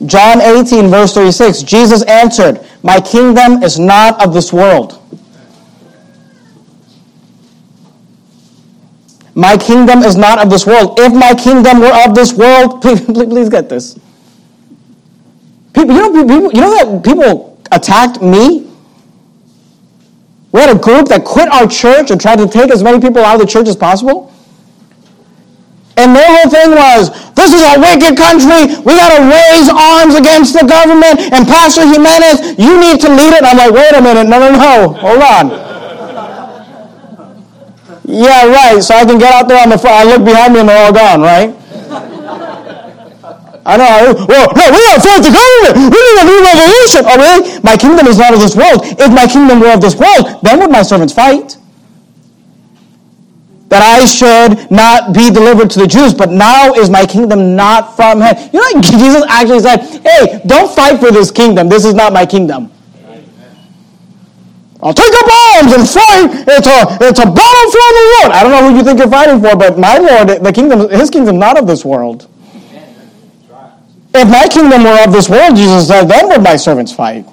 John 0.07 0.41
18, 0.41 0.89
verse 0.89 1.15
36. 1.15 1.63
Jesus 1.63 2.03
answered, 2.05 2.67
My 2.83 3.01
kingdom 3.01 3.63
is 3.63 3.79
not 3.79 4.23
of 4.25 4.35
this 4.35 4.53
world. 4.53 5.03
My 9.35 9.57
kingdom 9.57 10.03
is 10.03 10.17
not 10.17 10.39
of 10.39 10.49
this 10.49 10.67
world. 10.67 10.99
If 10.99 11.13
my 11.13 11.35
kingdom 11.35 11.81
were 11.81 11.93
of 12.07 12.15
this 12.15 12.33
world, 12.33 12.81
please, 12.83 13.03
please 13.03 13.49
get 13.51 13.69
this. 13.69 13.99
People, 15.75 15.95
you 15.95 16.01
know, 16.01 16.25
people, 16.25 16.53
you 16.55 16.61
know 16.63 16.75
that 16.75 17.05
people 17.05 17.61
attacked 17.71 18.23
me? 18.23 18.73
We 20.53 20.61
had 20.61 20.75
a 20.75 20.79
group 20.79 21.09
that 21.09 21.25
quit 21.27 21.49
our 21.51 21.67
church 21.67 22.11
and 22.11 22.19
tried 22.19 22.37
to 22.37 22.49
take 22.49 22.71
as 22.71 22.83
many 22.83 22.99
people 22.99 23.23
out 23.23 23.35
of 23.35 23.41
the 23.43 23.47
church 23.47 23.69
as 23.69 23.77
possible. 23.77 24.33
And 25.97 26.15
their 26.15 26.29
whole 26.29 26.51
thing 26.53 26.77
was, 26.77 27.09
this 27.33 27.57
is 27.57 27.65
a 27.65 27.81
wicked 27.81 28.21
country. 28.21 28.69
We 28.85 28.93
got 29.01 29.17
to 29.17 29.25
raise 29.25 29.69
arms 29.73 30.13
against 30.13 30.53
the 30.53 30.69
government. 30.69 31.33
And 31.33 31.49
Pastor 31.49 31.89
Jimenez, 31.89 32.61
you 32.61 32.77
need 32.77 33.01
to 33.01 33.09
lead 33.09 33.33
it. 33.33 33.43
I'm 33.45 33.57
like, 33.57 33.73
wait 33.73 33.97
a 33.97 34.03
minute. 34.03 34.29
No, 34.29 34.37
no, 34.37 34.53
no. 34.53 34.93
Hold 34.93 35.23
on. 35.25 35.45
yeah, 38.05 38.45
right. 38.45 38.81
So 38.85 38.95
I 38.95 39.05
can 39.09 39.17
get 39.19 39.33
out 39.33 39.49
there 39.49 39.63
on 39.63 39.71
the 39.71 39.79
front. 39.79 39.97
I 39.97 40.05
look 40.05 40.25
behind 40.25 40.53
me 40.53 40.61
and 40.61 40.69
they're 40.69 40.85
all 40.85 40.93
gone, 40.93 41.23
right? 41.25 41.57
I 43.67 43.77
know. 43.81 44.15
Well, 44.29 44.47
no, 44.53 44.65
we 44.71 44.79
got 44.85 44.95
to 44.95 45.03
fight 45.03 45.25
the 45.25 45.33
government. 45.33 45.91
We 45.91 45.99
need 45.99 46.17
a 46.21 46.27
new 46.29 46.41
revolution. 46.45 47.03
Oh, 47.09 47.17
really? 47.19 47.59
My 47.65 47.77
kingdom 47.77 48.07
is 48.07 48.19
not 48.19 48.33
of 48.33 48.39
this 48.39 48.55
world. 48.55 48.85
If 48.85 49.11
my 49.11 49.27
kingdom 49.27 49.61
were 49.61 49.73
of 49.73 49.81
this 49.81 49.97
world, 49.97 50.39
then 50.43 50.61
would 50.61 50.71
my 50.71 50.83
servants 50.83 51.13
fight? 51.13 51.57
That 53.69 53.83
I 53.83 54.07
should 54.07 54.71
not 54.71 55.13
be 55.13 55.31
delivered 55.31 55.71
to 55.71 55.81
the 55.81 55.87
Jews, 55.87 56.15
but 56.15 56.31
now 56.31 56.73
is 56.75 56.89
my 56.89 57.05
kingdom 57.05 57.57
not 57.57 57.97
from 57.97 58.21
heaven. 58.21 58.49
You 58.53 58.61
know, 58.61 58.81
Jesus 58.81 59.25
actually 59.29 59.61
said, 59.61 59.79
hey, 60.05 60.41
don't 60.47 60.75
fight 60.75 61.01
for 61.01 61.11
this 61.11 61.31
kingdom. 61.31 61.69
This 61.69 61.85
is 61.85 61.95
not 61.95 62.13
my 62.13 62.25
kingdom. 62.25 62.71
I'll 64.83 64.95
take 64.95 65.13
up 65.13 65.27
arms 65.57 65.73
and 65.73 65.89
fight. 65.89 66.45
It's 66.47 66.67
a, 66.67 66.99
it's 67.01 67.19
a 67.19 67.27
battle 67.27 67.67
for 67.73 67.89
the 67.97 68.05
Lord. 68.21 68.33
I 68.33 68.43
don't 68.43 68.53
know 68.53 68.71
who 68.71 68.77
you 68.77 68.85
think 68.85 68.99
you're 68.99 69.11
fighting 69.11 69.41
for, 69.41 69.57
but 69.57 69.79
my 69.79 69.99
Lord, 69.99 70.29
the 70.45 70.53
kingdom, 70.53 70.89
his 70.91 71.11
kingdom 71.11 71.39
not 71.39 71.59
of 71.59 71.67
this 71.67 71.85
world. 71.85 72.29
If 74.15 74.31
my 74.31 74.47
kingdom 74.49 74.85
were 74.85 75.05
of 75.05 75.13
this 75.13 75.29
world, 75.29 75.57
Jesus 75.57 75.89
said, 75.89 76.05
then 76.05 76.29
would 76.29 76.43
my 76.43 76.57
servants 76.57 76.93
fight. 76.93 77.27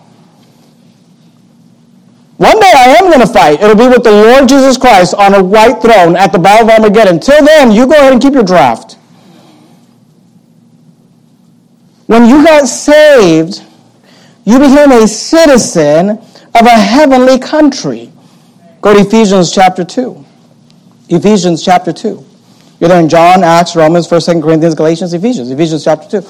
One 2.37 2.59
day 2.59 2.71
I 2.75 2.95
am 2.99 3.09
going 3.11 3.25
to 3.25 3.31
fight. 3.31 3.61
It'll 3.61 3.75
be 3.75 3.87
with 3.87 4.03
the 4.03 4.11
Lord 4.11 4.49
Jesus 4.49 4.77
Christ 4.77 5.13
on 5.13 5.35
a 5.35 5.43
white 5.43 5.81
throne 5.81 6.15
at 6.15 6.31
the 6.31 6.39
Battle 6.39 6.69
of 6.69 6.73
Armageddon. 6.79 7.19
Till 7.19 7.45
then, 7.45 7.71
you 7.71 7.85
go 7.85 7.93
ahead 7.93 8.13
and 8.13 8.21
keep 8.21 8.33
your 8.33 8.43
draft. 8.43 8.97
When 12.07 12.25
you 12.25 12.43
got 12.43 12.67
saved, 12.67 13.63
you 14.45 14.59
became 14.59 14.91
a 14.91 15.07
citizen 15.07 16.09
of 16.09 16.65
a 16.65 16.69
heavenly 16.69 17.39
country. 17.39 18.11
Go 18.81 18.93
to 18.93 18.99
Ephesians 18.99 19.53
chapter 19.53 19.85
2. 19.85 20.25
Ephesians 21.09 21.63
chapter 21.63 21.93
2. 21.93 22.25
You're 22.79 22.89
there 22.89 22.99
in 22.99 23.07
John, 23.07 23.43
Acts, 23.43 23.75
Romans, 23.75 24.07
1st, 24.07 24.35
2nd 24.35 24.43
Corinthians, 24.43 24.75
Galatians, 24.75 25.13
Ephesians. 25.13 25.49
Ephesians 25.51 25.83
chapter 25.85 26.21
2. 26.21 26.27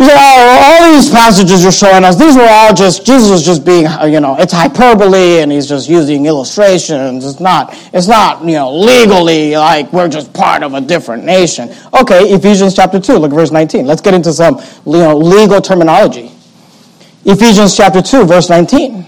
You 0.00 0.06
say, 0.06 0.14
oh, 0.16 0.80
all 0.80 0.94
these 0.94 1.10
passages 1.10 1.62
you're 1.62 1.70
showing 1.70 2.04
us, 2.04 2.16
these 2.18 2.34
were 2.34 2.48
all 2.48 2.72
just, 2.72 3.04
Jesus 3.04 3.30
was 3.30 3.44
just 3.44 3.66
being, 3.66 3.86
uh, 3.86 4.06
you 4.06 4.18
know, 4.18 4.34
it's 4.38 4.50
hyperbole 4.50 5.40
and 5.40 5.52
he's 5.52 5.68
just 5.68 5.90
using 5.90 6.24
illustrations. 6.24 7.26
It's 7.26 7.38
not, 7.38 7.74
it's 7.92 8.08
not, 8.08 8.42
you 8.42 8.54
know, 8.54 8.74
legally 8.74 9.54
like 9.56 9.92
we're 9.92 10.08
just 10.08 10.32
part 10.32 10.62
of 10.62 10.72
a 10.72 10.80
different 10.80 11.24
nation. 11.24 11.68
Okay, 12.00 12.32
Ephesians 12.32 12.74
chapter 12.74 12.98
2, 12.98 13.12
look 13.16 13.30
at 13.30 13.34
verse 13.34 13.50
19. 13.50 13.84
Let's 13.84 14.00
get 14.00 14.14
into 14.14 14.32
some, 14.32 14.58
you 14.86 15.00
know, 15.00 15.18
legal 15.18 15.60
terminology. 15.60 16.32
Ephesians 17.26 17.76
chapter 17.76 18.00
2, 18.00 18.24
verse 18.24 18.48
19. 18.48 19.04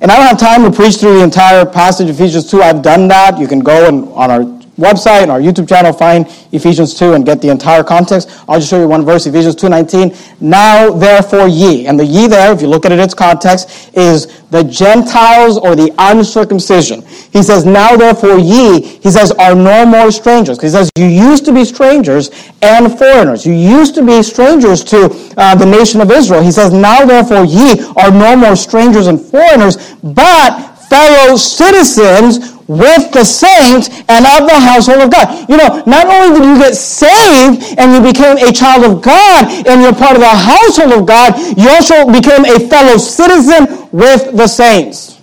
And 0.00 0.10
I 0.10 0.16
don't 0.16 0.28
have 0.28 0.38
time 0.38 0.62
to 0.62 0.74
preach 0.74 0.96
through 0.96 1.18
the 1.18 1.24
entire 1.24 1.66
passage 1.66 2.08
of 2.08 2.18
Ephesians 2.18 2.50
2. 2.50 2.62
I've 2.62 2.80
done 2.80 3.06
that. 3.08 3.38
You 3.38 3.46
can 3.46 3.58
go 3.58 3.86
and 3.86 4.08
on 4.14 4.30
our 4.30 4.57
website 4.78 5.22
and 5.22 5.30
our 5.30 5.40
YouTube 5.40 5.68
channel, 5.68 5.92
find 5.92 6.26
Ephesians 6.52 6.94
2 6.94 7.12
and 7.12 7.26
get 7.26 7.42
the 7.42 7.48
entire 7.50 7.84
context. 7.84 8.30
I'll 8.48 8.58
just 8.58 8.70
show 8.70 8.80
you 8.80 8.88
one 8.88 9.04
verse, 9.04 9.26
Ephesians 9.26 9.56
2.19. 9.56 10.40
Now 10.40 10.90
therefore 10.90 11.48
ye. 11.48 11.86
And 11.86 11.98
the 11.98 12.04
ye 12.04 12.28
there, 12.28 12.52
if 12.52 12.62
you 12.62 12.68
look 12.68 12.86
at 12.86 12.92
it, 12.92 12.98
its 12.98 13.14
context, 13.14 13.90
is 13.94 14.42
the 14.50 14.62
Gentiles 14.64 15.58
or 15.58 15.74
the 15.74 15.92
uncircumcision. 15.98 17.02
He 17.32 17.42
says, 17.42 17.66
now 17.66 17.96
therefore 17.96 18.38
ye, 18.38 18.80
he 18.80 19.10
says, 19.10 19.32
are 19.32 19.54
no 19.54 19.84
more 19.84 20.10
strangers. 20.10 20.60
He 20.60 20.68
says, 20.68 20.90
you 20.96 21.06
used 21.06 21.44
to 21.46 21.52
be 21.52 21.64
strangers 21.64 22.30
and 22.62 22.96
foreigners. 22.96 23.44
You 23.44 23.52
used 23.52 23.94
to 23.96 24.06
be 24.06 24.22
strangers 24.22 24.84
to 24.84 25.34
uh, 25.36 25.54
the 25.56 25.66
nation 25.66 26.00
of 26.00 26.10
Israel. 26.10 26.42
He 26.42 26.52
says, 26.52 26.72
now 26.72 27.04
therefore 27.04 27.44
ye 27.44 27.80
are 27.96 28.10
no 28.10 28.36
more 28.36 28.56
strangers 28.56 29.08
and 29.08 29.20
foreigners, 29.20 29.96
but 30.02 30.76
fellow 30.88 31.36
citizens 31.36 32.57
with 32.68 33.10
the 33.12 33.24
saints 33.24 33.88
and 34.08 34.28
of 34.28 34.46
the 34.46 34.60
household 34.60 35.00
of 35.00 35.10
God. 35.10 35.48
You 35.48 35.56
know, 35.56 35.82
not 35.86 36.06
only 36.06 36.38
did 36.38 36.46
you 36.46 36.58
get 36.58 36.74
saved 36.76 37.78
and 37.78 37.92
you 37.92 38.12
became 38.12 38.36
a 38.36 38.52
child 38.52 38.84
of 38.84 39.02
God 39.02 39.66
and 39.66 39.82
you're 39.82 39.94
part 39.94 40.14
of 40.14 40.20
the 40.20 40.28
household 40.28 40.92
of 40.92 41.06
God, 41.06 41.34
you 41.58 41.68
also 41.68 42.06
became 42.12 42.44
a 42.44 42.68
fellow 42.68 42.98
citizen 42.98 43.88
with 43.90 44.36
the 44.36 44.46
saints. 44.46 45.18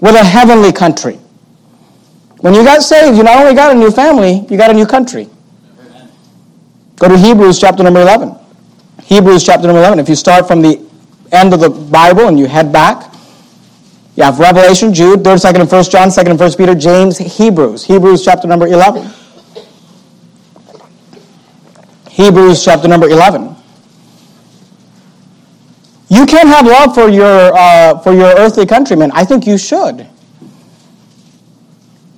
With 0.00 0.16
a 0.16 0.24
heavenly 0.24 0.72
country. 0.72 1.20
When 2.40 2.52
you 2.52 2.64
got 2.64 2.82
saved, 2.82 3.16
you 3.16 3.22
not 3.22 3.38
only 3.38 3.54
got 3.54 3.74
a 3.74 3.78
new 3.78 3.90
family, 3.90 4.44
you 4.50 4.58
got 4.58 4.70
a 4.70 4.74
new 4.74 4.86
country. 4.86 5.30
Go 6.96 7.08
to 7.08 7.16
Hebrews 7.16 7.60
chapter 7.60 7.82
number 7.82 8.02
11. 8.02 8.34
Hebrews 9.04 9.44
chapter 9.44 9.66
number 9.66 9.80
11. 9.80 10.00
If 10.00 10.08
you 10.08 10.16
start 10.16 10.46
from 10.48 10.62
the 10.62 10.84
end 11.32 11.54
of 11.54 11.60
the 11.60 11.70
Bible 11.70 12.26
and 12.28 12.38
you 12.38 12.46
head 12.46 12.72
back, 12.72 13.13
you 14.16 14.22
have 14.22 14.38
Revelation, 14.38 14.94
Jude, 14.94 15.20
3rd, 15.20 15.52
2nd, 15.52 15.60
and 15.60 15.68
1st 15.68 15.90
John, 15.90 16.08
2nd 16.08 16.30
and 16.30 16.38
1st 16.38 16.56
Peter, 16.56 16.74
James, 16.74 17.18
Hebrews. 17.18 17.84
Hebrews 17.84 18.24
chapter 18.24 18.46
number 18.46 18.66
11. 18.68 19.10
Hebrews 22.10 22.64
chapter 22.64 22.86
number 22.86 23.08
11. 23.08 23.56
You 26.10 26.26
can't 26.26 26.48
have 26.48 26.64
love 26.64 26.94
for 26.94 27.08
your, 27.08 27.56
uh, 27.56 27.98
for 27.98 28.12
your 28.12 28.32
earthly 28.36 28.66
countrymen. 28.66 29.10
I 29.12 29.24
think 29.24 29.48
you 29.48 29.58
should. 29.58 30.06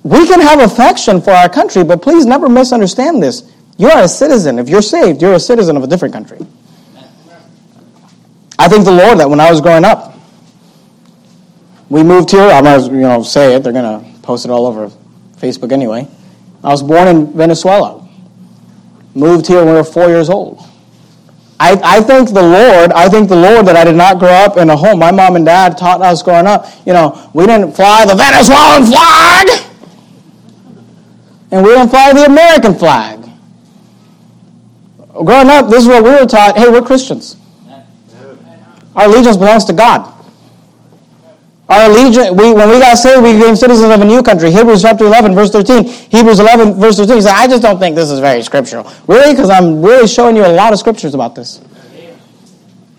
We 0.03 0.27
can 0.27 0.39
have 0.39 0.59
affection 0.59 1.19
for 1.19 1.31
our 1.31 1.49
country, 1.49 1.83
but 1.83 2.03
please 2.03 2.27
never 2.27 2.47
misunderstand 2.47 3.23
this. 3.23 3.51
You 3.77 3.89
are 3.89 4.03
a 4.03 4.07
citizen. 4.07 4.59
If 4.59 4.69
you're 4.69 4.83
saved, 4.83 5.21
you're 5.21 5.33
a 5.33 5.39
citizen 5.39 5.75
of 5.75 5.83
a 5.83 5.87
different 5.87 6.13
country. 6.13 6.39
I 8.59 8.67
think 8.67 8.85
the 8.85 8.91
Lord 8.91 9.19
that 9.19 9.29
when 9.29 9.39
I 9.39 9.49
was 9.49 9.61
growing 9.61 9.83
up, 9.83 10.16
we 11.89 12.03
moved 12.03 12.31
here. 12.31 12.41
I'm 12.41 12.63
going 12.63 12.81
to 12.81 12.95
you 12.95 13.01
know, 13.01 13.23
say 13.23 13.55
it. 13.55 13.63
They're 13.63 13.73
going 13.73 14.03
to 14.03 14.19
post 14.21 14.45
it 14.45 14.51
all 14.51 14.65
over 14.65 14.89
Facebook 15.37 15.71
anyway. 15.71 16.07
I 16.63 16.69
was 16.69 16.83
born 16.83 17.07
in 17.07 17.33
Venezuela. 17.33 18.07
Moved 19.13 19.47
here 19.47 19.59
when 19.59 19.67
we 19.67 19.73
were 19.73 19.83
four 19.83 20.07
years 20.07 20.29
old. 20.29 20.63
I, 21.59 21.79
I 21.83 22.01
thank 22.01 22.29
the 22.29 22.41
Lord. 22.41 22.91
I 22.91 23.09
thank 23.09 23.29
the 23.29 23.35
Lord 23.35 23.65
that 23.65 23.75
I 23.75 23.83
did 23.83 23.95
not 23.95 24.19
grow 24.19 24.29
up 24.29 24.57
in 24.57 24.69
a 24.69 24.77
home. 24.77 24.99
My 24.99 25.11
mom 25.11 25.35
and 25.35 25.45
dad 25.45 25.77
taught 25.77 26.01
us 26.01 26.21
growing 26.21 26.45
up. 26.45 26.67
You 26.85 26.93
know, 26.93 27.31
we 27.33 27.47
didn't 27.47 27.71
fly 27.71 28.05
the 28.05 28.13
Venezuelan 28.13 28.85
flag, 28.85 29.47
and 31.49 31.65
we 31.65 31.73
didn't 31.73 31.89
fly 31.89 32.13
the 32.13 32.25
American 32.25 32.75
flag. 32.75 33.23
Growing 35.25 35.49
up, 35.49 35.69
this 35.69 35.81
is 35.81 35.87
what 35.87 36.03
we 36.03 36.11
were 36.11 36.27
taught. 36.27 36.55
Hey, 36.55 36.69
we're 36.69 36.83
Christians. 36.83 37.37
Our 38.95 39.05
allegiance 39.05 39.37
belongs 39.37 39.65
to 39.65 39.73
God. 39.73 40.13
Our 41.69 41.91
allegiance, 41.91 42.31
we, 42.31 42.53
when 42.53 42.69
we 42.69 42.79
got 42.79 42.95
saved, 42.97 43.23
we 43.23 43.33
became 43.33 43.55
citizens 43.55 43.91
of 43.91 43.99
a 43.99 44.05
new 44.05 44.23
country. 44.23 44.51
Hebrews 44.51 44.81
chapter 44.81 45.05
11, 45.05 45.35
verse 45.35 45.51
13. 45.51 45.83
Hebrews 45.83 46.39
11, 46.39 46.75
verse 46.75 46.95
13. 46.95 47.15
He 47.15 47.21
said, 47.21 47.33
I 47.35 47.47
just 47.47 47.61
don't 47.61 47.77
think 47.77 47.95
this 47.95 48.09
is 48.09 48.19
very 48.19 48.41
scriptural. 48.41 48.89
Really? 49.07 49.33
Because 49.33 49.49
I'm 49.49 49.81
really 49.81 50.07
showing 50.07 50.37
you 50.37 50.45
a 50.45 50.53
lot 50.53 50.71
of 50.71 50.79
scriptures 50.79 51.13
about 51.13 51.35
this. 51.35 51.59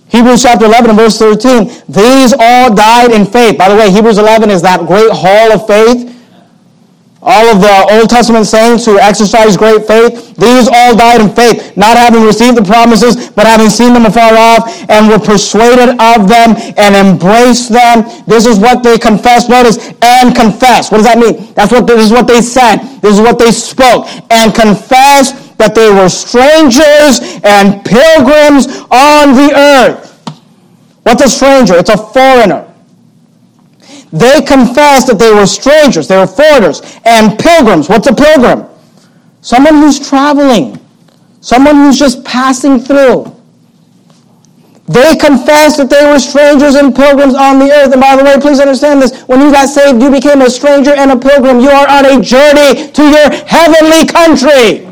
Hebrews 0.08 0.42
chapter 0.42 0.66
11 0.66 0.90
and 0.90 0.98
verse 0.98 1.18
13. 1.18 1.64
These 1.88 2.34
all 2.38 2.74
died 2.74 3.12
in 3.12 3.24
faith. 3.24 3.56
By 3.56 3.68
the 3.70 3.76
way, 3.76 3.90
Hebrews 3.90 4.18
11 4.18 4.50
is 4.50 4.60
that 4.62 4.86
great 4.86 5.10
hall 5.12 5.52
of 5.52 5.66
faith 5.66 6.17
all 7.28 7.52
of 7.52 7.60
the 7.60 8.00
Old 8.00 8.08
Testament 8.08 8.46
saints 8.46 8.86
who 8.86 8.98
exercised 8.98 9.58
great 9.58 9.84
faith, 9.84 10.34
these 10.36 10.66
all 10.66 10.96
died 10.96 11.20
in 11.20 11.28
faith, 11.28 11.76
not 11.76 11.96
having 11.96 12.24
received 12.24 12.56
the 12.56 12.64
promises, 12.64 13.28
but 13.36 13.46
having 13.46 13.68
seen 13.68 13.92
them 13.92 14.06
afar 14.06 14.32
off, 14.32 14.64
and 14.88 15.08
were 15.08 15.20
persuaded 15.20 15.92
of 16.00 16.24
them 16.24 16.56
and 16.80 16.96
embraced 16.96 17.68
them. 17.68 18.08
This 18.26 18.46
is 18.46 18.58
what 18.58 18.82
they 18.82 18.96
confessed. 18.96 19.50
Notice, 19.50 19.92
and 20.00 20.34
confess. 20.34 20.90
What 20.90 21.04
does 21.04 21.06
that 21.06 21.18
mean? 21.18 21.52
That's 21.52 21.70
what 21.70 21.86
this 21.86 22.00
is 22.00 22.10
what 22.10 22.26
they 22.26 22.40
said. 22.40 22.78
This 23.04 23.14
is 23.14 23.20
what 23.20 23.38
they 23.38 23.52
spoke. 23.52 24.08
And 24.32 24.54
confessed 24.54 25.58
that 25.58 25.74
they 25.74 25.90
were 25.90 26.08
strangers 26.08 27.20
and 27.44 27.84
pilgrims 27.84 28.66
on 28.88 29.36
the 29.36 29.52
earth. 29.52 30.08
What's 31.02 31.22
a 31.22 31.28
stranger? 31.28 31.74
It's 31.74 31.90
a 31.90 31.98
foreigner. 31.98 32.67
They 34.12 34.40
confessed 34.40 35.08
that 35.08 35.18
they 35.18 35.32
were 35.32 35.46
strangers, 35.46 36.08
they 36.08 36.16
were 36.16 36.26
foreigners, 36.26 36.80
and 37.04 37.38
pilgrims. 37.38 37.88
What's 37.88 38.06
a 38.06 38.14
pilgrim? 38.14 38.66
Someone 39.40 39.74
who's 39.76 40.00
traveling, 40.00 40.78
someone 41.40 41.76
who's 41.76 41.98
just 41.98 42.24
passing 42.24 42.80
through. 42.80 43.34
They 44.88 45.16
confessed 45.16 45.76
that 45.76 45.90
they 45.90 46.00
were 46.10 46.18
strangers 46.18 46.74
and 46.74 46.96
pilgrims 46.96 47.34
on 47.34 47.58
the 47.58 47.70
earth. 47.70 47.92
And 47.92 48.00
by 48.00 48.16
the 48.16 48.24
way, 48.24 48.40
please 48.40 48.58
understand 48.58 49.02
this. 49.02 49.20
When 49.28 49.40
you 49.40 49.52
got 49.52 49.68
saved, 49.68 50.00
you 50.02 50.10
became 50.10 50.40
a 50.40 50.48
stranger 50.48 50.92
and 50.92 51.12
a 51.12 51.16
pilgrim. 51.16 51.60
You 51.60 51.68
are 51.68 51.86
on 51.86 52.06
a 52.06 52.22
journey 52.24 52.90
to 52.92 53.02
your 53.04 53.28
heavenly 53.44 54.08
country. 54.08 54.88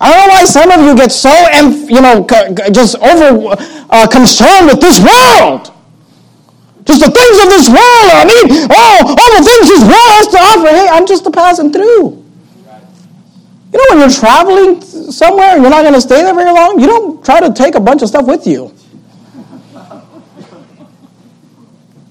I 0.00 0.12
don't 0.12 0.28
know 0.28 0.34
why 0.34 0.44
some 0.44 0.70
of 0.70 0.84
you 0.84 0.94
get 0.94 1.12
so, 1.12 1.32
you 1.88 2.02
know, 2.02 2.26
just 2.70 2.96
over 2.96 3.56
uh, 3.88 4.06
concerned 4.06 4.66
with 4.66 4.80
this 4.82 5.00
world. 5.00 5.73
Just 6.84 7.00
the 7.00 7.10
things 7.10 7.36
of 7.42 7.48
this 7.48 7.68
world. 7.68 8.08
I 8.12 8.24
mean, 8.28 8.68
oh, 8.68 8.98
all 9.08 9.30
the 9.38 9.44
things 9.44 9.68
this 9.68 9.80
world 9.80 10.10
has 10.20 10.26
to 10.28 10.38
offer. 10.38 10.68
Hey, 10.68 10.88
I'm 10.90 11.06
just 11.06 11.26
a 11.26 11.30
passing 11.30 11.72
through. 11.72 12.22
You 13.72 13.78
know, 13.78 13.84
when 13.90 13.98
you're 14.00 14.10
traveling 14.10 14.80
somewhere 14.82 15.54
and 15.54 15.62
you're 15.62 15.70
not 15.70 15.82
going 15.82 15.94
to 15.94 16.00
stay 16.00 16.22
there 16.22 16.34
very 16.34 16.52
long, 16.52 16.78
you 16.78 16.86
don't 16.86 17.24
try 17.24 17.40
to 17.40 17.52
take 17.52 17.74
a 17.74 17.80
bunch 17.80 18.02
of 18.02 18.08
stuff 18.08 18.26
with 18.26 18.46
you. 18.46 18.72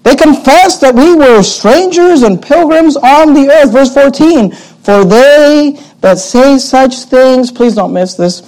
They 0.01 0.15
confessed 0.15 0.81
that 0.81 0.93
we 0.93 1.15
were 1.15 1.41
strangers 1.43 2.23
and 2.23 2.41
pilgrims 2.41 2.97
on 2.97 3.33
the 3.33 3.49
earth. 3.49 3.71
Verse 3.71 3.93
14. 3.93 4.51
For 4.51 5.05
they 5.05 5.79
that 6.01 6.17
say 6.17 6.57
such 6.57 6.95
things, 7.03 7.51
please 7.51 7.75
don't 7.75 7.93
miss 7.93 8.15
this, 8.15 8.41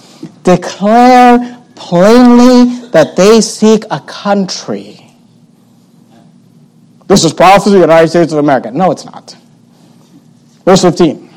declare 0.44 1.64
plainly 1.76 2.90
that 2.90 3.16
they 3.16 3.40
seek 3.40 3.84
a 3.92 4.02
country 4.02 5.05
this 7.08 7.24
is 7.24 7.34
prophecy 7.34 7.70
of 7.70 7.74
the 7.74 7.80
United 7.82 8.08
States 8.10 8.32
of 8.32 8.40
America. 8.40 8.72
No, 8.72 8.92
it's 8.92 9.06
not. 9.06 9.36
Verse 10.66 10.82
15. 10.82 11.30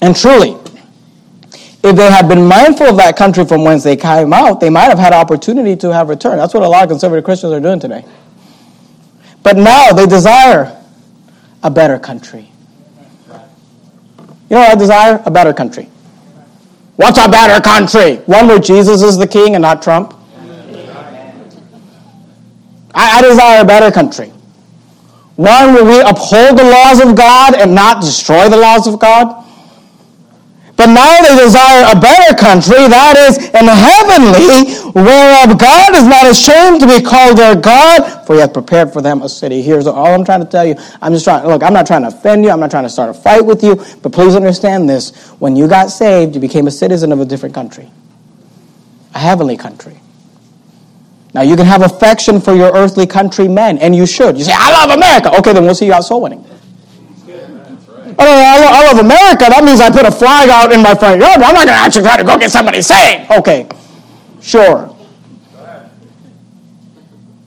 And 0.00 0.14
truly, 0.14 0.56
if 1.84 1.96
they 1.96 2.10
had 2.10 2.28
been 2.28 2.46
mindful 2.46 2.86
of 2.86 2.96
that 2.98 3.16
country 3.16 3.44
from 3.44 3.64
whence 3.64 3.82
they 3.82 3.96
came 3.96 4.32
out, 4.32 4.60
they 4.60 4.70
might 4.70 4.88
have 4.88 4.98
had 4.98 5.12
opportunity 5.12 5.74
to 5.76 5.92
have 5.92 6.08
returned. 6.08 6.38
That's 6.38 6.54
what 6.54 6.62
a 6.62 6.68
lot 6.68 6.84
of 6.84 6.88
conservative 6.90 7.24
Christians 7.24 7.52
are 7.52 7.60
doing 7.60 7.80
today. 7.80 8.04
But 9.42 9.56
now 9.56 9.90
they 9.90 10.06
desire 10.06 10.80
a 11.64 11.70
better 11.70 11.98
country. 11.98 12.48
You 13.28 14.58
know 14.58 14.60
what 14.60 14.70
I 14.70 14.74
desire? 14.76 15.22
A 15.26 15.30
better 15.30 15.52
country. 15.52 15.88
What's 16.96 17.18
a 17.18 17.28
better 17.28 17.60
country? 17.60 18.16
One 18.26 18.46
where 18.46 18.58
Jesus 18.58 19.02
is 19.02 19.16
the 19.18 19.26
king 19.26 19.54
and 19.54 19.62
not 19.62 19.82
Trump. 19.82 20.14
I, 22.94 23.18
I 23.18 23.22
desire 23.22 23.62
a 23.62 23.64
better 23.64 23.90
country. 23.90 24.32
One 25.42 25.74
will 25.74 25.86
we 25.86 26.00
uphold 26.00 26.56
the 26.56 26.62
laws 26.62 27.00
of 27.00 27.16
God 27.16 27.56
and 27.56 27.74
not 27.74 28.00
destroy 28.00 28.48
the 28.48 28.56
laws 28.56 28.86
of 28.86 29.00
God. 29.00 29.42
But 30.76 30.86
now 30.86 31.20
they 31.20 31.36
desire 31.42 31.84
a 31.90 31.98
better 31.98 32.34
country, 32.36 32.76
that 32.88 33.16
is, 33.18 33.38
an 33.50 33.66
heavenly, 33.66 34.70
whereof 34.94 35.58
God 35.58 35.96
is 35.96 36.06
not 36.06 36.30
ashamed 36.30 36.80
to 36.80 36.86
be 36.86 37.02
called 37.02 37.38
their 37.38 37.56
God, 37.56 38.24
for 38.26 38.34
he 38.34 38.40
hath 38.40 38.52
prepared 38.52 38.92
for 38.92 39.02
them 39.02 39.22
a 39.22 39.28
city. 39.28 39.62
Here's 39.62 39.86
all 39.88 40.14
I'm 40.14 40.24
trying 40.24 40.40
to 40.40 40.46
tell 40.46 40.64
you. 40.64 40.76
I'm 41.00 41.12
just 41.12 41.24
trying, 41.24 41.44
look, 41.46 41.62
I'm 41.62 41.72
not 41.72 41.88
trying 41.88 42.02
to 42.02 42.08
offend 42.08 42.44
you. 42.44 42.50
I'm 42.50 42.60
not 42.60 42.70
trying 42.70 42.84
to 42.84 42.90
start 42.90 43.10
a 43.10 43.14
fight 43.14 43.44
with 43.44 43.64
you. 43.64 43.76
But 44.02 44.12
please 44.12 44.36
understand 44.36 44.88
this. 44.88 45.28
When 45.40 45.56
you 45.56 45.66
got 45.66 45.90
saved, 45.90 46.36
you 46.36 46.40
became 46.40 46.68
a 46.68 46.70
citizen 46.72 47.10
of 47.10 47.20
a 47.20 47.24
different 47.24 47.54
country, 47.54 47.90
a 49.14 49.18
heavenly 49.18 49.56
country. 49.56 50.01
Now, 51.34 51.40
you 51.40 51.56
can 51.56 51.64
have 51.64 51.82
affection 51.82 52.40
for 52.40 52.54
your 52.54 52.72
earthly 52.74 53.06
countrymen, 53.06 53.78
and 53.78 53.96
you 53.96 54.06
should. 54.06 54.36
You 54.36 54.44
say, 54.44 54.52
I 54.54 54.70
love 54.70 54.96
America. 54.96 55.34
Okay, 55.38 55.52
then 55.54 55.64
we'll 55.64 55.74
see 55.74 55.86
you 55.86 55.94
out 55.94 56.04
soul 56.04 56.20
winning. 56.20 56.44
Oh, 58.18 58.28
I, 58.28 58.58
love, 58.60 58.72
I 58.72 58.86
love 58.92 58.98
America. 58.98 59.46
That 59.48 59.64
means 59.64 59.80
I 59.80 59.90
put 59.90 60.04
a 60.04 60.10
flag 60.10 60.50
out 60.50 60.72
in 60.72 60.82
my 60.82 60.94
front 60.94 61.20
yard. 61.20 61.40
I'm 61.40 61.54
not 61.54 61.66
going 61.66 61.68
to 61.68 61.72
actually 61.72 62.02
try 62.02 62.18
to 62.18 62.24
go 62.24 62.38
get 62.38 62.50
somebody 62.50 62.82
saved. 62.82 63.30
Okay, 63.30 63.66
sure. 64.42 64.94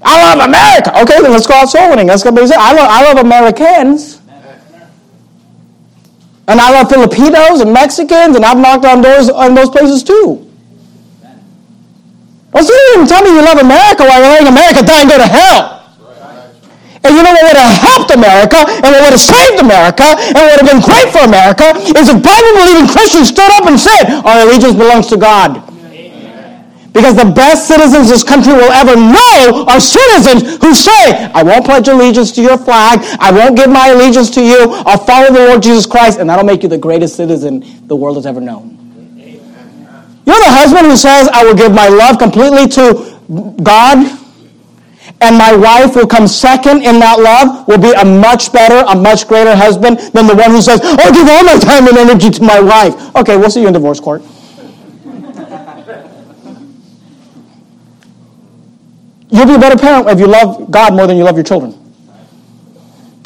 I 0.01 0.33
love 0.33 0.47
America. 0.47 1.01
Okay, 1.01 1.21
then 1.21 1.31
let's 1.31 1.45
go 1.45 1.53
out 1.53 1.69
soul 1.69 1.89
winning. 1.89 2.07
That's 2.07 2.23
going 2.23 2.35
to 2.35 2.41
be 2.41 2.51
I 2.53 2.73
love, 2.73 2.89
I 2.89 3.03
love 3.03 3.23
Americans. 3.23 4.21
And 6.47 6.61
I 6.61 6.71
love 6.71 6.89
Filipinos 6.89 7.61
and 7.61 7.73
Mexicans, 7.73 8.35
and 8.35 8.45
I've 8.45 8.57
knocked 8.57 8.85
on 8.85 9.01
doors 9.01 9.29
in 9.29 9.55
those 9.55 9.69
places 9.69 10.03
too. 10.03 10.44
Well, 12.55 12.63
so 12.63 12.71
you 12.71 12.87
didn't 12.95 13.11
tell 13.11 13.19
me 13.19 13.35
you 13.35 13.43
love 13.43 13.59
America 13.59 14.07
while 14.07 14.23
you're 14.23 14.31
letting 14.31 14.47
America 14.47 14.79
die 14.79 15.03
and 15.03 15.11
go 15.11 15.19
to 15.19 15.27
hell. 15.27 15.75
And 17.03 17.11
you 17.11 17.19
know 17.19 17.35
what 17.35 17.51
would 17.51 17.59
have 17.59 17.75
helped 17.83 18.15
America 18.15 18.63
and 18.63 18.95
what 18.95 19.03
would 19.03 19.11
have 19.11 19.19
saved 19.19 19.59
America 19.59 20.07
and 20.15 20.39
what 20.39 20.55
would 20.55 20.61
have 20.63 20.69
been 20.71 20.79
great 20.79 21.11
for 21.11 21.27
America 21.27 21.75
is 21.99 22.07
if 22.07 22.15
Bible-believing 22.23 22.87
Christians 22.87 23.27
stood 23.27 23.51
up 23.59 23.67
and 23.67 23.75
said, 23.75 24.23
our 24.23 24.47
allegiance 24.47 24.71
belongs 24.71 25.11
to 25.11 25.17
God. 25.19 25.67
Because 26.95 27.19
the 27.19 27.27
best 27.27 27.67
citizens 27.67 28.07
this 28.07 28.23
country 28.23 28.53
will 28.53 28.71
ever 28.71 28.95
know 28.95 29.67
are 29.67 29.83
citizens 29.83 30.55
who 30.63 30.73
say, 30.73 31.27
I 31.35 31.43
won't 31.43 31.65
pledge 31.65 31.89
allegiance 31.89 32.31
to 32.39 32.41
your 32.41 32.57
flag. 32.57 33.03
I 33.19 33.35
won't 33.35 33.57
give 33.57 33.69
my 33.69 33.89
allegiance 33.89 34.31
to 34.31 34.41
you. 34.41 34.71
I'll 34.87 35.03
follow 35.03 35.27
the 35.27 35.45
Lord 35.45 35.61
Jesus 35.61 35.85
Christ. 35.85 36.19
And 36.19 36.29
that'll 36.29 36.45
make 36.45 36.63
you 36.63 36.69
the 36.69 36.77
greatest 36.77 37.17
citizen 37.17 37.85
the 37.87 37.97
world 37.97 38.15
has 38.15 38.25
ever 38.25 38.39
known. 38.39 38.84
You're 40.25 40.39
the 40.39 40.51
husband 40.51 40.87
who 40.87 40.97
says, 40.97 41.27
I 41.31 41.43
will 41.43 41.55
give 41.55 41.73
my 41.73 41.87
love 41.87 42.17
completely 42.17 42.67
to 42.69 43.19
God. 43.61 44.21
And 45.21 45.37
my 45.37 45.55
wife 45.55 45.95
will 45.95 46.07
come 46.07 46.27
second 46.27 46.83
in 46.83 46.99
that 46.99 47.19
love, 47.19 47.67
will 47.67 47.77
be 47.77 47.93
a 47.93 48.03
much 48.03 48.51
better, 48.51 48.83
a 48.87 48.95
much 48.95 49.27
greater 49.27 49.55
husband 49.55 49.97
than 50.13 50.27
the 50.27 50.35
one 50.35 50.51
who 50.51 50.61
says, 50.61 50.81
I'll 50.83 51.13
give 51.13 51.27
all 51.29 51.43
my 51.43 51.57
time 51.57 51.87
and 51.87 51.97
energy 51.97 52.29
to 52.31 52.43
my 52.43 52.59
wife. 52.59 53.15
Okay, 53.15 53.37
we'll 53.37 53.49
see 53.49 53.61
you 53.61 53.67
in 53.67 53.73
divorce 53.73 53.99
court. 53.99 54.21
You'll 59.29 59.47
be 59.47 59.55
a 59.55 59.59
better 59.59 59.77
parent 59.77 60.09
if 60.09 60.19
you 60.19 60.27
love 60.27 60.69
God 60.71 60.93
more 60.93 61.07
than 61.07 61.17
you 61.17 61.23
love 61.23 61.35
your 61.35 61.43
children. 61.43 61.73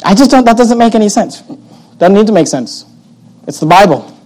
I 0.04 0.14
just 0.14 0.30
don't, 0.30 0.44
that 0.44 0.56
doesn't 0.56 0.78
make 0.78 0.94
any 0.94 1.08
sense. 1.08 1.42
Doesn't 1.98 2.14
need 2.14 2.26
to 2.26 2.32
make 2.32 2.46
sense. 2.46 2.84
It's 3.46 3.60
the 3.60 3.66
Bible. 3.66 4.16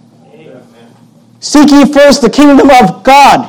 Seek 1.51 1.69
ye 1.71 1.85
first 1.91 2.21
the 2.21 2.29
kingdom 2.29 2.69
of 2.69 3.03
God, 3.03 3.39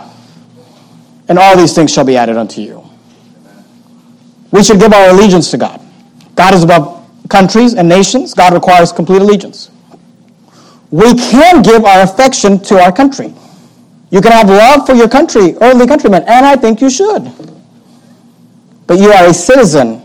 and 1.29 1.39
all 1.39 1.57
these 1.57 1.75
things 1.75 1.93
shall 1.93 2.05
be 2.05 2.17
added 2.17 2.37
unto 2.37 2.61
you. 2.61 2.85
We 4.51 4.63
should 4.63 4.79
give 4.79 4.93
our 4.93 5.11
allegiance 5.11 5.51
to 5.53 5.59
God. 5.59 5.81
God 6.35 6.55
is 6.55 6.65
above 6.65 6.85
countries 7.29 7.75
and 7.75 7.89
nations. 7.89 8.35
God 8.35 8.53
requires 8.53 8.93
complete 8.93 9.23
allegiance. 9.23 9.71
We 10.91 11.15
can 11.15 11.63
give 11.63 11.85
our 11.85 12.03
affection 12.03 12.59
to 12.65 12.79
our 12.79 12.93
country. 12.93 13.35
You 14.11 14.21
can 14.21 14.33
have 14.33 14.49
love 14.49 14.87
for 14.87 14.95
your 14.95 15.09
country, 15.09 15.57
earthly 15.61 15.87
countrymen, 15.87 16.23
and 16.25 16.47
I 16.47 16.57
think 16.57 16.81
you 16.81 16.91
should 16.91 17.33
but 18.87 18.99
you 18.99 19.11
are 19.11 19.27
a 19.27 19.35
citizen 19.35 20.03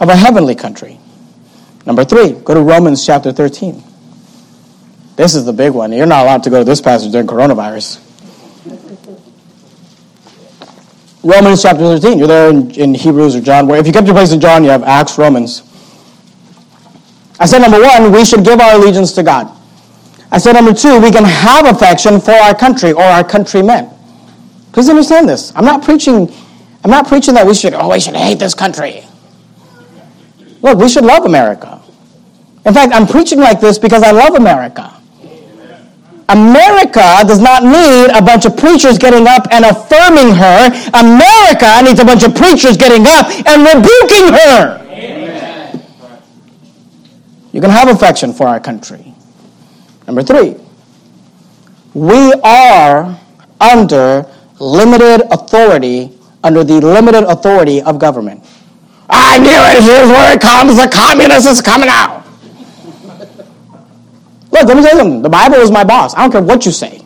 of 0.00 0.08
a 0.08 0.16
heavenly 0.16 0.54
country. 0.54 0.98
Number 1.86 2.04
three, 2.04 2.32
go 2.32 2.54
to 2.54 2.60
Romans 2.60 3.04
chapter 3.04 3.32
13. 3.32 3.82
This 5.18 5.34
is 5.34 5.44
the 5.44 5.52
big 5.52 5.72
one. 5.72 5.92
You're 5.92 6.06
not 6.06 6.24
allowed 6.24 6.44
to 6.44 6.50
go 6.50 6.58
to 6.60 6.64
this 6.64 6.80
passage 6.80 7.10
during 7.12 7.26
coronavirus. 7.26 8.00
Romans 11.24 11.60
chapter 11.60 11.98
13. 11.98 12.18
You're 12.18 12.28
there 12.28 12.50
in, 12.50 12.70
in 12.70 12.94
Hebrews 12.94 13.34
or 13.36 13.40
John. 13.40 13.66
Where 13.66 13.78
if 13.78 13.86
you 13.86 13.92
kept 13.92 14.06
your 14.06 14.14
place 14.14 14.32
in 14.32 14.40
John, 14.40 14.62
you 14.62 14.70
have 14.70 14.84
Acts, 14.84 15.18
Romans. 15.18 15.62
I 17.40 17.46
said 17.46 17.58
number 17.58 17.80
one, 17.82 18.12
we 18.12 18.24
should 18.24 18.44
give 18.44 18.60
our 18.60 18.76
allegiance 18.76 19.12
to 19.14 19.22
God. 19.22 19.54
I 20.30 20.38
said 20.38 20.52
number 20.52 20.72
two, 20.72 21.00
we 21.00 21.10
can 21.10 21.24
have 21.24 21.66
affection 21.66 22.20
for 22.20 22.32
our 22.32 22.54
country 22.54 22.92
or 22.92 23.02
our 23.02 23.24
countrymen. 23.24 23.90
Please 24.72 24.88
understand 24.88 25.28
this. 25.28 25.52
I'm 25.54 25.64
not 25.64 25.82
preaching 25.82 26.32
I'm 26.84 26.90
not 26.90 27.08
preaching 27.08 27.34
that 27.34 27.46
we 27.46 27.54
should, 27.54 27.74
oh, 27.74 27.90
we 27.90 28.00
should 28.00 28.14
hate 28.14 28.38
this 28.38 28.54
country. 28.54 29.04
Look, 30.62 30.78
we 30.78 30.88
should 30.88 31.04
love 31.04 31.24
America. 31.24 31.82
In 32.64 32.72
fact, 32.72 32.94
I'm 32.94 33.06
preaching 33.06 33.40
like 33.40 33.60
this 33.60 33.78
because 33.78 34.02
I 34.02 34.10
love 34.10 34.34
America. 34.34 34.97
America 36.28 37.24
does 37.26 37.40
not 37.40 37.62
need 37.62 38.10
a 38.14 38.22
bunch 38.22 38.44
of 38.44 38.56
preachers 38.56 38.98
getting 38.98 39.26
up 39.26 39.46
and 39.50 39.64
affirming 39.64 40.34
her. 40.34 40.68
America 40.94 41.82
needs 41.82 42.00
a 42.00 42.04
bunch 42.04 42.22
of 42.22 42.34
preachers 42.34 42.76
getting 42.76 43.06
up 43.06 43.26
and 43.46 43.64
rebuking 43.64 44.32
her. 44.32 44.78
Amen. 44.90 45.82
You 47.52 47.60
can 47.60 47.70
have 47.70 47.88
affection 47.88 48.32
for 48.32 48.46
our 48.46 48.60
country. 48.60 49.14
Number 50.06 50.22
three, 50.22 50.56
we 51.94 52.32
are 52.44 53.18
under 53.60 54.26
limited 54.60 55.22
authority 55.32 56.18
under 56.44 56.62
the 56.64 56.80
limited 56.80 57.24
authority 57.24 57.82
of 57.82 57.98
government. 57.98 58.44
I 59.10 59.38
knew 59.38 59.48
it. 59.48 59.82
Here's 59.82 60.08
where 60.08 60.34
it 60.34 60.40
comes. 60.40 60.76
The 60.76 60.88
communist 60.88 61.46
is 61.46 61.60
coming 61.60 61.88
out. 61.88 62.17
Look, 64.58 64.66
let 64.66 64.76
me 64.76 64.82
tell 64.82 64.92
you 64.94 64.98
something. 64.98 65.22
The 65.22 65.28
Bible 65.28 65.56
is 65.56 65.70
my 65.70 65.84
boss. 65.84 66.14
I 66.14 66.22
don't 66.22 66.32
care 66.32 66.42
what 66.42 66.66
you 66.66 66.72
say. 66.72 67.04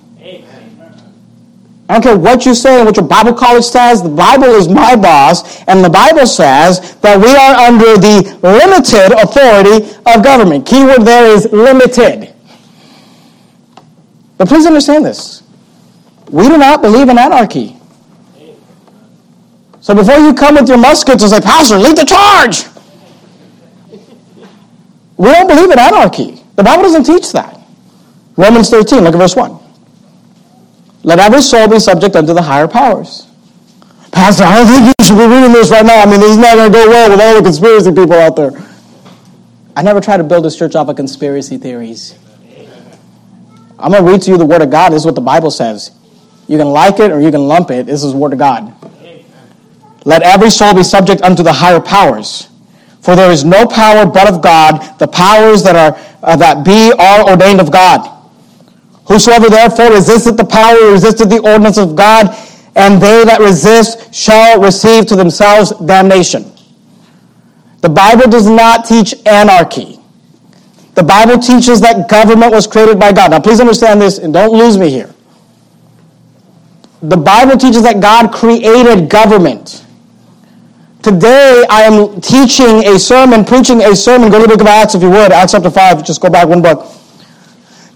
I 1.89 1.95
don't 1.99 2.03
care 2.03 2.19
what 2.19 2.47
you 2.47 2.55
say 2.55 2.79
and 2.79 2.87
what 2.87 2.97
your 2.97 3.07
Bible 3.07 3.35
college 3.35 3.65
says. 3.65 4.03
The 4.03 4.09
Bible 4.09 4.47
is 4.47 4.69
my 4.69 4.97
boss, 4.97 5.61
and 5.65 5.85
the 5.85 5.91
Bible 5.91 6.27
says 6.27 6.95
that 7.03 7.19
we 7.19 7.29
are 7.37 7.55
under 7.69 7.99
the 7.99 8.39
limited 8.41 9.13
authority 9.13 9.95
of 10.07 10.25
government. 10.25 10.65
Keyword 10.65 11.03
there 11.03 11.27
is 11.27 11.53
limited. 11.53 12.33
But 14.39 14.49
please 14.49 14.65
understand 14.65 15.05
this. 15.05 15.43
We 16.31 16.49
do 16.49 16.57
not 16.57 16.81
believe 16.81 17.11
in 17.11 17.19
anarchy. 17.19 17.77
So 19.83 19.95
before 19.95 20.17
you 20.17 20.33
come 20.33 20.55
with 20.55 20.69
your 20.69 20.79
muskets 20.79 21.23
and 21.23 21.31
say, 21.33 21.41
Pastor, 21.43 21.77
lead 21.77 21.99
the 21.99 22.07
charge. 22.07 22.65
We 25.19 25.29
don't 25.31 25.49
believe 25.49 25.71
in 25.71 25.79
anarchy. 25.79 26.41
The 26.57 26.63
Bible 26.63 26.83
doesn't 26.83 27.05
teach 27.05 27.33
that. 27.33 27.61
Romans 28.37 28.71
13, 28.71 29.05
look 29.05 29.15
at 29.15 29.19
verse 29.19 29.37
1. 29.37 29.59
Let 31.05 31.19
every 31.19 31.43
soul 31.43 31.69
be 31.69 31.79
subject 31.79 32.17
unto 32.17 32.33
the 32.33 32.43
higher 32.43 32.69
powers. 32.69 33.27
Pastor, 34.13 34.45
I 34.45 34.59
don't 34.59 34.67
think 34.67 34.95
you 34.99 35.05
should 35.05 35.17
be 35.17 35.27
reading 35.27 35.53
this 35.53 35.71
right 35.71 35.85
now. 35.85 36.01
I 36.01 36.07
mean, 36.07 36.21
this 36.21 36.33
is 36.33 36.37
not 36.37 36.57
going 36.57 36.71
to 36.71 36.79
go 36.79 36.89
well 36.89 37.11
with 37.11 37.21
all 37.21 37.35
the 37.35 37.43
conspiracy 37.43 37.91
people 37.91 38.13
out 38.13 38.37
there. 38.37 38.53
I 39.75 39.83
never 39.83 40.01
try 40.01 40.17
to 40.17 40.25
build 40.25 40.45
this 40.45 40.57
church 40.57 40.75
off 40.75 40.89
of 40.89 40.97
conspiracy 40.97 41.57
theories. 41.57 42.19
I'm 43.79 43.91
going 43.91 44.05
to 44.05 44.11
read 44.11 44.23
to 44.23 44.31
you 44.31 44.39
the 44.39 44.47
Word 44.47 44.63
of 44.63 44.71
God. 44.71 44.93
This 44.93 45.03
is 45.03 45.07
what 45.07 45.15
the 45.15 45.23
Bible 45.23 45.51
says. 45.51 45.91
You 46.47 46.59
can 46.59 46.69
like 46.69 47.01
it 47.01 47.11
or 47.11 47.21
you 47.21 47.31
can 47.31 47.49
lump 47.49 47.71
it. 47.71 47.87
This 47.87 48.05
is 48.05 48.13
the 48.13 48.19
Word 48.19 48.35
of 48.35 48.39
God. 48.39 48.75
Let 50.05 50.23
every 50.23 50.51
soul 50.51 50.75
be 50.75 50.83
subject 50.83 51.23
unto 51.23 51.43
the 51.43 51.53
higher 51.53 51.81
powers. 51.81 52.49
For 53.03 53.17
there 53.17 53.31
is 53.31 53.45
no 53.45 53.67
power 53.67 54.07
but 54.07 54.33
of 54.33 54.41
God. 54.41 54.99
The 54.99 55.09
powers 55.09 55.63
that 55.65 55.75
are 55.77 55.99
uh, 56.23 56.37
that 56.37 56.65
be 56.65 56.93
are 56.99 57.29
ordained 57.29 57.61
of 57.61 57.73
God. 57.73 58.09
Whosoever 59.07 59.51
therefore 59.51 59.91
resisteth 59.91 60.37
the 60.37 60.45
power 60.45 60.93
resisteth 60.93 61.29
the 61.29 61.41
ordinance 61.41 61.79
of 61.79 61.97
God, 61.97 62.29
and 62.77 63.03
they 63.03 63.25
that 63.25 63.41
resist 63.41 64.15
shall 64.15 64.61
receive 64.61 65.07
to 65.07 65.17
themselves 65.17 65.73
damnation. 65.85 66.53
The 67.81 67.89
Bible 67.89 68.31
does 68.31 68.47
not 68.47 68.85
teach 68.85 69.15
anarchy. 69.27 69.99
The 70.95 71.03
Bible 71.03 71.39
teaches 71.39 71.81
that 71.81 72.09
government 72.09 72.53
was 72.53 72.67
created 72.67 73.01
by 73.01 73.13
God. 73.13 73.33
Now, 73.33 73.41
please 73.41 73.61
understand 73.61 74.01
this 74.01 74.19
and 74.19 74.33
don't 74.33 74.57
lose 74.57 74.79
me 74.79 74.91
here. 74.91 75.13
The 77.03 77.17
Bible 77.17 77.57
teaches 77.57 77.83
that 77.83 78.01
God 78.01 78.33
created 78.33 79.09
government. 79.09 79.82
Today, 81.03 81.65
I 81.69 81.83
am 81.83 82.21
teaching 82.21 82.87
a 82.87 82.97
sermon, 82.97 83.45
preaching 83.45 83.83
a 83.83 83.97
sermon. 83.97 84.31
Go 84.31 84.39
to 84.39 84.43
the 84.43 84.49
book 84.49 84.61
of 84.61 84.69
Acts 84.69 84.95
if 84.95 85.03
you 85.03 85.11
would. 85.11 85.33
Acts 85.33 85.51
chapter 85.51 85.71
5. 85.71 86.05
Just 86.05 86.21
go 86.21 86.31
back 86.31 86.47
one 86.47 86.63
book. 86.63 86.87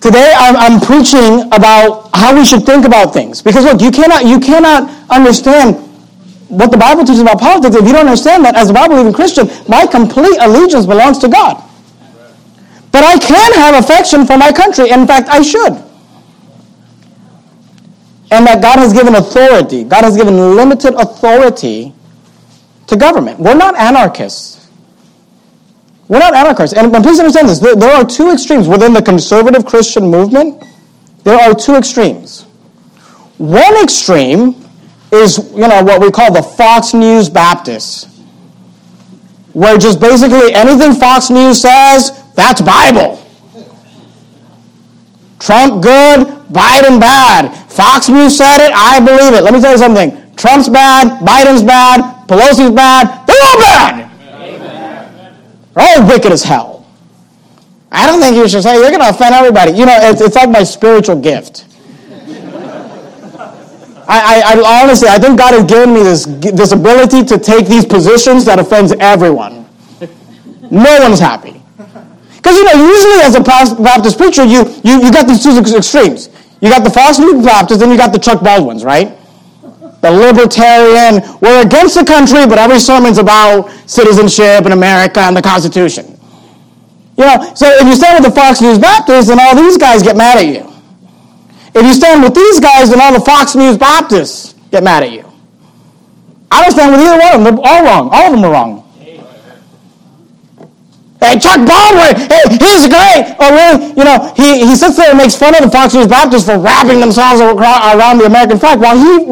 Today, 0.00 0.34
I'm, 0.36 0.56
I'm 0.56 0.80
preaching 0.80 1.46
about 1.52 2.10
how 2.14 2.34
we 2.34 2.44
should 2.44 2.66
think 2.66 2.84
about 2.84 3.14
things. 3.14 3.40
Because 3.40 3.64
look, 3.64 3.80
you 3.80 3.92
cannot, 3.92 4.26
you 4.26 4.40
cannot 4.40 4.90
understand 5.08 5.76
what 6.48 6.72
the 6.72 6.76
Bible 6.76 7.04
teaches 7.04 7.20
about 7.20 7.38
politics 7.38 7.76
if 7.76 7.86
you 7.86 7.92
don't 7.92 8.06
understand 8.06 8.44
that 8.44 8.56
as 8.56 8.70
a 8.70 8.72
Bible-believing 8.72 9.12
Christian, 9.12 9.46
my 9.68 9.86
complete 9.86 10.38
allegiance 10.40 10.84
belongs 10.84 11.18
to 11.18 11.28
God. 11.28 11.62
But 12.90 13.04
I 13.04 13.18
can 13.18 13.52
have 13.54 13.84
affection 13.84 14.26
for 14.26 14.36
my 14.36 14.50
country. 14.50 14.90
In 14.90 15.06
fact, 15.06 15.28
I 15.28 15.42
should. 15.42 15.74
And 18.32 18.46
that 18.46 18.60
God 18.60 18.80
has 18.80 18.92
given 18.92 19.14
authority. 19.14 19.84
God 19.84 20.02
has 20.02 20.16
given 20.16 20.56
limited 20.56 20.94
authority 20.94 21.94
to 22.86 22.96
government. 22.96 23.38
We're 23.38 23.54
not 23.54 23.76
anarchists. 23.76 24.68
We're 26.08 26.20
not 26.20 26.34
anarchists. 26.34 26.76
And, 26.76 26.92
please 26.92 27.18
understand 27.18 27.48
this. 27.48 27.58
There, 27.58 27.96
are 27.96 28.04
two 28.04 28.30
extremes 28.30 28.68
within 28.68 28.92
the 28.92 29.02
conservative 29.02 29.66
Christian 29.66 30.08
movement. 30.08 30.62
There 31.24 31.38
are 31.38 31.54
two 31.54 31.74
extremes. 31.74 32.42
One 33.38 33.82
extreme 33.82 34.54
is, 35.12 35.50
you 35.52 35.66
know, 35.68 35.82
what 35.82 36.00
we 36.00 36.10
call 36.10 36.32
the 36.32 36.42
Fox 36.42 36.94
News 36.94 37.28
Baptists, 37.28 38.22
where 39.52 39.76
just 39.78 40.00
basically 40.00 40.54
anything 40.54 40.92
Fox 40.92 41.28
News 41.28 41.60
says, 41.60 42.22
that's 42.34 42.62
Bible. 42.62 43.22
Trump 45.38 45.82
good, 45.82 46.26
Biden 46.50 47.00
bad. 47.00 47.52
Fox 47.70 48.08
News 48.08 48.36
said 48.36 48.64
it, 48.64 48.72
I 48.72 49.00
believe 49.00 49.34
it. 49.34 49.42
Let 49.42 49.52
me 49.52 49.60
tell 49.60 49.72
you 49.72 49.78
something. 49.78 50.25
Trump's 50.36 50.68
bad, 50.68 51.20
Biden's 51.20 51.62
bad, 51.62 52.28
Pelosi's 52.28 52.70
bad. 52.70 53.26
They're 53.26 53.36
all 53.42 53.58
bad. 53.58 54.10
Amen. 54.32 55.34
They're 55.74 55.84
all 55.84 56.06
wicked 56.06 56.30
as 56.30 56.42
hell. 56.42 56.86
I 57.90 58.06
don't 58.06 58.20
think 58.20 58.36
you 58.36 58.48
should 58.48 58.62
say, 58.62 58.74
you're 58.74 58.90
going 58.90 59.00
to 59.00 59.08
offend 59.08 59.34
everybody. 59.34 59.72
You 59.72 59.86
know, 59.86 59.96
it's, 59.98 60.20
it's 60.20 60.36
like 60.36 60.50
my 60.50 60.62
spiritual 60.62 61.20
gift. 61.20 61.64
I, 64.08 64.20
I, 64.44 64.54
I, 64.54 64.82
honestly, 64.82 65.08
I 65.08 65.18
think 65.18 65.38
God 65.38 65.54
has 65.54 65.64
given 65.64 65.94
me 65.94 66.02
this, 66.02 66.26
this 66.26 66.72
ability 66.72 67.24
to 67.24 67.38
take 67.38 67.66
these 67.66 67.84
positions 67.84 68.44
that 68.44 68.58
offends 68.58 68.92
everyone. 69.00 69.66
No 70.70 70.98
one's 71.00 71.18
happy. 71.18 71.60
Because, 72.36 72.56
you 72.56 72.64
know, 72.64 72.86
usually 72.86 73.20
as 73.22 73.34
a 73.34 73.40
Baptist 73.40 74.18
preacher, 74.18 74.44
you, 74.44 74.64
you, 74.84 75.02
you 75.02 75.10
got 75.10 75.26
these 75.26 75.42
two 75.42 75.58
extremes. 75.58 76.28
You 76.60 76.70
got 76.70 76.84
the 76.84 76.90
Fox 76.90 77.18
News 77.18 77.44
Baptists, 77.44 77.80
then 77.80 77.90
you 77.90 77.96
got 77.96 78.12
the 78.12 78.18
Chuck 78.18 78.42
Baldwins, 78.42 78.84
right? 78.84 79.16
The 80.02 80.10
libertarian, 80.10 81.22
we're 81.40 81.62
against 81.64 81.94
the 81.98 82.04
country, 82.04 82.46
but 82.46 82.58
every 82.58 82.78
sermon's 82.78 83.18
about 83.18 83.70
citizenship 83.86 84.64
and 84.64 84.72
America 84.72 85.20
and 85.20 85.36
the 85.36 85.42
Constitution. 85.42 86.18
You 87.16 87.24
know, 87.24 87.52
so 87.54 87.66
if 87.66 87.86
you 87.86 87.96
stand 87.96 88.22
with 88.22 88.32
the 88.32 88.38
Fox 88.38 88.60
News 88.60 88.78
Baptists, 88.78 89.28
then 89.28 89.38
all 89.40 89.56
these 89.56 89.78
guys 89.78 90.02
get 90.02 90.16
mad 90.16 90.38
at 90.38 90.46
you. 90.46 90.70
If 91.74 91.84
you 91.84 91.92
stand 91.92 92.22
with 92.22 92.34
these 92.34 92.60
guys, 92.60 92.90
then 92.90 93.00
all 93.00 93.12
the 93.12 93.24
Fox 93.24 93.54
News 93.54 93.76
Baptists 93.76 94.54
get 94.70 94.84
mad 94.84 95.02
at 95.02 95.12
you. 95.12 95.24
I 96.50 96.62
don't 96.62 96.72
stand 96.72 96.92
with 96.92 97.00
either 97.00 97.18
one 97.18 97.34
of 97.34 97.44
them. 97.44 97.56
They're 97.56 97.66
all 97.66 97.84
wrong. 97.84 98.10
All 98.12 98.26
of 98.26 98.32
them 98.32 98.44
are 98.44 98.52
wrong. 98.52 98.85
Hey, 101.20 101.38
Chuck 101.38 101.66
Baldwin, 101.66 102.28
he's 102.60 102.88
great. 102.88 103.34
Oh, 103.40 103.48
really? 103.48 103.88
You 103.96 104.04
know, 104.04 104.32
he, 104.36 104.66
he 104.66 104.76
sits 104.76 104.96
there 104.96 105.08
and 105.10 105.18
makes 105.18 105.34
fun 105.34 105.54
of 105.54 105.62
the 105.62 105.70
Fox 105.70 105.94
News 105.94 106.06
Baptists 106.06 106.44
for 106.44 106.58
wrapping 106.58 107.00
themselves 107.00 107.40
around 107.40 108.18
the 108.18 108.26
American 108.26 108.58
flag 108.58 108.80
while 108.80 108.96
he 108.96 109.26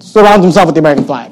surrounds 0.00 0.44
himself 0.44 0.66
with 0.66 0.74
the 0.74 0.80
American 0.80 1.04
flag. 1.04 1.30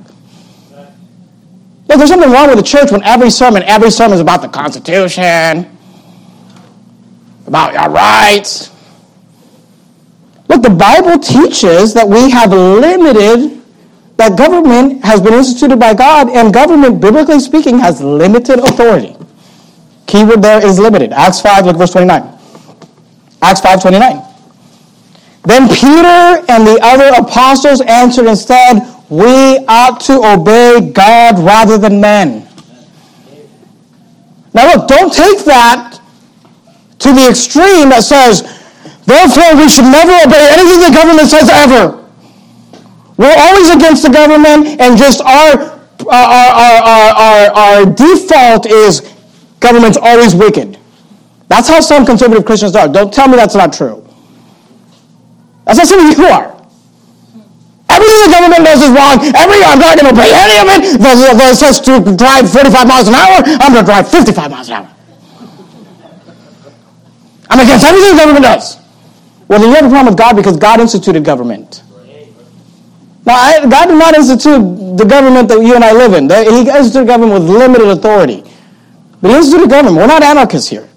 Look, 1.88 1.98
there's 1.98 2.10
something 2.10 2.30
wrong 2.30 2.48
with 2.48 2.58
the 2.58 2.64
church 2.64 2.90
when 2.90 3.02
every 3.02 3.30
sermon, 3.30 3.62
every 3.64 3.90
sermon 3.90 4.14
is 4.14 4.20
about 4.20 4.42
the 4.42 4.48
Constitution, 4.48 5.76
about 7.46 7.74
our 7.76 7.90
rights. 7.90 8.70
Look, 10.48 10.62
the 10.62 10.70
Bible 10.70 11.18
teaches 11.18 11.92
that 11.94 12.08
we 12.08 12.30
have 12.30 12.52
limited, 12.52 13.62
that 14.16 14.38
government 14.38 15.04
has 15.04 15.20
been 15.20 15.34
instituted 15.34 15.78
by 15.78 15.92
God, 15.94 16.28
and 16.30 16.54
government, 16.54 17.00
biblically 17.00 17.40
speaking, 17.40 17.78
has 17.78 18.00
limited 18.00 18.60
authority. 18.60 19.15
Keyword 20.06 20.42
there 20.42 20.64
is 20.64 20.78
limited. 20.78 21.12
Acts 21.12 21.40
5, 21.40 21.66
look 21.66 21.76
verse 21.76 21.92
29. 21.92 22.22
Acts 23.42 23.60
5, 23.60 23.82
29. 23.82 24.22
Then 25.44 25.68
Peter 25.68 26.42
and 26.50 26.66
the 26.66 26.78
other 26.82 27.10
apostles 27.22 27.80
answered 27.80 28.26
and 28.26 28.36
said, 28.36 28.80
We 29.08 29.64
ought 29.68 30.00
to 30.02 30.14
obey 30.24 30.90
God 30.92 31.38
rather 31.38 31.78
than 31.78 32.00
men. 32.00 32.48
Now 34.54 34.74
look, 34.74 34.88
don't 34.88 35.12
take 35.12 35.44
that 35.44 36.00
to 36.98 37.12
the 37.12 37.28
extreme 37.28 37.90
that 37.90 38.02
says, 38.02 38.42
therefore 39.04 39.54
we 39.54 39.68
should 39.68 39.84
never 39.84 40.10
obey 40.26 40.48
anything 40.50 40.80
the 40.82 40.94
government 40.96 41.28
says 41.28 41.48
ever. 41.48 42.02
We're 43.16 43.36
always 43.36 43.70
against 43.70 44.02
the 44.02 44.10
government 44.10 44.80
and 44.80 44.98
just 44.98 45.20
our, 45.20 45.78
uh, 46.00 46.10
our, 46.10 46.50
our, 46.50 47.12
our, 47.14 47.44
our 47.54 47.86
default 47.86 48.66
is 48.66 49.15
government's 49.60 49.98
always 50.00 50.34
wicked. 50.34 50.78
That's 51.48 51.68
how 51.68 51.80
some 51.80 52.04
conservative 52.04 52.44
Christians 52.44 52.74
are. 52.74 52.88
Don't 52.88 53.12
tell 53.12 53.28
me 53.28 53.36
that's 53.36 53.54
not 53.54 53.72
true. 53.72 54.06
That's 55.64 55.78
how 55.78 55.84
some 55.84 56.06
of 56.06 56.18
you 56.18 56.24
are. 56.26 56.56
Everything 57.88 58.20
the 58.26 58.32
government 58.34 58.64
does 58.66 58.82
is 58.82 58.90
wrong. 58.90 59.22
Every 59.34 59.62
I'm 59.62 59.78
not 59.78 59.94
going 59.98 60.10
to 60.10 60.20
obey 60.20 60.30
any 60.34 60.58
of 60.58 60.66
it. 60.74 60.98
If 60.98 61.38
the, 61.38 61.54
says 61.54 61.80
to 61.86 62.02
drive 62.16 62.50
45 62.50 62.86
miles 62.86 63.08
an 63.08 63.14
hour, 63.14 63.42
I'm 63.62 63.72
going 63.72 63.84
to 63.84 63.90
drive 63.90 64.10
55 64.10 64.50
miles 64.50 64.68
an 64.68 64.74
hour. 64.74 64.90
I'm 67.48 67.60
against 67.60 67.84
everything 67.86 68.16
the 68.16 68.20
government 68.20 68.44
does. 68.44 68.78
Well, 69.48 69.60
then 69.60 69.68
you 69.70 69.74
have 69.76 69.86
a 69.86 69.88
problem 69.88 70.06
with 70.06 70.18
God 70.18 70.34
because 70.34 70.56
God 70.56 70.80
instituted 70.80 71.24
government. 71.24 71.84
Now, 73.24 73.34
I, 73.34 73.66
God 73.68 73.86
did 73.86 73.98
not 73.98 74.14
institute 74.16 74.96
the 74.98 75.04
government 75.04 75.48
that 75.48 75.60
you 75.60 75.74
and 75.74 75.84
I 75.84 75.92
live 75.92 76.14
in. 76.14 76.28
He 76.30 76.68
instituted 76.70 77.06
government 77.06 77.40
with 77.40 77.48
limited 77.48 77.88
authority. 77.88 78.42
But 79.20 79.30
he 79.30 79.36
instituted 79.36 79.70
government. 79.70 79.96
We're 79.96 80.06
not 80.06 80.22
anarchists 80.22 80.68
here. 80.68 80.88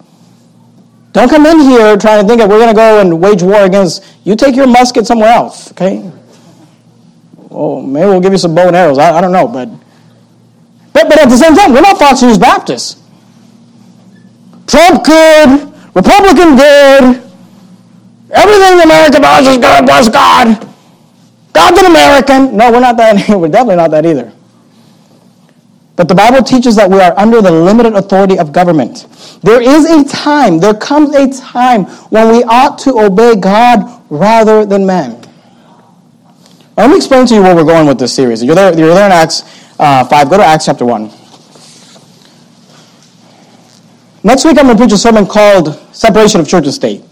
Don't 1.11 1.29
come 1.29 1.45
in 1.45 1.59
here 1.59 1.97
trying 1.97 2.21
to 2.21 2.27
think 2.27 2.39
that 2.39 2.47
we're 2.47 2.59
going 2.59 2.69
to 2.69 2.75
go 2.75 3.01
and 3.01 3.19
wage 3.19 3.41
war 3.41 3.63
against. 3.63 4.03
You 4.23 4.35
take 4.35 4.55
your 4.55 4.67
musket 4.67 5.07
somewhere 5.07 5.33
else, 5.33 5.71
okay? 5.71 6.09
Oh, 7.49 7.81
maybe 7.81 8.05
we'll 8.05 8.21
give 8.21 8.31
you 8.31 8.37
some 8.37 8.53
bow 8.53 8.67
and 8.67 8.75
arrows. 8.75 8.99
I, 8.99 9.17
I 9.17 9.21
don't 9.21 9.31
know, 9.31 9.47
but, 9.47 9.69
but 10.93 11.09
but 11.09 11.19
at 11.19 11.29
the 11.29 11.37
same 11.37 11.55
time, 11.55 11.73
we're 11.73 11.81
not 11.81 11.97
Fox 11.97 12.21
News 12.21 12.37
Baptists. 12.37 13.01
Trump 14.67 15.03
good, 15.03 15.73
Republican 15.95 16.55
good. 16.55 17.03
Everything 18.31 18.81
America 18.81 19.19
does 19.19 19.47
is 19.47 19.57
good. 19.57 19.85
Bless 19.85 20.09
God. 20.09 20.67
God's 21.53 21.79
an 21.79 21.85
American. 21.87 22.55
No, 22.55 22.71
we're 22.71 22.79
not 22.79 22.95
that. 22.97 23.27
We're 23.39 23.47
definitely 23.47 23.77
not 23.77 23.89
that 23.91 24.05
either. 24.05 24.31
But 25.99 26.07
the 26.07 26.15
Bible 26.15 26.41
teaches 26.41 26.77
that 26.77 26.89
we 26.89 27.01
are 27.01 27.13
under 27.19 27.41
the 27.41 27.51
limited 27.51 27.93
authority 27.93 28.39
of 28.39 28.53
government. 28.53 29.05
There 29.41 29.61
is 29.61 29.83
a 29.83 30.05
time, 30.07 30.57
there 30.57 30.73
comes 30.73 31.13
a 31.13 31.27
time 31.29 31.83
when 32.07 32.31
we 32.31 32.41
ought 32.45 32.79
to 32.79 32.99
obey 32.99 33.35
God 33.35 34.01
rather 34.09 34.65
than 34.65 34.85
men. 34.85 35.21
Let 36.77 36.89
me 36.89 36.95
explain 36.95 37.25
to 37.25 37.35
you 37.35 37.41
where 37.41 37.53
we're 37.53 37.65
going 37.65 37.85
with 37.85 37.99
this 37.99 38.15
series. 38.15 38.41
You're 38.41 38.55
there, 38.55 38.73
you're 38.79 38.93
there 38.93 39.07
in 39.07 39.11
Acts 39.11 39.43
uh, 39.77 40.05
5. 40.05 40.29
Go 40.29 40.37
to 40.37 40.43
Acts 40.45 40.67
chapter 40.67 40.85
1. 40.85 41.11
Next 44.23 44.45
week, 44.45 44.57
I'm 44.57 44.67
going 44.67 44.77
to 44.77 44.81
preach 44.81 44.93
a 44.93 44.97
sermon 44.97 45.25
called 45.25 45.77
Separation 45.93 46.39
of 46.39 46.47
Church 46.47 46.63
and 46.63 46.73
State. 46.73 47.03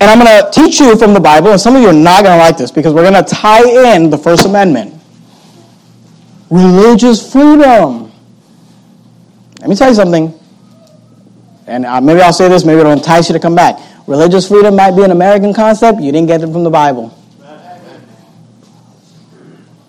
And 0.00 0.08
I'm 0.08 0.20
going 0.24 0.40
to 0.40 0.50
teach 0.52 0.78
you 0.78 0.96
from 0.96 1.14
the 1.14 1.20
Bible, 1.20 1.48
and 1.48 1.60
some 1.60 1.74
of 1.74 1.82
you 1.82 1.88
are 1.88 1.92
not 1.92 2.22
going 2.22 2.38
to 2.38 2.44
like 2.44 2.56
this 2.56 2.70
because 2.70 2.94
we're 2.94 3.10
going 3.10 3.24
to 3.24 3.28
tie 3.28 3.94
in 3.96 4.08
the 4.08 4.18
First 4.18 4.46
Amendment 4.46 4.97
religious 6.50 7.32
freedom. 7.32 8.12
Let 9.60 9.68
me 9.68 9.76
tell 9.76 9.88
you 9.88 9.94
something. 9.94 10.38
And 11.66 11.84
uh, 11.84 12.00
maybe 12.00 12.20
I'll 12.20 12.32
say 12.32 12.48
this, 12.48 12.64
maybe 12.64 12.80
it'll 12.80 12.92
entice 12.92 13.28
you 13.28 13.34
to 13.34 13.40
come 13.40 13.54
back. 13.54 13.78
Religious 14.06 14.48
freedom 14.48 14.76
might 14.76 14.92
be 14.96 15.02
an 15.02 15.10
American 15.10 15.52
concept. 15.52 16.00
You 16.00 16.12
didn't 16.12 16.28
get 16.28 16.42
it 16.42 16.50
from 16.50 16.64
the 16.64 16.70
Bible. 16.70 17.14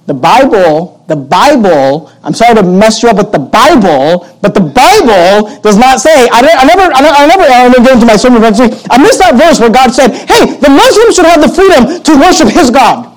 The 0.07 0.13
Bible, 0.15 1.05
the 1.07 1.15
Bible, 1.15 2.11
I'm 2.23 2.33
sorry 2.33 2.55
to 2.55 2.63
mess 2.63 3.03
you 3.03 3.09
up 3.09 3.17
with 3.17 3.31
the 3.31 3.37
Bible, 3.37 4.25
but 4.41 4.55
the 4.55 4.65
Bible 4.65 5.61
does 5.61 5.77
not 5.77 6.01
say, 6.01 6.27
I, 6.33 6.41
I 6.41 6.65
never, 6.65 6.81
I 6.81 7.01
never, 7.01 7.15
I 7.15 7.27
never, 7.27 7.43
I 7.43 7.67
never 7.69 7.83
get 7.83 7.93
into 7.93 8.07
my 8.07 8.15
sermon. 8.15 8.43
I 8.43 8.49
missed 8.49 9.19
that 9.19 9.37
verse 9.37 9.59
where 9.59 9.69
God 9.69 9.93
said, 9.93 10.09
hey, 10.09 10.57
the 10.57 10.69
Muslims 10.69 11.15
should 11.15 11.25
have 11.25 11.41
the 11.41 11.53
freedom 11.53 12.01
to 12.01 12.19
worship 12.19 12.47
his 12.49 12.71
God. 12.71 13.08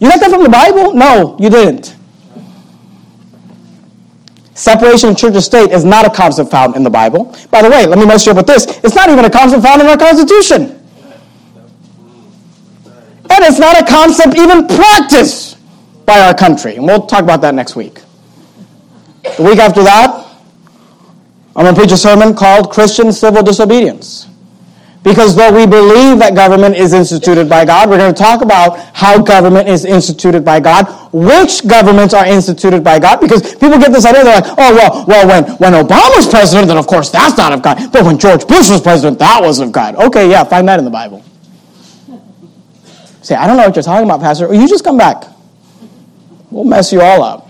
You 0.00 0.08
got 0.08 0.20
that 0.20 0.30
from 0.30 0.42
the 0.42 0.48
Bible? 0.48 0.94
No, 0.94 1.36
you 1.38 1.50
didn't. 1.50 1.94
Separation 4.54 5.10
of 5.10 5.16
church 5.16 5.34
and 5.34 5.42
state 5.42 5.70
is 5.70 5.84
not 5.84 6.06
a 6.06 6.10
concept 6.10 6.50
found 6.50 6.74
in 6.74 6.82
the 6.82 6.90
Bible. 6.90 7.34
By 7.50 7.62
the 7.62 7.70
way, 7.70 7.86
let 7.86 7.98
me 7.98 8.06
mess 8.06 8.26
you 8.26 8.32
up 8.32 8.36
with 8.36 8.46
this. 8.46 8.66
It's 8.82 8.94
not 8.94 9.08
even 9.08 9.24
a 9.24 9.30
concept 9.30 9.62
found 9.62 9.80
in 9.80 9.86
our 9.86 9.96
Constitution. 9.96 10.76
And 13.32 13.44
it's 13.44 13.58
not 13.58 13.80
a 13.80 13.86
concept 13.86 14.36
even 14.36 14.66
practiced 14.66 15.58
by 16.04 16.20
our 16.20 16.34
country. 16.34 16.76
And 16.76 16.84
we'll 16.84 17.06
talk 17.06 17.22
about 17.22 17.40
that 17.42 17.54
next 17.54 17.76
week. 17.76 18.00
The 19.36 19.42
week 19.42 19.58
after 19.58 19.82
that, 19.82 20.26
I'm 21.54 21.64
going 21.64 21.74
to 21.74 21.80
preach 21.80 21.92
a 21.92 21.96
sermon 21.96 22.34
called 22.34 22.70
Christian 22.70 23.12
Civil 23.12 23.42
Disobedience. 23.42 24.26
Because 25.02 25.34
though 25.34 25.50
we 25.50 25.66
believe 25.66 26.18
that 26.18 26.34
government 26.34 26.76
is 26.76 26.92
instituted 26.92 27.48
by 27.48 27.64
God, 27.64 27.88
we're 27.88 27.96
going 27.96 28.12
to 28.12 28.22
talk 28.22 28.42
about 28.42 28.78
how 28.94 29.22
government 29.22 29.66
is 29.66 29.86
instituted 29.86 30.44
by 30.44 30.60
God, 30.60 30.84
which 31.12 31.66
governments 31.66 32.12
are 32.12 32.26
instituted 32.26 32.84
by 32.84 32.98
God, 32.98 33.18
because 33.18 33.54
people 33.54 33.78
get 33.78 33.92
this 33.92 34.04
idea, 34.04 34.24
they're 34.24 34.40
like, 34.42 34.54
oh, 34.58 34.74
well, 34.74 35.06
well 35.06 35.26
when, 35.26 35.44
when 35.56 35.72
Obama's 35.72 36.26
president, 36.28 36.68
then 36.68 36.76
of 36.76 36.86
course 36.86 37.08
that's 37.08 37.38
not 37.38 37.52
of 37.52 37.62
God. 37.62 37.90
But 37.90 38.04
when 38.04 38.18
George 38.18 38.46
Bush 38.46 38.68
was 38.68 38.82
president, 38.82 39.18
that 39.20 39.40
was 39.40 39.58
of 39.60 39.72
God. 39.72 39.96
Okay, 39.96 40.30
yeah, 40.30 40.44
find 40.44 40.68
that 40.68 40.78
in 40.78 40.84
the 40.84 40.90
Bible. 40.90 41.24
Say, 43.22 43.36
I 43.36 43.46
don't 43.46 43.56
know 43.56 43.66
what 43.66 43.76
you're 43.76 43.82
talking 43.82 44.04
about, 44.04 44.20
Pastor. 44.20 44.46
Or 44.46 44.54
You 44.54 44.68
just 44.68 44.84
come 44.84 44.98
back. 44.98 45.24
We'll 46.50 46.64
mess 46.64 46.92
you 46.92 47.00
all 47.00 47.22
up. 47.22 47.49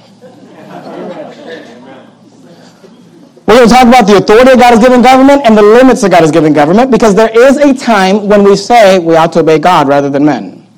We're 3.51 3.57
going 3.57 3.69
to 3.69 3.75
talk 3.75 3.89
about 3.89 4.07
the 4.07 4.17
authority 4.19 4.57
God 4.57 4.71
has 4.71 4.79
given 4.79 5.03
government 5.03 5.43
and 5.45 5.59
the 5.59 5.63
limits 5.63 6.03
that 6.03 6.13
God 6.13 6.21
has 6.21 6.31
given 6.31 6.53
government 6.53 6.93
because 6.93 7.17
there 7.17 7.37
is 7.37 7.57
a 7.57 7.75
time 7.75 8.29
when 8.29 8.45
we 8.45 8.55
say 8.55 9.01
we 9.01 9.17
ought 9.17 9.33
to 9.33 9.41
obey 9.41 9.59
God 9.59 9.89
rather 9.89 10.09
than 10.09 10.25
men. 10.25 10.69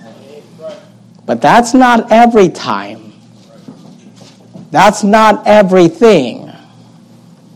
But 1.26 1.42
that's 1.42 1.74
not 1.74 2.10
every 2.10 2.48
time. 2.48 3.12
That's 4.70 5.04
not 5.04 5.46
everything. 5.46 6.50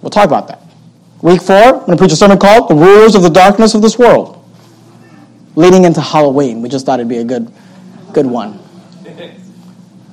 We'll 0.03 0.11
talk 0.11 0.27
about 0.27 0.49
that. 0.49 0.61
Week 1.23 1.41
four, 1.41 1.57
I'm 1.57 1.87
going 1.87 1.93
to 1.93 1.97
preach 1.97 2.13
a 2.13 2.17
sermon 2.17 2.39
called 2.39 2.69
The 2.69 2.75
Rulers 2.75 3.15
of 3.15 3.23
the 3.23 3.31
Darkness 3.31 3.75
of 3.75 3.81
This 3.81 3.99
World, 3.99 4.45
leading 5.55 5.87
into 5.87 6.03
Halloween. 6.03 6.61
We 6.61 6.69
just 6.69 6.85
thought 6.85 7.01
it'd 7.01 7.09
be 7.09 7.19
a 7.19 7.25
good, 7.25 7.51
good 8.13 8.27
one. 8.27 8.59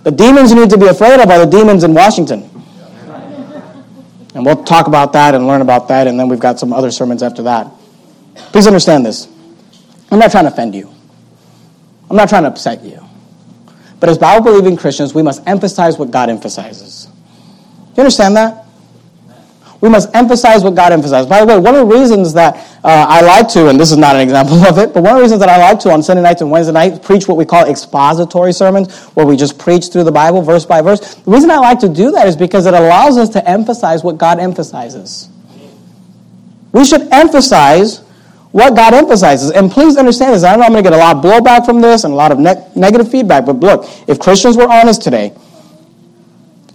The 0.04 0.12
demons 0.12 0.52
you 0.52 0.62
need 0.62 0.70
to 0.70 0.78
be 0.78 0.88
afraid 0.88 1.20
of 1.20 1.30
are 1.30 1.46
the 1.46 1.52
demons 1.52 1.84
in 1.84 1.94
Washington. 1.94 2.50
And 4.34 4.46
we'll 4.46 4.64
talk 4.64 4.88
about 4.88 5.14
that 5.14 5.36
and 5.36 5.46
learn 5.46 5.62
about 5.62 5.88
that, 5.90 6.08
and 6.08 6.20
then 6.20 6.28
we've 6.28 6.40
got 6.40 6.60
some 6.60 6.74
other 6.74 6.92
sermons 6.92 7.22
after 7.22 7.44
that. 7.44 7.72
Please 8.36 8.68
understand 8.68 9.06
this. 9.06 9.28
I'm 10.12 10.20
not 10.20 10.32
trying 10.32 10.46
to 10.46 10.52
offend 10.52 10.74
you. 10.76 10.92
I'm 12.10 12.16
not 12.16 12.30
trying 12.30 12.44
to 12.44 12.50
upset 12.50 12.84
you. 12.84 13.00
But 14.00 14.10
as 14.10 14.18
Bible 14.18 14.44
believing 14.44 14.76
Christians, 14.76 15.14
we 15.14 15.22
must 15.22 15.42
emphasize 15.48 15.98
what 15.98 16.12
God 16.12 16.30
emphasizes. 16.30 17.06
Do 17.06 17.12
you 17.96 18.04
understand 18.04 18.36
that? 18.36 18.63
We 19.84 19.90
must 19.90 20.16
emphasize 20.16 20.64
what 20.64 20.76
God 20.76 20.94
emphasizes. 20.94 21.28
By 21.28 21.42
the 21.42 21.46
way, 21.46 21.58
one 21.58 21.76
of 21.76 21.90
the 21.90 21.94
reasons 21.94 22.32
that 22.36 22.56
uh, 22.86 23.06
I 23.10 23.20
like 23.20 23.50
to, 23.50 23.68
and 23.68 23.78
this 23.78 23.92
is 23.92 23.98
not 23.98 24.16
an 24.16 24.22
example 24.22 24.56
of 24.64 24.78
it, 24.78 24.94
but 24.94 25.04
one 25.04 25.12
of 25.12 25.18
the 25.18 25.24
reasons 25.24 25.42
that 25.42 25.50
I 25.50 25.58
like 25.58 25.78
to 25.82 25.92
on 25.92 26.02
Sunday 26.02 26.24
nights 26.24 26.40
and 26.40 26.50
Wednesday 26.50 26.72
nights 26.72 27.06
preach 27.06 27.28
what 27.28 27.36
we 27.36 27.44
call 27.44 27.66
expository 27.66 28.54
sermons, 28.54 29.08
where 29.08 29.26
we 29.26 29.36
just 29.36 29.60
preach 29.60 29.88
through 29.88 30.06
the 30.06 30.12
Bible 30.12 30.42
verse 30.42 30.66
by 30.66 30.82
verse. 30.82 31.16
The 31.16 31.30
reason 31.30 31.52
I 31.52 31.58
like 31.58 31.80
to 31.80 31.90
do 31.90 32.12
that 32.12 32.28
is 32.28 32.38
because 32.38 32.66
it 32.66 32.74
allows 32.74 33.18
us 33.18 33.28
to 33.32 33.46
emphasize 33.46 34.06
what 34.06 34.18
God 34.18 34.40
emphasizes. 34.40 35.28
We 36.72 36.86
should 36.86 37.12
emphasize 37.12 38.00
what 38.54 38.78
God 38.78 38.94
emphasizes. 38.94 39.52
And 39.52 39.70
please 39.70 39.98
understand 39.98 40.34
this. 40.34 40.46
I 40.46 40.56
know 40.56 40.64
I'm 40.64 40.72
going 40.72 40.82
to 40.82 40.90
get 40.90 40.98
a 40.98 41.04
lot 41.04 41.18
of 41.18 41.24
blowback 41.26 41.66
from 41.66 41.82
this 41.82 42.06
and 42.06 42.14
a 42.14 42.16
lot 42.16 42.32
of 42.32 42.40
ne- 42.40 42.72
negative 42.78 43.12
feedback, 43.12 43.46
but 43.46 43.60
look, 43.60 43.84
if 44.08 44.18
Christians 44.18 44.56
were 44.56 44.72
honest 44.72 45.02
today, 45.02 45.34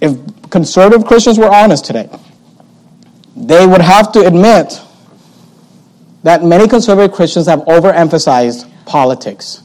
if 0.03 0.15
conservative 0.51 1.07
Christians 1.07 1.39
were 1.39 1.49
honest 1.49 1.87
today, 1.87 2.11
they 3.47 3.67
would 3.67 3.81
have 3.81 4.13
to 4.13 4.27
admit 4.27 4.81
that 6.25 6.43
many 6.43 6.67
conservative 6.67 7.13
Christians 7.13 7.47
have 7.47 7.61
overemphasized 7.61 8.69
politics. 8.85 9.63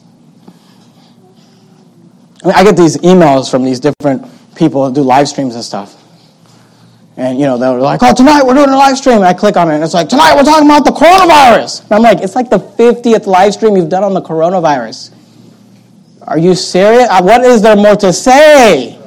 I, 2.43 2.47
mean, 2.47 2.55
I 2.55 2.63
get 2.63 2.77
these 2.77 2.97
emails 2.97 3.49
from 3.49 3.63
these 3.63 3.79
different 3.79 4.25
people 4.55 4.87
who 4.87 4.93
do 4.93 5.01
live 5.01 5.27
streams 5.27 5.55
and 5.55 5.63
stuff. 5.63 5.99
And, 7.15 7.39
you 7.39 7.45
know, 7.45 7.57
they're 7.57 7.79
like, 7.79 8.01
oh, 8.03 8.13
tonight 8.13 8.43
we're 8.43 8.55
doing 8.55 8.69
a 8.69 8.77
live 8.77 8.97
stream. 8.97 9.17
And 9.17 9.25
I 9.25 9.33
click 9.33 9.55
on 9.55 9.69
it, 9.69 9.75
and 9.75 9.83
it's 9.83 9.93
like, 9.93 10.09
tonight 10.09 10.35
we're 10.35 10.43
talking 10.43 10.67
about 10.67 10.83
the 10.83 10.91
coronavirus. 10.91 11.83
And 11.83 11.91
I'm 11.93 12.01
like, 12.01 12.19
it's 12.21 12.35
like 12.35 12.49
the 12.49 12.59
50th 12.59 13.27
live 13.27 13.53
stream 13.53 13.75
you've 13.75 13.89
done 13.89 14.03
on 14.03 14.13
the 14.13 14.21
coronavirus. 14.21 15.13
Are 16.23 16.37
you 16.37 16.55
serious? 16.55 17.07
Uh, 17.09 17.21
what 17.21 17.43
is 17.43 17.61
there 17.61 17.75
more 17.75 17.95
to 17.97 18.13
say? 18.13 18.99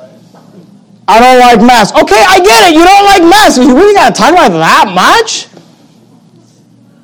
I 1.08 1.20
don't 1.20 1.38
like 1.38 1.60
masks. 1.60 1.96
Okay, 1.96 2.22
I 2.28 2.40
get 2.40 2.70
it. 2.70 2.74
You 2.74 2.84
don't 2.84 3.04
like 3.06 3.22
masks. 3.22 3.58
You 3.58 3.74
really 3.74 3.94
got 3.94 4.14
to 4.14 4.20
talk 4.20 4.32
about 4.32 4.50
that 4.50 4.90
much? 4.92 5.46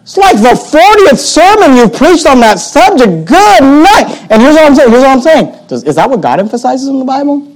It's 0.02 0.16
like 0.16 0.36
the 0.36 0.58
40th 0.58 1.18
sermon 1.18 1.76
you've 1.76 1.94
preached 1.94 2.26
on 2.26 2.40
that 2.40 2.58
subject. 2.58 3.24
Good 3.24 3.62
night. 3.62 4.26
And 4.30 4.42
here's 4.42 4.56
what 4.56 4.64
I'm 4.64 4.74
saying. 4.74 4.90
Here's 4.90 5.02
what 5.02 5.10
I'm 5.10 5.20
saying. 5.20 5.66
Does, 5.68 5.84
is 5.84 5.94
that 5.94 6.10
what 6.10 6.20
God 6.20 6.40
emphasizes 6.40 6.88
in 6.88 6.98
the 6.98 7.04
Bible? 7.04 7.48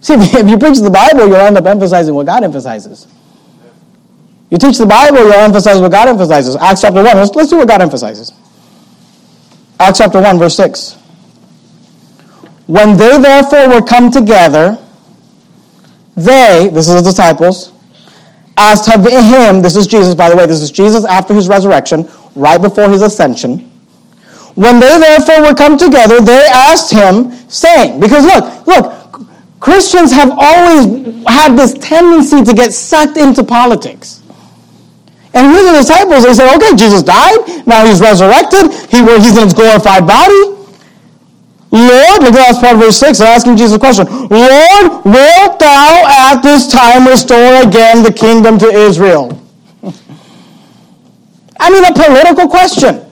See, 0.00 0.14
if 0.18 0.48
you 0.48 0.58
preach 0.58 0.78
the 0.78 0.90
Bible, 0.90 1.26
you'll 1.26 1.36
end 1.36 1.58
up 1.58 1.66
emphasizing 1.66 2.14
what 2.14 2.26
God 2.26 2.44
emphasizes. 2.44 3.06
You 4.50 4.58
teach 4.58 4.78
the 4.78 4.86
Bible, 4.86 5.18
you'll 5.18 5.32
emphasize 5.32 5.80
what 5.80 5.90
God 5.90 6.08
emphasizes. 6.08 6.56
Acts 6.56 6.80
chapter 6.80 7.02
1. 7.02 7.16
Let's, 7.16 7.34
let's 7.34 7.50
see 7.50 7.56
what 7.56 7.68
God 7.68 7.82
emphasizes. 7.82 8.32
Acts 9.78 9.98
chapter 9.98 10.20
1, 10.22 10.38
verse 10.38 10.56
6. 10.56 10.94
When 12.66 12.96
they 12.96 13.18
therefore 13.18 13.68
were 13.68 13.82
come 13.86 14.10
together, 14.10 14.78
they, 16.16 16.70
this 16.72 16.88
is 16.88 16.94
the 16.94 17.02
disciples, 17.02 17.72
asked 18.56 18.88
him, 18.88 19.62
this 19.62 19.76
is 19.76 19.86
Jesus, 19.86 20.14
by 20.14 20.30
the 20.30 20.36
way, 20.36 20.46
this 20.46 20.62
is 20.62 20.70
Jesus 20.70 21.04
after 21.04 21.34
his 21.34 21.46
resurrection, 21.46 22.08
right 22.34 22.60
before 22.60 22.88
his 22.88 23.02
ascension. 23.02 23.70
When 24.54 24.80
they 24.80 24.98
therefore 24.98 25.42
were 25.42 25.54
come 25.54 25.76
together, 25.76 26.20
they 26.22 26.46
asked 26.50 26.90
him, 26.90 27.32
saying, 27.48 28.00
because 28.00 28.24
look, 28.24 28.66
look, 28.66 29.26
Christians 29.60 30.10
have 30.12 30.32
always 30.32 31.24
had 31.26 31.56
this 31.56 31.74
tendency 31.74 32.42
to 32.42 32.54
get 32.54 32.72
sucked 32.72 33.18
into 33.18 33.44
politics. 33.44 34.22
And 35.34 35.52
here's 35.52 35.66
the 35.70 35.78
disciples, 35.78 36.24
they 36.24 36.32
said, 36.32 36.56
okay, 36.56 36.74
Jesus 36.76 37.02
died, 37.02 37.66
now 37.66 37.84
he's 37.84 38.00
resurrected, 38.00 38.72
he, 38.90 39.04
he's 39.20 39.36
in 39.36 39.44
his 39.44 39.52
glorified 39.52 40.06
body. 40.06 40.55
Lord, 41.76 42.22
look 42.22 42.34
at 42.34 42.54
part 42.58 42.74
of 42.74 42.80
verse 42.80 42.96
6, 42.96 43.18
they're 43.18 43.28
asking 43.28 43.58
Jesus 43.58 43.76
a 43.76 43.78
question. 43.78 44.06
Lord, 44.06 45.04
wilt 45.04 45.58
thou 45.58 46.04
at 46.32 46.40
this 46.40 46.66
time 46.72 47.06
restore 47.06 47.62
again 47.68 48.02
the 48.02 48.12
kingdom 48.12 48.58
to 48.58 48.66
Israel? 48.66 49.38
I 51.60 51.70
mean, 51.70 51.84
a 51.84 51.92
political 51.92 52.48
question. 52.48 53.04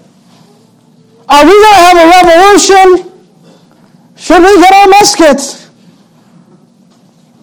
Are 1.28 1.44
we 1.44 1.50
going 1.50 1.74
to 1.74 1.80
have 1.84 1.98
a 1.98 2.08
revolution? 2.22 3.12
Should 4.16 4.42
we 4.42 4.56
get 4.60 4.72
our 4.72 4.88
muskets? 4.88 5.68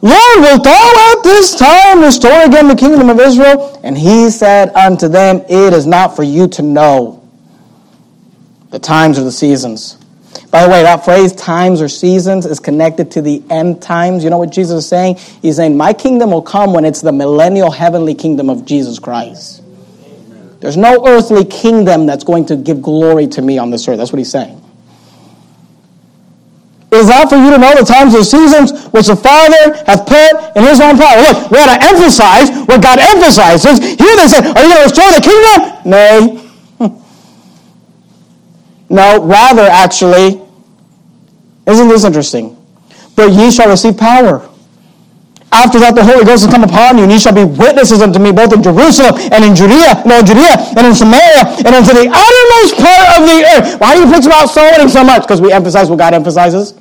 Lord, 0.01 0.39
wilt 0.39 0.63
thou 0.63 1.13
at 1.13 1.23
this 1.23 1.55
time 1.55 2.01
restore 2.01 2.41
again 2.45 2.67
the 2.67 2.75
kingdom 2.75 3.11
of 3.11 3.19
Israel? 3.19 3.79
And 3.83 3.95
he 3.95 4.31
said 4.31 4.73
unto 4.73 5.07
them, 5.07 5.43
It 5.47 5.73
is 5.73 5.85
not 5.85 6.15
for 6.15 6.23
you 6.23 6.47
to 6.47 6.63
know 6.63 7.29
the 8.71 8.79
times 8.79 9.19
or 9.19 9.23
the 9.23 9.31
seasons 9.31 10.00
by 10.51 10.63
the 10.63 10.69
way, 10.69 10.83
that 10.83 11.05
phrase, 11.05 11.31
times 11.31 11.81
or 11.81 11.87
seasons, 11.87 12.45
is 12.45 12.59
connected 12.59 13.09
to 13.11 13.21
the 13.21 13.41
end 13.49 13.81
times. 13.81 14.21
You 14.21 14.29
know 14.29 14.37
what 14.37 14.51
Jesus 14.51 14.83
is 14.83 14.89
saying? 14.89 15.15
He's 15.41 15.55
saying, 15.55 15.77
My 15.77 15.93
kingdom 15.93 16.31
will 16.31 16.41
come 16.41 16.73
when 16.73 16.83
it's 16.83 17.01
the 17.01 17.13
millennial 17.13 17.71
heavenly 17.71 18.13
kingdom 18.13 18.49
of 18.49 18.65
Jesus 18.65 18.99
Christ. 18.99 19.63
There's 20.59 20.75
no 20.75 21.07
earthly 21.07 21.45
kingdom 21.45 22.05
that's 22.05 22.25
going 22.25 22.45
to 22.47 22.57
give 22.57 22.81
glory 22.81 23.27
to 23.27 23.41
me 23.41 23.57
on 23.57 23.71
this 23.71 23.87
earth. 23.87 23.97
That's 23.97 24.11
what 24.11 24.19
he's 24.19 24.29
saying. 24.29 24.61
It 26.91 26.97
is 26.97 27.07
not 27.07 27.29
for 27.29 27.37
you 27.37 27.49
to 27.49 27.57
know 27.57 27.73
the 27.73 27.85
times 27.85 28.13
or 28.13 28.21
seasons 28.21 28.85
which 28.87 29.07
the 29.07 29.15
Father 29.15 29.73
hath 29.87 30.05
put 30.05 30.57
in 30.57 30.63
his 30.67 30.81
own 30.81 30.97
power. 30.97 31.15
Look, 31.21 31.49
we 31.49 31.57
had 31.57 31.79
to 31.79 31.87
emphasize 31.87 32.51
what 32.67 32.83
God 32.83 32.99
emphasizes. 32.99 33.79
Here 33.79 34.15
they 34.17 34.27
said, 34.27 34.43
Are 34.51 34.61
you 34.61 34.67
going 34.67 34.83
to 34.83 34.83
restore 34.83 35.11
the 35.15 35.23
kingdom? 35.23 35.89
Nay. 35.89 36.50
No, 38.91 39.23
rather, 39.23 39.63
actually, 39.63 40.41
isn't 41.65 41.87
this 41.87 42.03
interesting? 42.03 42.57
But 43.15 43.31
ye 43.31 43.49
shall 43.49 43.69
receive 43.69 43.95
power. 43.95 44.47
After 45.53 45.79
that, 45.79 45.95
the 45.95 46.03
Holy 46.03 46.23
Ghost 46.23 46.43
will 46.43 46.51
come 46.51 46.63
upon 46.63 46.97
you, 46.97 47.03
and 47.03 47.11
ye 47.11 47.19
shall 47.19 47.35
be 47.35 47.43
witnesses 47.43 48.01
unto 48.01 48.19
me 48.19 48.31
both 48.31 48.51
in 48.51 48.63
Jerusalem 48.63 49.15
and 49.31 49.47
in 49.47 49.55
Judea, 49.55 50.03
no, 50.03 50.19
Judea 50.19 50.75
and 50.75 50.83
in 50.87 50.95
Samaria, 50.95 51.43
and 51.63 51.71
unto 51.71 51.95
the 51.95 52.07
uttermost 52.07 52.73
part 52.79 53.07
of 53.15 53.21
the 53.23 53.37
earth. 53.55 53.79
Why 53.79 53.95
do 53.95 54.03
you 54.03 54.11
preach 54.11 54.25
about 54.25 54.47
soul 54.47 54.67
so 54.87 55.03
much? 55.03 55.23
Because 55.23 55.39
we 55.39 55.51
emphasize 55.51 55.89
what 55.89 55.99
God 55.99 56.13
emphasizes. 56.13 56.75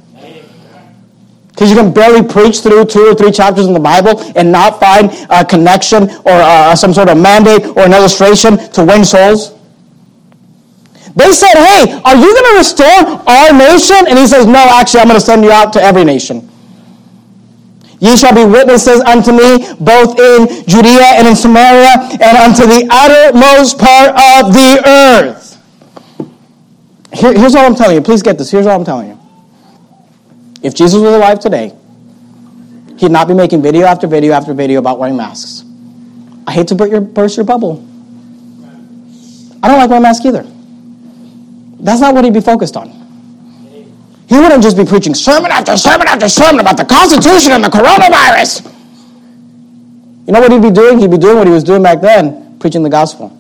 Because 1.51 1.71
you 1.71 1.77
can 1.77 1.93
barely 1.93 2.27
preach 2.27 2.61
through 2.61 2.87
two 2.87 3.07
or 3.07 3.15
three 3.15 3.31
chapters 3.31 3.67
in 3.67 3.75
the 3.75 3.81
Bible 3.81 4.19
and 4.35 4.51
not 4.51 4.81
find 4.81 5.11
a 5.31 5.45
connection 5.45 6.11
or 6.27 6.35
uh, 6.43 6.75
some 6.75 6.95
sort 6.95 7.09
of 7.09 7.19
mandate 7.19 7.67
or 7.77 7.87
an 7.87 7.93
illustration 7.93 8.57
to 8.71 8.85
win 8.85 9.05
souls. 9.05 9.60
They 11.17 11.33
said, 11.33 11.55
Hey, 11.55 12.01
are 12.05 12.17
you 12.17 12.35
going 12.35 12.51
to 12.53 12.59
restore 12.59 13.23
our 13.27 13.53
nation? 13.53 14.07
And 14.09 14.19
he 14.19 14.27
says, 14.27 14.47
No, 14.47 14.67
actually, 14.73 15.01
I'm 15.01 15.09
going 15.09 15.19
to 15.19 15.25
send 15.25 15.45
you 15.45 15.53
out 15.53 15.73
to 15.75 15.83
every 15.83 16.05
nation. 16.05 16.49
Ye 18.01 18.17
shall 18.17 18.35
be 18.35 18.45
witnesses 18.45 19.01
unto 19.03 19.31
me 19.31 19.59
both 19.79 20.19
in 20.19 20.65
Judea 20.67 21.21
and 21.21 21.29
in 21.29 21.37
Samaria 21.37 22.09
and 22.13 22.37
unto 22.39 22.65
the 22.65 22.89
uttermost 22.91 23.79
part 23.79 24.11
of 24.11 24.55
the 24.55 24.83
earth. 24.87 25.59
Here, 27.13 27.35
here's 27.35 27.55
all 27.55 27.67
I'm 27.67 27.75
telling 27.75 27.97
you. 27.97 28.03
Please 28.03 28.23
get 28.23 28.39
this. 28.39 28.51
Here's 28.51 28.67
all 28.67 28.79
I'm 28.79 28.87
telling 28.87 29.09
you. 29.09 29.19
If 30.63 30.75
Jesus 30.75 31.01
was 31.01 31.13
alive 31.13 31.41
today, 31.41 31.75
he'd 32.97 33.11
not 33.11 33.29
be 33.29 33.35
making 33.35 33.61
video 33.61 33.87
after 33.87 34.07
video 34.07 34.33
after 34.33 34.55
video 34.55 34.79
about 34.79 34.99
wearing 34.99 35.17
masks. 35.17 35.65
I 36.47 36.53
hate 36.53 36.69
to 36.69 36.75
burst 36.75 36.93
your, 36.93 37.01
burst 37.03 37.37
your 37.37 37.45
bubble. 37.45 37.87
I 39.63 39.69
don't 39.69 39.79
like 39.79 39.91
wearing 39.91 40.03
masks 40.03 40.25
either. 40.25 40.47
That's 41.81 42.01
not 42.01 42.15
what 42.15 42.25
he'd 42.25 42.35
be 42.35 42.41
focused 42.41 42.77
on. 42.77 42.89
He 44.29 44.37
wouldn't 44.37 44.63
just 44.63 44.77
be 44.77 44.85
preaching 44.85 45.15
sermon 45.15 45.51
after 45.51 45.77
sermon 45.77 46.07
after 46.07 46.29
sermon 46.29 46.61
about 46.61 46.77
the 46.77 46.85
Constitution 46.85 47.53
and 47.53 47.65
the 47.65 47.69
coronavirus. 47.69 48.73
You 50.27 50.33
know 50.33 50.41
what 50.41 50.53
he'd 50.53 50.63
be 50.63 50.71
doing? 50.71 51.01
He'd 51.01 51.11
be 51.11 51.19
doing 51.19 51.37
what 51.37 51.47
he 51.47 51.53
was 51.53 51.65
doing 51.65 51.83
back 51.83 52.01
then, 52.01 52.59
preaching 52.61 52.85
the 52.85 52.91
gospel. 52.91 53.37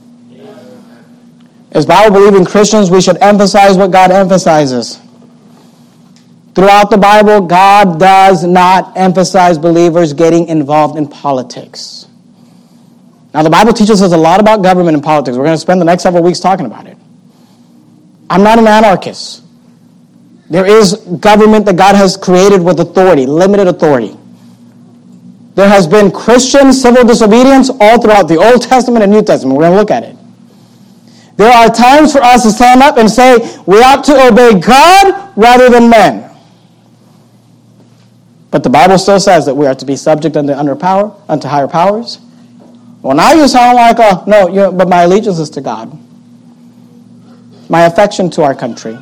As 1.72 1.86
Bible 1.86 2.18
believing 2.18 2.44
Christians, 2.44 2.90
we 2.90 3.00
should 3.00 3.16
emphasize 3.22 3.76
what 3.76 3.92
God 3.92 4.10
emphasizes. 4.10 4.98
Throughout 6.56 6.90
the 6.90 6.98
Bible, 6.98 7.42
God 7.42 8.00
does 8.00 8.42
not 8.44 8.96
emphasize 8.96 9.56
believers 9.56 10.12
getting 10.12 10.48
involved 10.48 10.98
in 10.98 11.06
politics. 11.06 12.08
Now, 13.32 13.44
the 13.44 13.50
Bible 13.50 13.72
teaches 13.72 14.02
us 14.02 14.12
a 14.12 14.16
lot 14.16 14.40
about 14.40 14.62
government 14.62 14.96
and 14.96 15.04
politics. 15.04 15.36
We're 15.36 15.44
going 15.44 15.54
to 15.54 15.60
spend 15.60 15.80
the 15.80 15.84
next 15.84 16.02
several 16.02 16.24
weeks 16.24 16.40
talking 16.40 16.66
about 16.66 16.88
it. 16.88 16.98
I'm 18.30 18.44
not 18.44 18.58
an 18.60 18.68
anarchist. 18.68 19.42
There 20.48 20.64
is 20.64 20.94
government 21.20 21.66
that 21.66 21.76
God 21.76 21.96
has 21.96 22.16
created 22.16 22.62
with 22.62 22.78
authority, 22.80 23.26
limited 23.26 23.66
authority. 23.66 24.16
There 25.54 25.68
has 25.68 25.86
been 25.86 26.10
Christian 26.10 26.72
civil 26.72 27.04
disobedience 27.04 27.70
all 27.80 28.00
throughout 28.00 28.28
the 28.28 28.36
Old 28.36 28.62
Testament 28.62 29.02
and 29.02 29.12
New 29.12 29.22
Testament. 29.22 29.58
We're 29.58 29.64
going 29.64 29.72
to 29.72 29.78
look 29.78 29.90
at 29.90 30.04
it. 30.04 30.16
There 31.36 31.50
are 31.50 31.68
times 31.68 32.12
for 32.12 32.22
us 32.22 32.44
to 32.44 32.50
stand 32.50 32.82
up 32.82 32.98
and 32.98 33.10
say 33.10 33.38
we 33.66 33.78
ought 33.78 34.04
to 34.04 34.28
obey 34.28 34.60
God 34.60 35.32
rather 35.36 35.68
than 35.68 35.90
men. 35.90 36.30
But 38.50 38.62
the 38.62 38.70
Bible 38.70 38.98
still 38.98 39.20
says 39.20 39.46
that 39.46 39.54
we 39.54 39.66
are 39.66 39.74
to 39.74 39.86
be 39.86 39.96
subject 39.96 40.36
unto 40.36 40.52
under 40.52 40.76
power, 40.76 41.14
unto 41.28 41.48
higher 41.48 41.68
powers. 41.68 42.18
Well, 43.02 43.16
now 43.16 43.32
you 43.32 43.48
sound 43.48 43.76
like 43.76 43.98
a 43.98 44.24
no, 44.28 44.48
you 44.48 44.70
but 44.70 44.88
my 44.88 45.02
allegiance 45.02 45.38
is 45.38 45.50
to 45.50 45.60
God. 45.60 45.96
My 47.70 47.82
affection 47.82 48.28
to 48.30 48.42
our 48.42 48.54
country. 48.54 48.98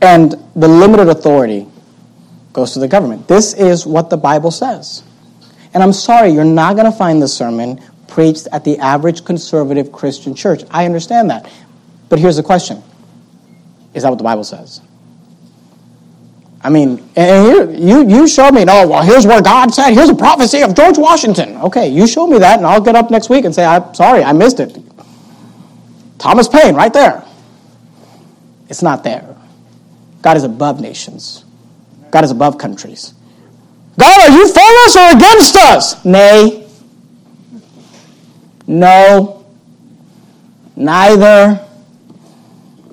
And 0.00 0.32
the 0.56 0.66
limited 0.66 1.08
authority 1.08 1.68
goes 2.52 2.72
to 2.72 2.80
the 2.80 2.88
government. 2.88 3.28
This 3.28 3.54
is 3.54 3.86
what 3.86 4.10
the 4.10 4.16
Bible 4.16 4.50
says. 4.50 5.04
And 5.74 5.82
I'm 5.82 5.92
sorry, 5.92 6.30
you're 6.30 6.44
not 6.44 6.74
going 6.76 6.90
to 6.90 6.96
find 6.96 7.22
the 7.22 7.28
sermon 7.28 7.80
preached 8.08 8.48
at 8.52 8.64
the 8.64 8.78
average 8.78 9.24
conservative 9.24 9.92
Christian 9.92 10.34
church. 10.34 10.62
I 10.70 10.84
understand 10.86 11.30
that. 11.30 11.50
But 12.08 12.18
here's 12.18 12.36
the 12.36 12.42
question 12.42 12.82
Is 13.94 14.02
that 14.02 14.08
what 14.08 14.18
the 14.18 14.24
Bible 14.24 14.44
says? 14.44 14.80
I 16.64 16.70
mean, 16.70 17.06
and 17.16 17.46
here, 17.46 17.70
you, 17.70 18.08
you 18.08 18.28
show 18.28 18.50
me, 18.50 18.64
no, 18.64 18.86
well, 18.86 19.02
here's 19.02 19.26
where 19.26 19.42
God 19.42 19.74
said, 19.74 19.90
here's 19.92 20.08
a 20.08 20.14
prophecy 20.14 20.62
of 20.62 20.76
George 20.76 20.96
Washington. 20.96 21.56
Okay, 21.56 21.88
you 21.88 22.06
show 22.06 22.26
me 22.26 22.38
that, 22.38 22.58
and 22.58 22.66
I'll 22.66 22.80
get 22.80 22.94
up 22.94 23.10
next 23.10 23.28
week 23.28 23.44
and 23.44 23.54
say, 23.54 23.64
I'm 23.64 23.92
sorry, 23.94 24.22
I 24.22 24.32
missed 24.32 24.60
it. 24.60 24.78
Thomas 26.22 26.46
Paine, 26.46 26.76
right 26.76 26.92
there. 26.92 27.24
It's 28.68 28.80
not 28.80 29.02
there. 29.02 29.36
God 30.22 30.36
is 30.36 30.44
above 30.44 30.80
nations, 30.80 31.44
God 32.12 32.22
is 32.22 32.30
above 32.30 32.58
countries. 32.58 33.12
God, 33.98 34.20
are 34.20 34.30
you 34.30 34.46
for 34.48 34.60
us 34.60 34.96
or 34.96 35.16
against 35.16 35.56
us? 35.56 36.04
Nay. 36.04 36.66
No. 38.66 39.44
Neither. 40.76 41.68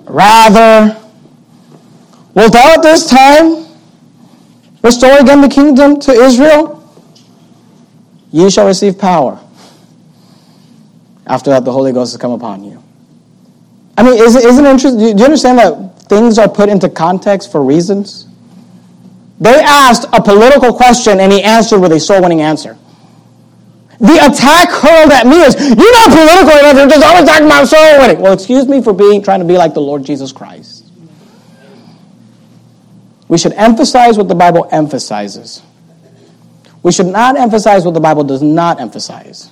Rather. 0.04 1.00
Wilt 2.34 2.52
thou 2.52 2.74
at 2.74 2.82
this 2.82 3.08
time 3.08 3.66
restore 4.82 5.18
again 5.20 5.40
the 5.40 5.48
kingdom 5.48 6.00
to 6.00 6.12
Israel? 6.12 6.76
Ye 8.30 8.50
shall 8.50 8.66
receive 8.66 8.98
power. 8.98 9.40
After 11.26 11.50
that, 11.50 11.64
the 11.64 11.72
Holy 11.72 11.92
Ghost 11.92 12.12
has 12.12 12.20
come 12.20 12.32
upon 12.32 12.64
you. 12.64 12.79
I 14.00 14.02
mean, 14.02 14.14
isn't, 14.14 14.42
isn't 14.42 14.64
it 14.64 14.70
interesting? 14.70 14.98
Do 14.98 15.18
you 15.18 15.24
understand 15.26 15.58
that 15.58 15.98
things 16.08 16.38
are 16.38 16.48
put 16.48 16.70
into 16.70 16.88
context 16.88 17.52
for 17.52 17.62
reasons? 17.62 18.26
They 19.38 19.60
asked 19.60 20.08
a 20.14 20.22
political 20.22 20.72
question 20.72 21.20
and 21.20 21.30
he 21.30 21.42
answered 21.42 21.80
with 21.80 21.92
a 21.92 22.00
soul 22.00 22.22
winning 22.22 22.40
answer. 22.40 22.78
The 23.98 24.14
attack 24.14 24.70
hurled 24.70 25.12
at 25.12 25.26
me 25.26 25.42
is, 25.42 25.54
you're 25.54 25.92
not 25.92 26.08
political 26.08 26.58
enough, 26.60 26.76
you're 26.76 26.88
just 26.88 27.04
always 27.04 27.28
talking 27.28 27.44
about 27.44 27.68
soul 27.68 27.98
winning. 27.98 28.20
Well, 28.22 28.32
excuse 28.32 28.66
me 28.66 28.82
for 28.82 28.94
being 28.94 29.22
trying 29.22 29.40
to 29.40 29.44
be 29.44 29.58
like 29.58 29.74
the 29.74 29.82
Lord 29.82 30.02
Jesus 30.02 30.32
Christ. 30.32 30.90
We 33.28 33.36
should 33.36 33.52
emphasize 33.52 34.16
what 34.16 34.28
the 34.28 34.34
Bible 34.34 34.66
emphasizes. 34.72 35.60
We 36.82 36.90
should 36.90 37.04
not 37.04 37.36
emphasize 37.36 37.84
what 37.84 37.92
the 37.92 38.00
Bible 38.00 38.24
does 38.24 38.40
not 38.40 38.80
emphasize. 38.80 39.50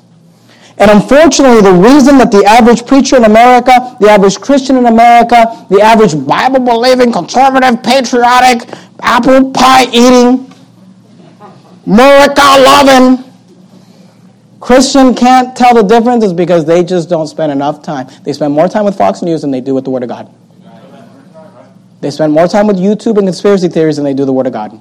And 0.80 0.90
unfortunately, 0.90 1.60
the 1.60 1.72
reason 1.72 2.18
that 2.18 2.30
the 2.30 2.44
average 2.44 2.86
preacher 2.86 3.16
in 3.16 3.24
America, 3.24 3.96
the 4.00 4.08
average 4.08 4.40
Christian 4.40 4.76
in 4.76 4.86
America, 4.86 5.66
the 5.70 5.80
average 5.80 6.14
Bible 6.26 6.60
believing, 6.60 7.12
conservative, 7.12 7.82
patriotic, 7.82 8.68
apple 9.00 9.50
pie 9.50 9.86
eating, 9.92 10.48
America 11.84 12.42
loving 12.42 13.24
Christian 14.60 15.14
can't 15.14 15.56
tell 15.56 15.74
the 15.74 15.82
difference 15.82 16.24
is 16.24 16.32
because 16.32 16.64
they 16.64 16.84
just 16.84 17.08
don't 17.08 17.26
spend 17.26 17.50
enough 17.50 17.82
time. 17.82 18.08
They 18.22 18.32
spend 18.32 18.52
more 18.52 18.68
time 18.68 18.84
with 18.84 18.96
Fox 18.96 19.22
News 19.22 19.42
than 19.42 19.50
they 19.50 19.60
do 19.60 19.74
with 19.74 19.84
the 19.84 19.90
Word 19.90 20.02
of 20.02 20.08
God. 20.08 20.32
They 22.00 22.10
spend 22.10 22.32
more 22.32 22.46
time 22.46 22.66
with 22.66 22.76
YouTube 22.76 23.18
and 23.18 23.26
conspiracy 23.26 23.68
theories 23.68 23.96
than 23.96 24.04
they 24.04 24.14
do 24.14 24.24
the 24.24 24.32
Word 24.32 24.46
of 24.46 24.52
God. 24.52 24.78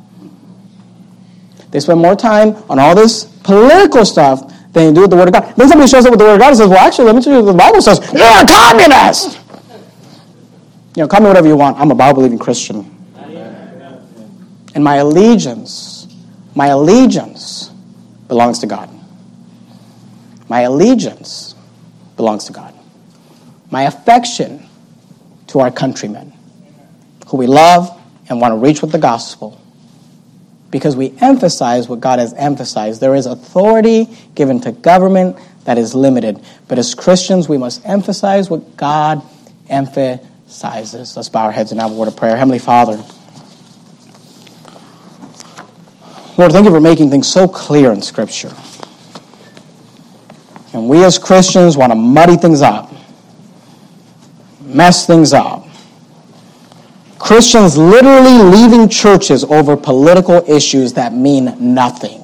They 1.71 1.79
spend 1.79 1.99
more 1.99 2.15
time 2.15 2.55
on 2.69 2.79
all 2.79 2.95
this 2.95 3.25
political 3.25 4.05
stuff 4.05 4.53
than 4.77 4.93
they 4.93 4.95
do 4.95 5.01
with 5.01 5.09
the 5.09 5.15
Word 5.15 5.27
of 5.27 5.33
God. 5.33 5.55
Then 5.55 5.67
somebody 5.67 5.89
shows 5.89 6.05
up 6.05 6.11
with 6.11 6.19
the 6.19 6.25
Word 6.25 6.35
of 6.35 6.39
God 6.39 6.49
and 6.49 6.57
says, 6.57 6.69
Well, 6.69 6.79
actually, 6.79 7.05
let 7.05 7.15
me 7.15 7.21
tell 7.21 7.33
you 7.33 7.43
what 7.43 7.51
the 7.51 7.57
Bible 7.57 7.81
says. 7.81 7.99
You're 8.13 8.23
a 8.23 8.45
communist! 8.45 9.39
You 10.95 11.03
know, 11.03 11.07
call 11.07 11.21
me 11.21 11.27
whatever 11.27 11.47
you 11.47 11.55
want. 11.55 11.77
I'm 11.79 11.91
a 11.91 11.95
Bible 11.95 12.21
believing 12.21 12.39
Christian. 12.39 12.93
And 14.73 14.83
my 14.83 14.97
allegiance, 14.97 16.07
my 16.55 16.67
allegiance 16.67 17.69
belongs 18.27 18.59
to 18.59 18.67
God. 18.67 18.89
My 20.49 20.61
allegiance 20.61 21.55
belongs 22.15 22.45
to 22.45 22.53
God. 22.53 22.73
My 23.69 23.83
affection 23.83 24.67
to 25.47 25.59
our 25.59 25.71
countrymen 25.71 26.33
who 27.27 27.37
we 27.37 27.47
love 27.47 27.99
and 28.29 28.39
want 28.39 28.53
to 28.53 28.57
reach 28.57 28.81
with 28.81 28.91
the 28.91 28.97
gospel 28.97 29.61
because 30.71 30.95
we 30.95 31.13
emphasize 31.21 31.87
what 31.87 31.99
God 31.99 32.19
has 32.19 32.33
emphasized. 32.33 32.99
There 32.99 33.15
is 33.15 33.25
authority 33.25 34.07
given 34.35 34.59
to 34.61 34.71
government 34.71 35.37
that 35.65 35.77
is 35.77 35.93
limited. 35.93 36.41
But 36.67 36.79
as 36.79 36.95
Christians, 36.95 37.49
we 37.49 37.57
must 37.57 37.85
emphasize 37.85 38.49
what 38.49 38.77
God 38.77 39.21
emphasizes. 39.69 41.15
Let's 41.15 41.29
bow 41.29 41.45
our 41.45 41.51
heads 41.51 41.71
and 41.71 41.81
have 41.81 41.91
a 41.91 41.93
word 41.93 42.07
of 42.07 42.15
prayer. 42.15 42.37
Heavenly 42.37 42.59
Father, 42.59 43.03
Lord, 46.37 46.51
thank 46.51 46.65
you 46.65 46.71
for 46.71 46.79
making 46.79 47.09
things 47.09 47.27
so 47.27 47.47
clear 47.47 47.91
in 47.91 48.01
Scripture. 48.01 48.53
And 50.73 50.87
we 50.87 51.03
as 51.03 51.17
Christians 51.17 51.75
want 51.75 51.91
to 51.91 51.95
muddy 51.95 52.37
things 52.37 52.61
up, 52.61 52.93
mess 54.61 55.07
things 55.07 55.33
up. 55.33 55.66
Christians 57.27 57.77
literally 57.77 58.41
leaving 58.41 58.87
churches 58.87 59.43
over 59.43 59.75
political 59.75 60.49
issues 60.49 60.93
that 60.93 61.13
mean 61.13 61.73
nothing. 61.75 62.21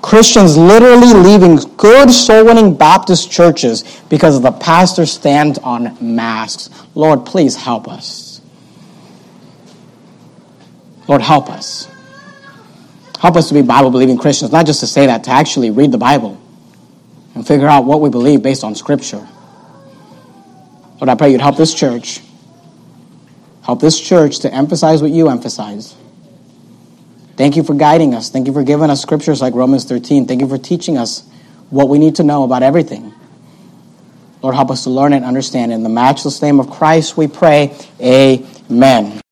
Christians 0.00 0.56
literally 0.56 1.12
leaving 1.12 1.56
good 1.76 2.10
soul 2.10 2.46
winning 2.46 2.74
Baptist 2.74 3.30
churches 3.30 4.00
because 4.08 4.40
the 4.40 4.50
pastor 4.50 5.04
stands 5.04 5.58
on 5.58 5.98
masks. 6.00 6.70
Lord, 6.94 7.26
please 7.26 7.56
help 7.56 7.88
us. 7.88 8.40
Lord, 11.06 11.20
help 11.20 11.50
us. 11.50 11.90
Help 13.20 13.36
us 13.36 13.48
to 13.48 13.54
be 13.54 13.60
Bible 13.60 13.90
believing 13.90 14.16
Christians, 14.16 14.50
not 14.50 14.64
just 14.64 14.80
to 14.80 14.86
say 14.86 15.04
that, 15.04 15.24
to 15.24 15.30
actually 15.30 15.70
read 15.70 15.92
the 15.92 15.98
Bible 15.98 16.40
and 17.34 17.46
figure 17.46 17.68
out 17.68 17.84
what 17.84 18.00
we 18.00 18.08
believe 18.08 18.42
based 18.42 18.64
on 18.64 18.74
Scripture. 18.74 19.28
Lord, 20.98 21.10
I 21.10 21.14
pray 21.16 21.32
you'd 21.32 21.42
help 21.42 21.58
this 21.58 21.74
church 21.74 22.22
Help 23.62 23.80
this 23.80 24.00
church 24.00 24.40
to 24.40 24.52
emphasize 24.52 25.02
what 25.02 25.10
you 25.10 25.28
emphasize. 25.28 25.94
Thank 27.36 27.56
you 27.56 27.62
for 27.62 27.74
guiding 27.74 28.14
us. 28.14 28.30
Thank 28.30 28.46
you 28.46 28.52
for 28.52 28.62
giving 28.62 28.90
us 28.90 29.00
scriptures 29.00 29.40
like 29.40 29.54
Romans 29.54 29.84
13. 29.84 30.26
Thank 30.26 30.40
you 30.40 30.48
for 30.48 30.58
teaching 30.58 30.98
us 30.98 31.26
what 31.70 31.88
we 31.88 31.98
need 31.98 32.16
to 32.16 32.22
know 32.22 32.44
about 32.44 32.62
everything. 32.62 33.14
Lord, 34.42 34.54
help 34.54 34.70
us 34.70 34.84
to 34.84 34.90
learn 34.90 35.12
and 35.12 35.24
understand. 35.24 35.72
In 35.72 35.82
the 35.82 35.88
matchless 35.88 36.40
name 36.42 36.60
of 36.60 36.70
Christ, 36.70 37.16
we 37.16 37.28
pray. 37.28 37.76
Amen. 38.00 39.20